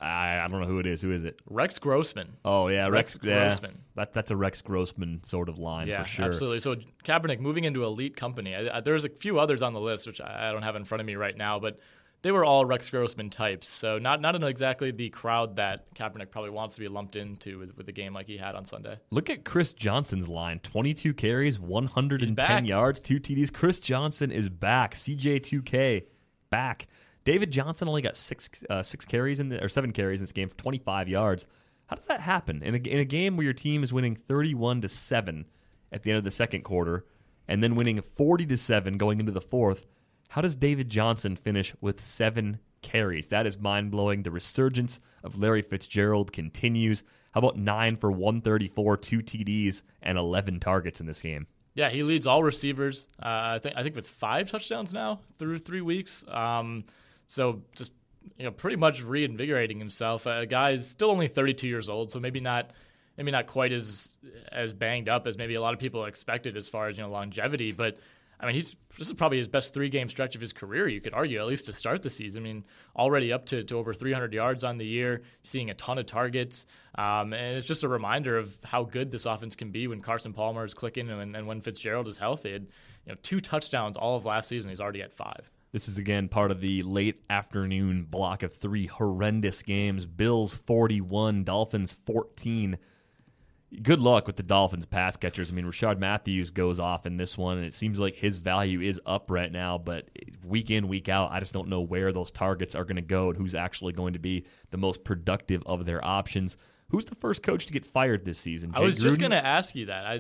[0.01, 1.01] I, I don't know who it is.
[1.01, 1.41] Who is it?
[1.47, 2.37] Rex Grossman.
[2.45, 3.71] Oh yeah, Rex, Rex Grossman.
[3.73, 6.25] Yeah, that, that's a Rex Grossman sort of line yeah, for sure.
[6.27, 6.59] Absolutely.
[6.59, 8.55] So Kaepernick moving into elite company.
[8.55, 10.85] I, I, there's a few others on the list which I, I don't have in
[10.85, 11.79] front of me right now, but
[12.23, 13.69] they were all Rex Grossman types.
[13.69, 17.59] So not not in exactly the crowd that Kaepernick probably wants to be lumped into
[17.59, 18.99] with, with the game like he had on Sunday.
[19.11, 23.53] Look at Chris Johnson's line: 22 carries, 110 yards, two TDs.
[23.53, 24.95] Chris Johnson is back.
[24.95, 26.05] CJ2K
[26.51, 26.87] back.
[27.25, 30.33] David Johnson only got six uh, six carries in the, or seven carries in this
[30.33, 31.47] game for 25 yards.
[31.87, 34.81] How does that happen in a, in a game where your team is winning 31
[34.83, 35.45] to seven
[35.91, 37.05] at the end of the second quarter,
[37.49, 39.87] and then winning 40 to seven going into the fourth?
[40.33, 43.29] How does David Johnson finish with seven carries?
[43.29, 44.23] That is mind blowing.
[44.23, 47.05] The resurgence of Larry Fitzgerald continues.
[47.33, 51.47] How about nine for 134, two TDs, and 11 targets in this game?
[51.75, 53.09] Yeah, he leads all receivers.
[53.23, 56.25] Uh, I think I think with five touchdowns now through three weeks.
[56.29, 56.85] Um,
[57.27, 57.93] so just
[58.39, 60.25] you know, pretty much reinvigorating himself.
[60.25, 62.71] A guy is still only 32 years old, so maybe not
[63.19, 64.17] maybe not quite as
[64.51, 67.11] as banged up as maybe a lot of people expected as far as you know
[67.11, 67.73] longevity.
[67.73, 67.99] But
[68.43, 70.89] I mean, he's this is probably his best three game stretch of his career.
[70.89, 72.43] You could argue at least to start the season.
[72.43, 72.65] I mean,
[72.97, 76.67] already up to, to over 300 yards on the year, seeing a ton of targets,
[76.97, 80.33] um, and it's just a reminder of how good this offense can be when Carson
[80.33, 82.55] Palmer is clicking and, and when Fitzgerald is healthy.
[82.55, 82.67] And,
[83.07, 84.71] you know, two touchdowns all of last season.
[84.71, 85.51] He's already at five.
[85.73, 90.05] This is again part of the late afternoon block of three horrendous games.
[90.05, 92.77] Bills 41, Dolphins 14.
[93.83, 95.51] Good luck with the Dolphins pass catchers.
[95.51, 98.81] I mean, Rishard Matthews goes off in this one, and it seems like his value
[98.81, 99.79] is up right now.
[99.79, 100.09] But
[100.45, 103.29] week in, week out, I just don't know where those targets are going to go
[103.29, 106.57] and who's actually going to be the most productive of their options.
[106.89, 108.73] Who's the first coach to get fired this season?
[108.73, 109.03] Jay I was Gruden?
[109.03, 110.07] just going to ask you that.
[110.07, 110.17] I,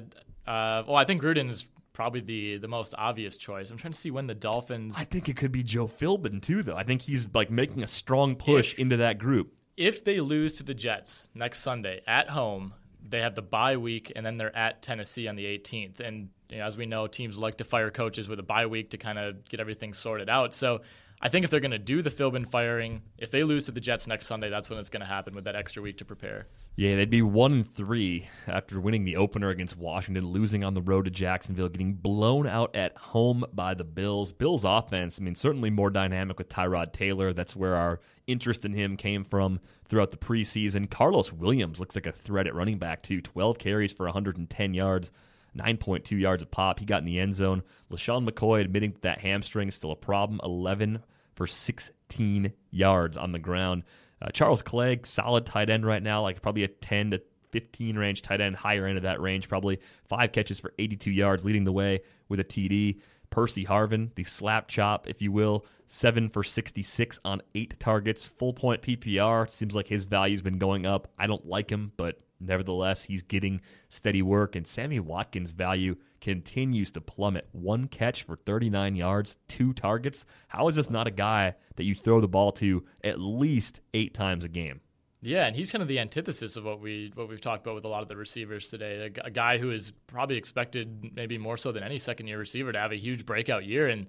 [0.51, 3.70] uh, well, I think Gruden is probably the the most obvious choice.
[3.70, 4.95] I'm trying to see when the Dolphins.
[4.97, 6.77] I think it could be Joe Philbin too, though.
[6.77, 9.55] I think he's like making a strong push if, into that group.
[9.77, 12.74] If they lose to the Jets next Sunday at home,
[13.09, 16.01] they have the bye week, and then they're at Tennessee on the 18th.
[16.01, 18.91] And you know, as we know, teams like to fire coaches with a bye week
[18.91, 20.55] to kind of get everything sorted out.
[20.55, 20.83] So
[21.20, 23.81] I think if they're going to do the Philbin firing, if they lose to the
[23.81, 26.47] Jets next Sunday, that's when it's going to happen with that extra week to prepare.
[26.74, 30.81] Yeah, they'd be one and three after winning the opener against Washington, losing on the
[30.81, 34.32] road to Jacksonville, getting blown out at home by the Bills.
[34.32, 37.35] Bills offense, I mean, certainly more dynamic with Tyrod Taylor.
[37.35, 40.89] That's where our interest in him came from throughout the preseason.
[40.89, 43.20] Carlos Williams looks like a threat at running back, too.
[43.20, 45.12] 12 carries for 110 yards.
[45.55, 46.78] 9.2 yards a pop.
[46.78, 47.62] He got in the end zone.
[47.90, 50.40] LeSean McCoy admitting that hamstring is still a problem.
[50.43, 51.03] 11
[51.35, 53.82] for 16 yards on the ground.
[54.23, 58.23] Uh, Charles Clay, solid tight end right now, like probably a 10 to 15 range
[58.23, 61.73] tight end, higher end of that range, probably five catches for 82 yards, leading the
[61.73, 63.01] way with a TD.
[63.31, 68.53] Percy Harvin, the slap chop, if you will, seven for 66 on eight targets, full
[68.53, 69.49] point PPR.
[69.49, 71.09] Seems like his value's been going up.
[71.19, 74.56] I don't like him, but nevertheless, he's getting steady work.
[74.56, 77.48] And Sammy Watkins' value continues to plummet.
[77.52, 80.24] One catch for 39 yards, two targets.
[80.48, 84.14] How is this not a guy that you throw the ball to at least eight
[84.14, 84.81] times a game?
[85.24, 87.85] Yeah, and he's kind of the antithesis of what we what we've talked about with
[87.85, 89.12] a lot of the receivers today.
[89.16, 92.73] A, a guy who is probably expected, maybe more so than any second year receiver,
[92.73, 93.86] to have a huge breakout year.
[93.86, 94.09] And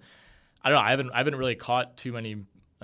[0.64, 2.38] I don't know, I haven't I haven't really caught too many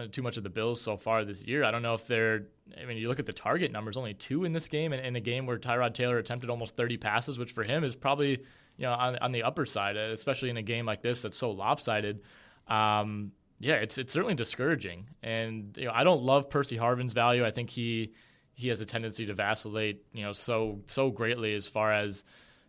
[0.08, 1.64] too much of the Bills so far this year.
[1.64, 2.48] I don't know if they're.
[2.80, 5.16] I mean, you look at the target numbers, only two in this game, and in
[5.16, 8.86] a game where Tyrod Taylor attempted almost 30 passes, which for him is probably you
[8.86, 12.22] know on, on the upper side, especially in a game like this that's so lopsided.
[12.68, 15.08] Um, yeah, it's it's certainly discouraging.
[15.22, 17.46] And you know, I don't love Percy Harvin's value.
[17.46, 18.14] I think he
[18.54, 22.24] he has a tendency to vacillate, you know, so so greatly as far as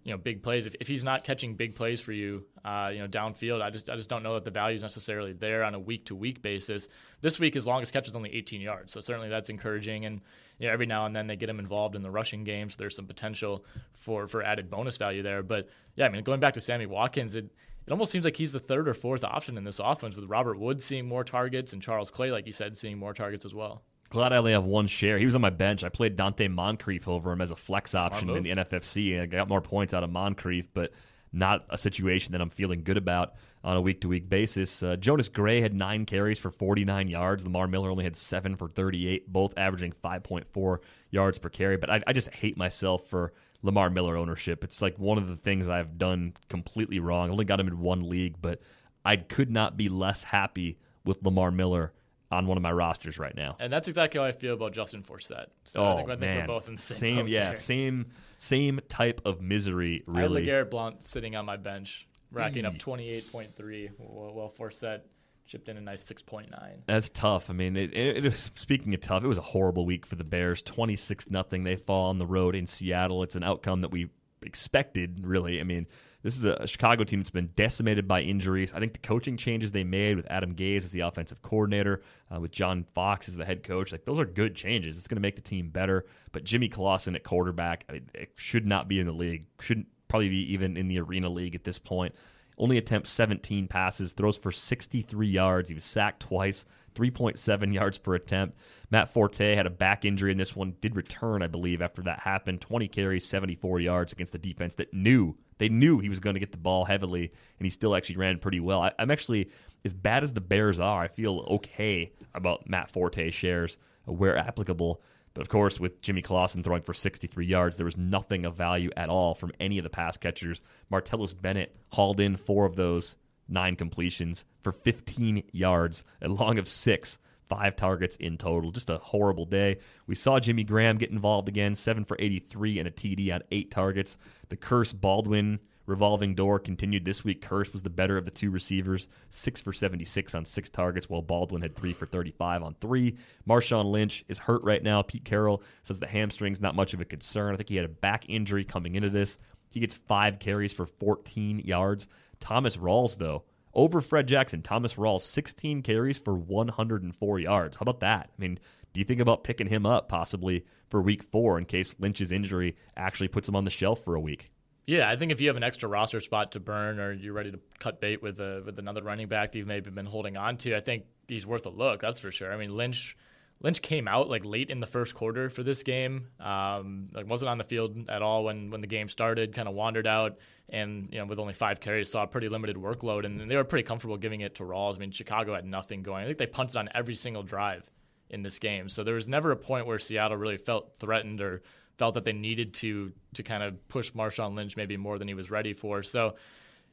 [0.04, 0.66] you know big plays.
[0.66, 3.88] If, if he's not catching big plays for you, uh, you know, downfield, I just
[3.90, 6.42] I just don't know that the value is necessarily there on a week to week
[6.42, 6.88] basis.
[7.20, 10.06] This week, his longest catch was only 18 yards, so certainly that's encouraging.
[10.06, 10.20] And
[10.58, 12.76] you know, every now and then they get him involved in the rushing game, so
[12.78, 15.42] there's some potential for for added bonus value there.
[15.42, 17.50] But yeah, I mean, going back to Sammy Watkins, it
[17.86, 20.58] it almost seems like he's the third or fourth option in this offense with Robert
[20.58, 23.82] Wood seeing more targets and Charles Clay, like you said, seeing more targets as well.
[24.10, 25.18] Glad I only have one share.
[25.18, 25.84] He was on my bench.
[25.84, 29.26] I played Donte Moncrief over him as a flex option in the NFFC, and I
[29.26, 30.92] got more points out of Moncrief, but
[31.32, 34.82] not a situation that I'm feeling good about on a week to week basis.
[34.82, 37.44] Uh, Jonas Gray had nine carries for 49 yards.
[37.44, 40.78] Lamar Miller only had seven for 38, both averaging 5.4
[41.10, 41.76] yards per carry.
[41.76, 43.32] But I, I just hate myself for
[43.62, 44.64] Lamar Miller ownership.
[44.64, 47.28] It's like one of the things I've done completely wrong.
[47.28, 48.60] I only got him in one league, but
[49.04, 51.92] I could not be less happy with Lamar Miller
[52.30, 53.56] on one of my rosters right now.
[53.58, 55.46] And that's exactly how I feel about Justin Forsett.
[55.64, 56.40] So oh, I think, I think man.
[56.40, 57.56] we're both in the same, same yeah, there.
[57.56, 58.06] same
[58.38, 60.02] same type of misery.
[60.06, 63.90] Really, I have LeGarrette Blount sitting on my bench, racking up twenty eight point three,
[63.98, 65.00] while, Forsett
[65.46, 66.46] chipped in a nice 6.9.
[66.86, 67.50] That's tough.
[67.50, 70.22] I mean, it, it, it speaking of tough, it was a horrible week for the
[70.22, 70.62] Bears.
[70.62, 71.64] 26 nothing.
[71.64, 73.24] They fall on the road in Seattle.
[73.24, 74.10] It's an outcome that we
[74.42, 75.58] expected, really.
[75.58, 75.88] I mean,
[76.22, 78.72] this is a Chicago team that's been decimated by injuries.
[78.74, 82.02] I think the coaching changes they made with Adam Gase as the offensive coordinator,
[82.34, 84.98] uh, with John Fox as the head coach, like those are good changes.
[84.98, 86.04] It's going to make the team better.
[86.32, 89.46] But Jimmy Clausen at quarterback, I mean, it should not be in the league.
[89.60, 92.14] Shouldn't probably be even in the arena league at this point.
[92.58, 95.70] Only attempts 17 passes, throws for 63 yards.
[95.70, 98.58] He was sacked twice, 3.7 yards per attempt.
[98.90, 102.20] Matt Forte had a back injury in this one, did return, I believe, after that
[102.20, 102.60] happened.
[102.60, 106.40] 20 carries, 74 yards against the defense that knew they knew he was going to
[106.40, 108.80] get the ball heavily, and he still actually ran pretty well.
[108.80, 109.50] I, am actually,
[109.84, 113.76] as bad as the Bears are, I feel okay about Matt Forte shares
[114.06, 115.02] where applicable.
[115.34, 118.90] But of course, with Jimmy Clausen throwing for 63 yards, there was nothing of value
[118.96, 120.62] at all from any of the pass catchers.
[120.90, 123.16] Martellus Bennett hauled in four of those
[123.46, 127.18] nine completions for 15 yards, a long of six
[127.50, 128.70] five targets in total.
[128.70, 129.78] Just a horrible day.
[130.06, 133.70] We saw Jimmy Graham get involved again, seven for 83 and a TD on eight
[133.70, 134.16] targets.
[134.48, 137.44] The Kearse Baldwin revolving door continued this week.
[137.44, 141.20] Kearse was the better of the two receivers, six for 76 on six targets, while
[141.20, 143.16] Baldwin had three for 35 on three.
[143.46, 145.02] Marshawn Lynch is hurt right now.
[145.02, 147.52] Pete Carroll says the hamstring's not much of a concern.
[147.52, 149.38] I think he had a back injury coming into this.
[149.68, 152.06] He gets five carries for 14 yards.
[152.38, 153.44] Thomas Rawls, though,
[153.74, 154.62] over Fred Jackson.
[154.62, 157.76] Thomas Rawls, 16 carries for 104 yards.
[157.76, 158.30] How about that?
[158.36, 158.58] I mean,
[158.92, 162.76] Do you think about picking him up possibly for week four in case Lynch's injury
[162.96, 164.50] actually puts him on the shelf for a week?
[164.86, 167.52] Yeah, I think if you have an extra roster spot to burn, or you're ready
[167.52, 170.56] to cut bait with a, with another running back that you've maybe been holding on
[170.58, 172.00] to, I think he's worth a look.
[172.00, 172.52] That's for sure.
[172.52, 173.16] I mean, Lynch
[173.62, 176.28] Lynch came out like late in the first quarter for this game.
[176.40, 179.54] Um, like wasn't on the field at all when when the game started.
[179.54, 180.38] Kind of wandered out,
[180.70, 183.64] and you know with only five carries, saw a pretty limited workload, and they were
[183.64, 184.96] pretty comfortable giving it to Rawls.
[184.96, 186.24] I mean, Chicago had nothing going.
[186.24, 187.88] I think they punted on every single drive
[188.30, 191.62] in this game, so there was never a point where Seattle really felt threatened or
[191.98, 195.34] felt that they needed to to kind of push Marshawn Lynch maybe more than he
[195.34, 196.02] was ready for.
[196.02, 196.36] So,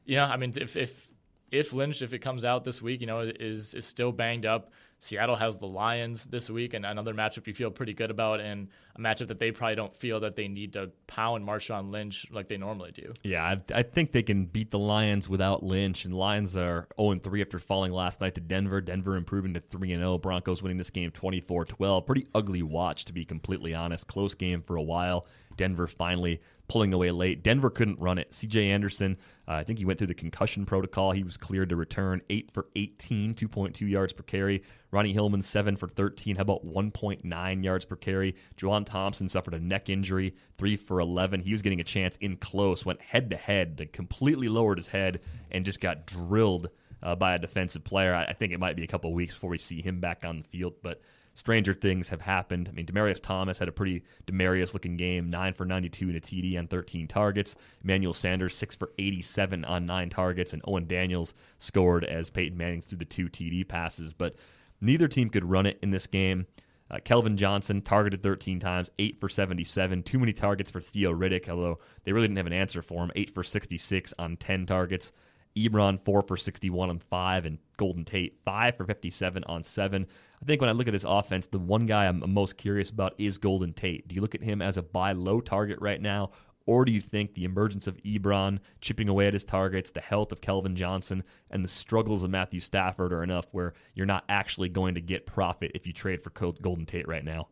[0.04, 1.08] you know, I mean, if if
[1.50, 4.70] if Lynch, if it comes out this week, you know, is is still banged up.
[5.00, 8.66] Seattle has the Lions this week, and another matchup you feel pretty good about, and
[8.96, 12.48] a matchup that they probably don't feel that they need to pound Marshawn Lynch like
[12.48, 13.12] they normally do.
[13.22, 17.20] Yeah, I, I think they can beat the Lions without Lynch, and Lions are 0
[17.20, 18.80] 3 after falling last night to Denver.
[18.80, 20.18] Denver improving to 3 0.
[20.18, 22.04] Broncos winning this game 24 12.
[22.04, 24.08] Pretty ugly watch, to be completely honest.
[24.08, 25.26] Close game for a while.
[25.56, 27.42] Denver finally pulling away late.
[27.42, 28.30] Denver couldn't run it.
[28.30, 29.16] CJ Anderson,
[29.48, 31.12] uh, I think he went through the concussion protocol.
[31.12, 34.62] He was cleared to return 8 for 18, 2.2 yards per carry.
[34.90, 36.36] Ronnie Hillman, 7 for 13.
[36.36, 38.36] How about 1.9 yards per carry?
[38.56, 41.40] Juwan Thompson suffered a neck injury, 3 for 11.
[41.40, 45.20] He was getting a chance in close, went head to head, completely lowered his head,
[45.50, 46.68] and just got drilled.
[47.00, 48.12] Uh, by a defensive player.
[48.12, 50.38] I, I think it might be a couple weeks before we see him back on
[50.38, 51.00] the field, but
[51.38, 52.68] stranger things have happened.
[52.68, 56.20] I mean, Demaryius Thomas had a pretty Demaryius looking game, 9 for 92 and a
[56.20, 57.54] TD on 13 targets.
[57.84, 60.52] Emmanuel Sanders, 6 for 87 on 9 targets.
[60.52, 64.12] And Owen Daniels scored as Peyton Manning threw the two TD passes.
[64.12, 64.34] But
[64.80, 66.44] neither team could run it in this game.
[66.90, 70.02] Uh, Calvin Johnson targeted 13 times, 8 for 77.
[70.02, 73.12] Too many targets for Theo Riddick, although they really didn't have an answer for him.
[73.14, 75.12] 8 for 66 on 10 targets.
[75.56, 80.06] Ebron, 4 for 61 on 5, and Golden Tate, 5 for 57 on 7.
[80.40, 83.14] I think when I look at this offense, the one guy I'm most curious about
[83.18, 84.06] is Golden Tate.
[84.06, 86.30] Do you look at him as a buy low target right now?
[86.66, 90.32] Or do you think the emergence of Ebron chipping away at his targets, the health
[90.32, 94.68] of Calvin Johnson, and the struggles of Matthew Stafford are enough where you're not actually
[94.68, 97.48] going to get profit if you trade for Golden Tate right now?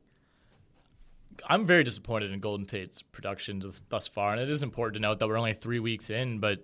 [1.48, 5.18] I'm very disappointed in Golden Tate's production thus far, and it is important to note
[5.18, 6.62] that we're only three weeks in, but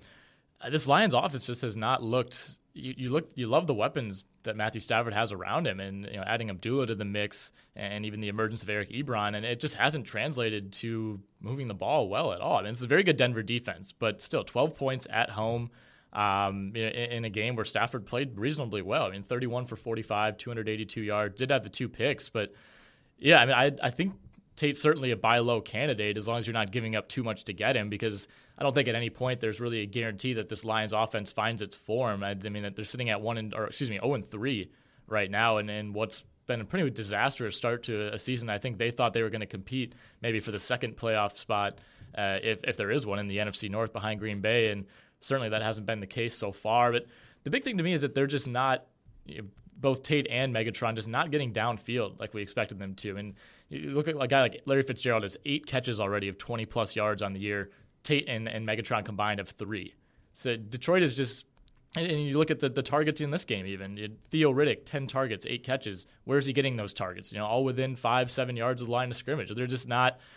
[0.70, 2.58] this Lions offense just has not looked.
[2.74, 6.16] You, you, look, you love the weapons that Matthew Stafford has around him, and you
[6.16, 9.60] know, adding Abdullah to the mix, and even the emergence of Eric Ebron, and it
[9.60, 12.56] just hasn't translated to moving the ball well at all.
[12.56, 15.70] I mean, it's a very good Denver defense, but still, 12 points at home.
[16.14, 19.06] Um, in, in, a game where Stafford played reasonably well.
[19.06, 21.38] I mean, 31 for 45, 282 yards.
[21.38, 22.52] Did have the two picks, but
[23.18, 24.12] yeah, I mean, I, I think
[24.56, 27.44] Tate's certainly a buy low candidate as long as you're not giving up too much
[27.44, 30.48] to get him because I don't think at any point there's really a guarantee that
[30.48, 32.22] this Lions offense finds its form.
[32.22, 34.70] I, I mean, they're sitting at one and or excuse me, 0 and 3
[35.06, 38.50] right now, and, and what's been a pretty disastrous start to a season.
[38.50, 41.78] I think they thought they were going to compete maybe for the second playoff spot,
[42.16, 44.86] uh, if if there is one in the NFC North behind Green Bay, and
[45.20, 46.92] certainly that hasn't been the case so far.
[46.92, 47.06] But
[47.44, 48.86] the big thing to me is that they're just not.
[49.24, 49.48] You know,
[49.80, 53.16] both Tate and Megatron just not getting downfield like we expected them to.
[53.16, 53.34] And
[53.68, 56.94] you look at a guy like Larry Fitzgerald has eight catches already of 20 plus
[56.94, 57.70] yards on the year.
[58.02, 59.94] Tate and, and Megatron combined have three.
[60.34, 61.46] So Detroit is just,
[61.96, 64.16] and you look at the, the targets in this game even.
[64.30, 66.06] Theo Riddick, 10 targets, eight catches.
[66.24, 67.32] Where's he getting those targets?
[67.32, 69.54] You know, all within five, seven yards of the line of scrimmage.
[69.54, 70.18] They're just not–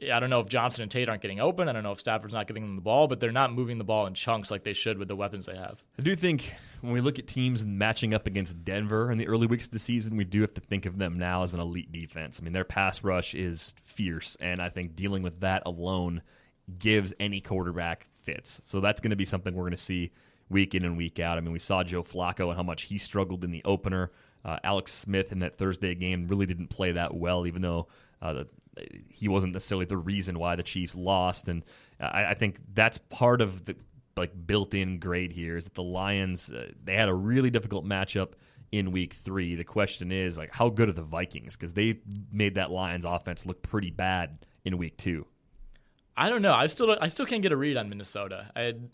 [0.00, 1.68] I don't know if Johnson and Tate aren't getting open.
[1.68, 3.84] I don't know if Stafford's not getting them the ball, but they're not moving the
[3.84, 5.82] ball in chunks like they should with the weapons they have.
[5.98, 9.46] I do think when we look at teams matching up against Denver in the early
[9.46, 11.90] weeks of the season, we do have to think of them now as an elite
[11.90, 12.38] defense.
[12.40, 16.22] I mean, their pass rush is fierce, and I think dealing with that alone
[16.78, 18.60] gives any quarterback fits.
[18.64, 20.12] So that's going to be something we're going to see
[20.48, 21.38] week in and week out.
[21.38, 24.12] I mean, we saw Joe Flacco and how much he struggled in the opener.
[24.44, 27.88] Uh, Alex Smith in that Thursday game really didn't play that well, even though
[28.22, 28.48] uh, the
[29.08, 31.64] he wasn't necessarily the reason why the Chiefs lost, and
[32.00, 33.76] I, I think that's part of the
[34.16, 38.32] like built-in grade here is that the Lions uh, they had a really difficult matchup
[38.72, 39.54] in Week Three.
[39.54, 42.00] The question is like how good are the Vikings because they
[42.32, 45.26] made that Lions offense look pretty bad in Week Two.
[46.16, 46.52] I don't know.
[46.52, 48.50] I still I still can't get a read on Minnesota.
[48.56, 48.90] I had,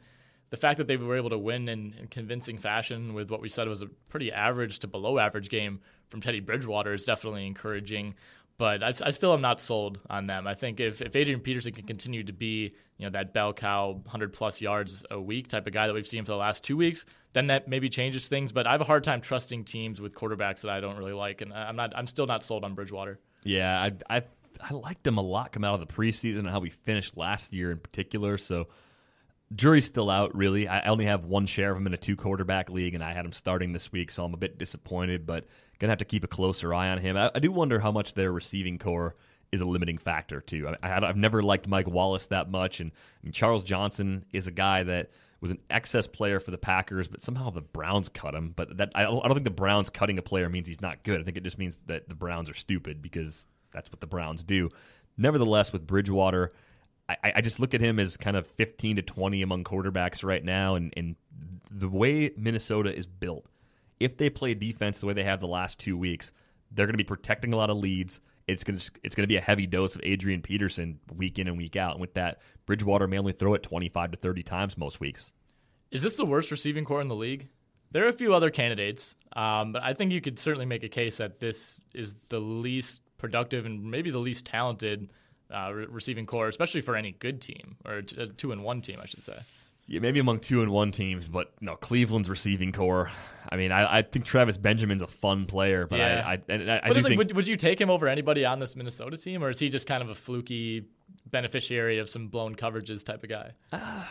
[0.51, 3.49] the fact that they were able to win in, in, convincing fashion with what we
[3.49, 5.81] said was a pretty average to below average game
[6.11, 8.15] from Teddy Bridgewater is definitely encouraging
[8.57, 10.47] but I, I, still am not sold on them.
[10.47, 13.93] I think if, if Adrian Peterson can continue to be you know that bell cow
[13.93, 16.77] 100 plus yards a week type of guy that we've seen for the last two
[16.77, 18.53] weeks, then that maybe changes things.
[18.53, 21.41] But I have a hard time trusting teams with quarterbacks that I don't really like,
[21.41, 23.19] and I'm not I'm still not sold on Bridgewater.
[23.43, 24.23] Yeah, I I,
[24.61, 27.53] I liked him a lot coming out of the preseason and how we finished last
[27.53, 28.39] year in particular.
[28.39, 28.69] So
[29.55, 30.69] jury's still out, really.
[30.69, 33.25] I only have one share of him in a two quarterback league, and I had
[33.25, 35.47] him starting this week, so I'm a bit disappointed, but
[35.79, 37.17] going to have to keep a closer eye on him.
[37.17, 39.17] I, I, do wonder how much their receiving corps
[39.53, 40.75] is a limiting factor, too.
[40.83, 42.93] I, have never liked Mike Wallace that much, and
[43.33, 45.11] Charles Johnson is a guy that
[45.41, 48.55] was an excess player for the Packers, but somehow the Browns cut him.
[48.57, 51.21] But that I I don't think the Browns cutting a player means he's not good.
[51.21, 54.43] I think it just means that the Browns are stupid because that's what the Browns
[54.43, 54.71] do.
[55.19, 56.53] Nevertheless, with Bridgewater,
[57.09, 60.43] I, I, just look at him as kind of 15 to 20 among quarterbacks right
[60.43, 60.75] now.
[60.75, 61.17] And, and
[61.71, 63.47] the way Minnesota is built,
[64.01, 66.33] if they play defense the way they have the last two weeks,
[66.71, 68.21] they're going to be protecting a lot of leads.
[68.47, 71.49] It's going to it's going to be a heavy dose of Adrian Peterson week in
[71.49, 71.93] and week out.
[71.93, 75.33] And with that, Bridgewater may only throw it 25 to 30 times most weeks.
[75.91, 77.49] Is this the worst receiving corps in the league?
[77.93, 80.89] There are a few other candidates, um, but I think you could certainly make a
[80.89, 85.13] case that this is the least productive and maybe the least talented
[85.51, 88.81] uh, re- receiving corps, especially for any good team or a uh, two and one
[88.81, 89.39] team, I should say.
[89.87, 93.11] Yeah, maybe among two and one teams, but no, Cleveland's receiving corps.
[93.51, 96.23] I mean, I, I think Travis Benjamin's a fun player, but yeah.
[96.27, 98.47] I, I, I, I but do like, think would, would you take him over anybody
[98.47, 100.87] on this Minnesota team, or is he just kind of a fluky
[101.31, 103.51] beneficiary of some blown coverages type of guy?
[103.73, 104.05] Uh,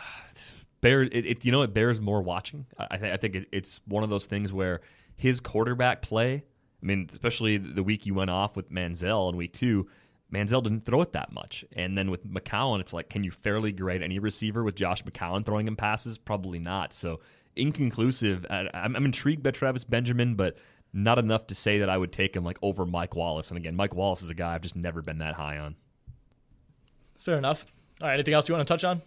[0.80, 2.66] bear, it, it, you know, it bears more watching.
[2.78, 4.80] I, th- I think it, it's one of those things where
[5.16, 6.44] his quarterback play.
[6.82, 9.88] I mean, especially the week you went off with Manziel in week two
[10.34, 11.64] Manziel didn't throw it that much.
[11.72, 15.44] And then with McCown, it's like, can you fairly grade any receiver with Josh McCown
[15.46, 16.18] throwing him passes?
[16.18, 16.92] Probably not.
[16.92, 17.20] So
[17.56, 18.44] inconclusive.
[18.50, 20.58] I'm, I'm intrigued by Travis Benjamin, but
[20.92, 23.50] not enough to say that I would take him like over Mike Wallace.
[23.50, 25.76] And again, Mike Wallace is a guy I've just never been that high on.
[27.16, 27.66] Fair enough.
[28.00, 29.02] All right, anything else you want to touch on?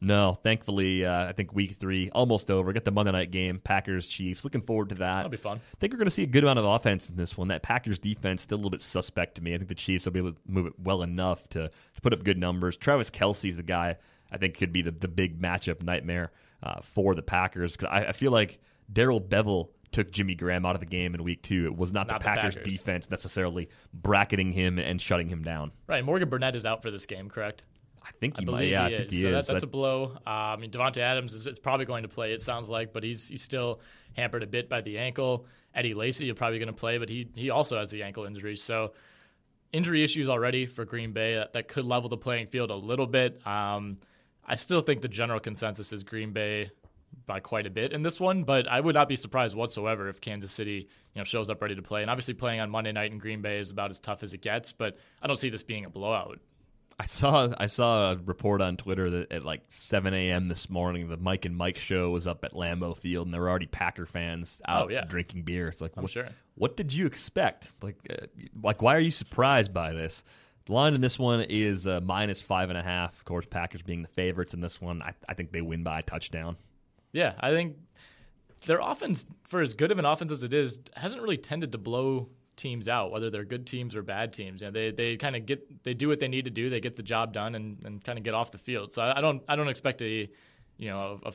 [0.00, 2.72] No, thankfully, uh, I think week three almost over.
[2.72, 4.44] Get the Monday night game, Packers Chiefs.
[4.44, 5.16] Looking forward to that.
[5.16, 5.58] That'll be fun.
[5.58, 7.48] I think we're going to see a good amount of offense in this one.
[7.48, 9.54] That Packers defense still a little bit suspect to me.
[9.54, 12.12] I think the Chiefs will be able to move it well enough to, to put
[12.12, 12.76] up good numbers.
[12.76, 13.96] Travis Kelce's the guy
[14.30, 16.32] I think could be the, the big matchup nightmare
[16.62, 18.58] uh, for the Packers because I, I feel like
[18.92, 21.64] Darrell Bevell took Jimmy Graham out of the game in week two.
[21.64, 25.42] It was not, not the, Packers the, Packers defense necessarily bracketing him and shutting him
[25.42, 25.72] down.
[25.86, 26.04] Right.
[26.04, 27.64] Morgan Burnett is out for this game, correct?
[28.06, 28.62] I think he I might.
[28.62, 29.46] Yeah, he I think he so is.
[29.46, 30.16] That, that's a blow.
[30.26, 32.32] Uh, I mean, Davante Adams is, is, probably going to play.
[32.32, 33.80] It sounds like, but he's he's still
[34.16, 35.46] hampered a bit by the ankle.
[35.74, 38.56] Eddie Lacy is probably going to play, but he he also has the ankle injury.
[38.56, 38.92] So
[39.72, 43.06] injury issues already for Green Bay that, that could level the playing field a little
[43.06, 43.44] bit.
[43.46, 43.98] Um,
[44.46, 46.70] I still think the general consensus is Green Bay
[47.26, 50.20] by quite a bit in this one, but I would not be surprised whatsoever if
[50.20, 52.02] Kansas City, you know, shows up ready to play.
[52.02, 54.42] And obviously, playing on Monday night in Green Bay is about as tough as it
[54.42, 54.72] gets.
[54.72, 56.38] But I don't see this being a blowout.
[56.98, 60.48] I saw I saw a report on Twitter that at like 7 a.m.
[60.48, 63.50] this morning, the Mike and Mike show was up at Lambeau Field, and there were
[63.50, 65.04] already Packer fans out oh, yeah.
[65.04, 65.68] drinking beer.
[65.68, 66.28] It's like, I'm what, sure.
[66.54, 67.74] what did you expect?
[67.82, 68.26] Like, uh,
[68.62, 70.24] like why are you surprised by this?
[70.64, 73.18] The line in this one is uh, minus five and a half.
[73.18, 75.02] Of course, Packers being the favorites in this one.
[75.02, 76.56] I, I think they win by a touchdown.
[77.12, 77.76] Yeah, I think
[78.64, 81.78] their offense, for as good of an offense as it is, hasn't really tended to
[81.78, 84.60] blow teams out, whether they're good teams or bad teams.
[84.60, 86.70] You know, they they kind of get they do what they need to do.
[86.70, 88.94] They get the job done and, and kind of get off the field.
[88.94, 90.28] So I, I don't I don't expect a
[90.78, 91.32] you know a, a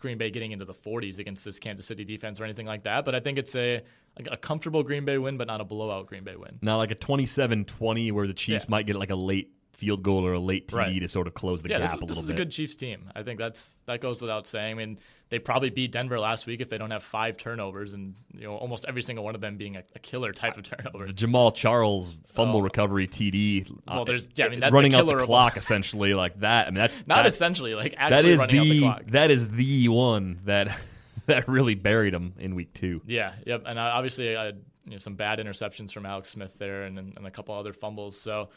[0.00, 3.04] Green Bay getting into the 40s against this Kansas City defense or anything like that.
[3.04, 3.82] But I think it's a
[4.16, 6.58] a comfortable Green Bay win, but not a blowout Green Bay win.
[6.62, 8.70] Now like a 27-20 where the Chiefs yeah.
[8.70, 11.00] might get like a late field goal or a late TD right.
[11.00, 12.24] to sort of close the yeah, gap this, a little this bit.
[12.24, 13.10] Is a good Chiefs team.
[13.14, 14.72] I think that's that goes without saying.
[14.72, 14.98] I mean,
[15.30, 18.56] they probably beat Denver last week if they don't have five turnovers and you know
[18.56, 21.06] almost every single one of them being a, a killer type of turnover.
[21.06, 22.62] The Jamaal Charles fumble oh.
[22.62, 23.70] recovery TD.
[23.88, 26.66] Well, uh, there's yeah, I mean that's running the out the clock essentially like that.
[26.66, 30.40] I mean that's not that, essentially like that is the, the that is the one
[30.44, 30.76] that
[31.26, 33.02] that really buried him in week two.
[33.06, 34.52] Yeah, yep, and uh, obviously uh,
[34.84, 38.16] you know some bad interceptions from Alex Smith there and, and a couple other fumbles.
[38.16, 38.50] So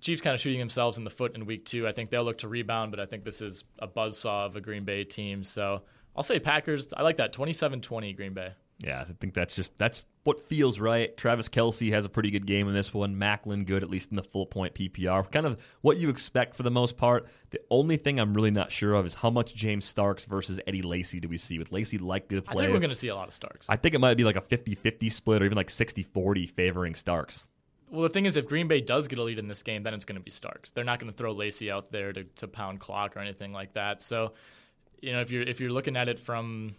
[0.00, 1.86] Chiefs kind of shooting themselves in the foot in week two.
[1.86, 4.60] I think they'll look to rebound, but I think this is a buzzsaw of a
[4.60, 5.44] Green Bay team.
[5.44, 5.82] So
[6.14, 6.88] I'll say Packers.
[6.96, 8.52] I like that 27 20 Green Bay.
[8.78, 11.16] Yeah, I think that's just that's what feels right.
[11.16, 13.16] Travis Kelce has a pretty good game in this one.
[13.16, 15.30] Maclin good, at least in the full point PPR.
[15.30, 17.26] Kind of what you expect for the most part.
[17.50, 20.82] The only thing I'm really not sure of is how much James Starks versus Eddie
[20.82, 21.58] Lacy do we see?
[21.58, 22.64] With Lacy likely to play.
[22.64, 23.70] I think we're going to see a lot of Starks.
[23.70, 26.46] I think it might be like a 50 50 split or even like 60 40
[26.46, 27.48] favoring Starks.
[27.90, 29.94] Well, the thing is, if Green Bay does get a lead in this game, then
[29.94, 30.72] it's going to be Starks.
[30.72, 33.74] They're not going to throw Lacy out there to, to pound clock or anything like
[33.74, 34.02] that.
[34.02, 34.32] So,
[35.00, 36.74] you know, if you're if you're looking at it from,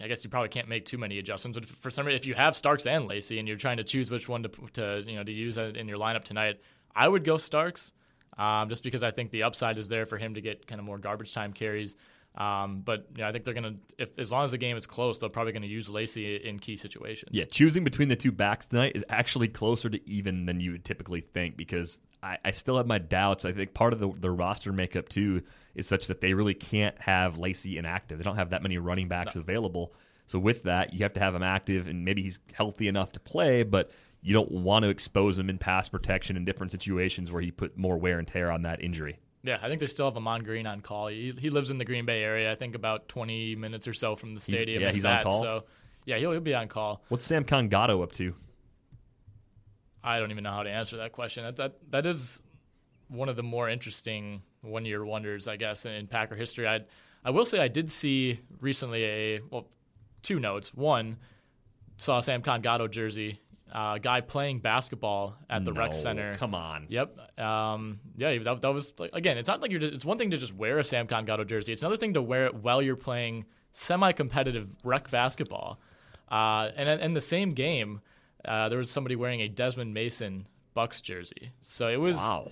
[0.00, 1.58] I guess you probably can't make too many adjustments.
[1.58, 4.10] But for some reason, if you have Starks and Lacy and you're trying to choose
[4.10, 6.60] which one to to you know to use in your lineup tonight,
[6.94, 7.92] I would go Starks,
[8.36, 10.84] um, just because I think the upside is there for him to get kind of
[10.84, 11.96] more garbage time carries.
[12.38, 14.86] Um, but you know, I think they're gonna, if as long as the game is
[14.86, 17.30] close, they're probably gonna use Lacy in key situations.
[17.32, 20.84] Yeah, choosing between the two backs tonight is actually closer to even than you would
[20.84, 23.44] typically think because I, I still have my doubts.
[23.44, 25.42] I think part of the, the roster makeup too
[25.74, 28.18] is such that they really can't have Lacy inactive.
[28.18, 29.40] They don't have that many running backs no.
[29.40, 29.92] available.
[30.26, 33.20] So with that, you have to have him active, and maybe he's healthy enough to
[33.20, 33.90] play, but
[34.20, 37.76] you don't want to expose him in pass protection in different situations where he put
[37.76, 39.18] more wear and tear on that injury.
[39.42, 41.08] Yeah, I think they still have Ahman Green on call.
[41.08, 42.50] He, he lives in the Green Bay area.
[42.50, 44.80] I think about 20 minutes or so from the stadium.
[44.80, 45.40] He's, yeah, he's that, on call.
[45.40, 45.64] So
[46.04, 47.02] yeah, he'll, he'll be on call.
[47.08, 48.34] What's Sam Gado up to?
[50.02, 51.44] I don't even know how to answer that question.
[51.44, 52.40] That that, that is
[53.08, 56.66] one of the more interesting one year wonders, I guess, in, in Packer history.
[56.66, 56.80] I
[57.24, 59.68] I will say I did see recently a well,
[60.22, 60.72] two notes.
[60.74, 61.18] One,
[61.98, 63.40] saw Sam Gado jersey.
[63.72, 66.34] Uh, guy playing basketball at the no, rec center.
[66.36, 66.86] Come on.
[66.88, 67.38] Yep.
[67.38, 69.36] Um, yeah, that, that was like, again.
[69.36, 69.80] It's not like you're.
[69.80, 71.72] Just, it's one thing to just wear a Samkon Gado jersey.
[71.72, 75.78] It's another thing to wear it while you're playing semi-competitive rec basketball.
[76.30, 78.00] Uh, and in the same game,
[78.44, 81.52] uh, there was somebody wearing a Desmond Mason Bucks jersey.
[81.60, 82.16] So it was.
[82.16, 82.50] Wow.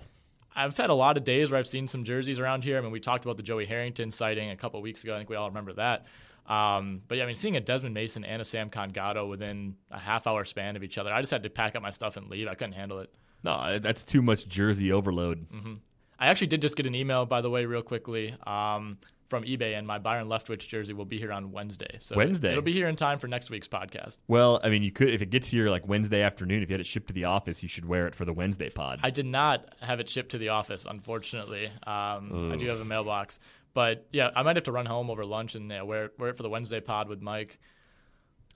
[0.59, 2.79] I've had a lot of days where I've seen some jerseys around here.
[2.79, 5.15] I mean, we talked about the Joey Harrington sighting a couple weeks ago.
[5.15, 6.07] I think we all remember that.
[6.49, 9.99] Um, but yeah, I mean, seeing a Desmond Mason and a Samkon Gado within a
[9.99, 12.29] half hour span of each other, I just had to pack up my stuff and
[12.29, 12.49] leave.
[12.49, 13.13] I couldn't handle it.
[13.43, 15.49] No, that's too much jersey overload.
[15.51, 15.75] Mm-hmm.
[16.19, 18.35] I actually did just get an email, by the way, real quickly.
[18.47, 18.99] Um,
[19.29, 21.99] from eBay, and my Byron Leftwich jersey will be here on Wednesday.
[22.01, 24.19] So Wednesday, it'll be here in time for next week's podcast.
[24.29, 26.63] Well, I mean, you could if it gets here like Wednesday afternoon.
[26.63, 28.71] If you had it shipped to the office, you should wear it for the Wednesday
[28.71, 29.01] pod.
[29.03, 31.67] I did not have it shipped to the office, unfortunately.
[31.87, 33.41] Um, I do have a mailbox,
[33.77, 36.37] but yeah, I might have to run home over lunch and yeah, wear wear it
[36.39, 37.59] for the Wednesday pod with Mike.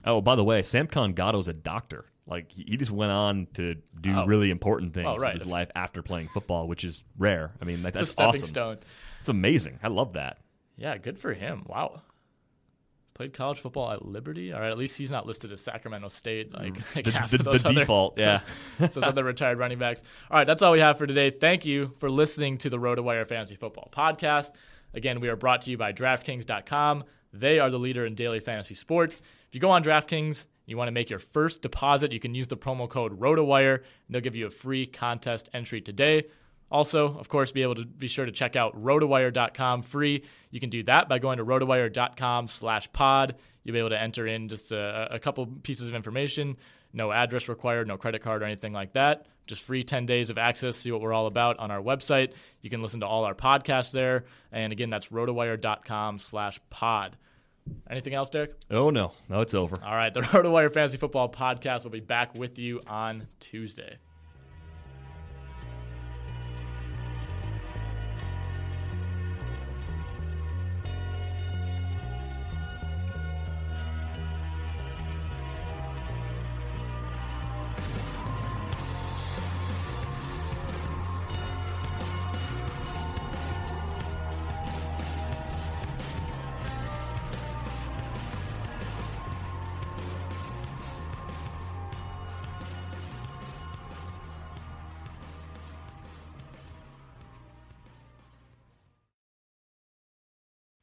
[0.03, 2.05] Oh, by the way, Samkon Gado's a doctor.
[2.25, 4.25] Like he just went on to do oh.
[4.25, 5.35] really important things oh, right.
[5.35, 7.51] in his life after playing football, which is rare.
[7.61, 8.45] I mean, that, that's awesome.
[8.45, 8.77] Stone.
[9.19, 9.77] It's amazing.
[9.83, 10.39] I love that.
[10.75, 11.65] Yeah, good for him.
[11.67, 12.01] Wow.
[13.13, 14.51] Played college football at Liberty.
[14.53, 16.95] All right, at least he's not listed as Sacramento State like, mm.
[16.95, 18.17] like the, half the, of those the other, default.
[18.17, 18.39] Yeah,
[18.79, 20.01] those, those other retired running backs.
[20.31, 21.29] All right, that's all we have for today.
[21.29, 24.49] Thank you for listening to the RotoWire Fantasy Football Podcast.
[24.93, 27.03] Again, we are brought to you by DraftKings.com.
[27.33, 29.21] They are the leader in daily fantasy sports.
[29.47, 32.47] If you go on DraftKings, you want to make your first deposit, you can use
[32.47, 36.23] the promo code ROTOWIRE, and they'll give you a free contest entry today.
[36.71, 40.23] Also, of course, be able to be sure to check out rotowire.com free.
[40.51, 43.35] You can do that by going to rotowire.com slash pod.
[43.63, 46.55] You'll be able to enter in just a, a couple pieces of information.
[46.93, 49.27] No address required, no credit card or anything like that.
[49.47, 50.77] Just free 10 days of access.
[50.77, 52.33] See what we're all about on our website.
[52.61, 54.25] You can listen to all our podcasts there.
[54.51, 57.17] And again, that's rotowire.com slash pod.
[57.89, 58.53] Anything else, Derek?
[58.69, 59.13] Oh, no.
[59.29, 59.77] No, it's over.
[59.83, 60.13] All right.
[60.13, 63.97] The RotoWire Fantasy Football Podcast will be back with you on Tuesday.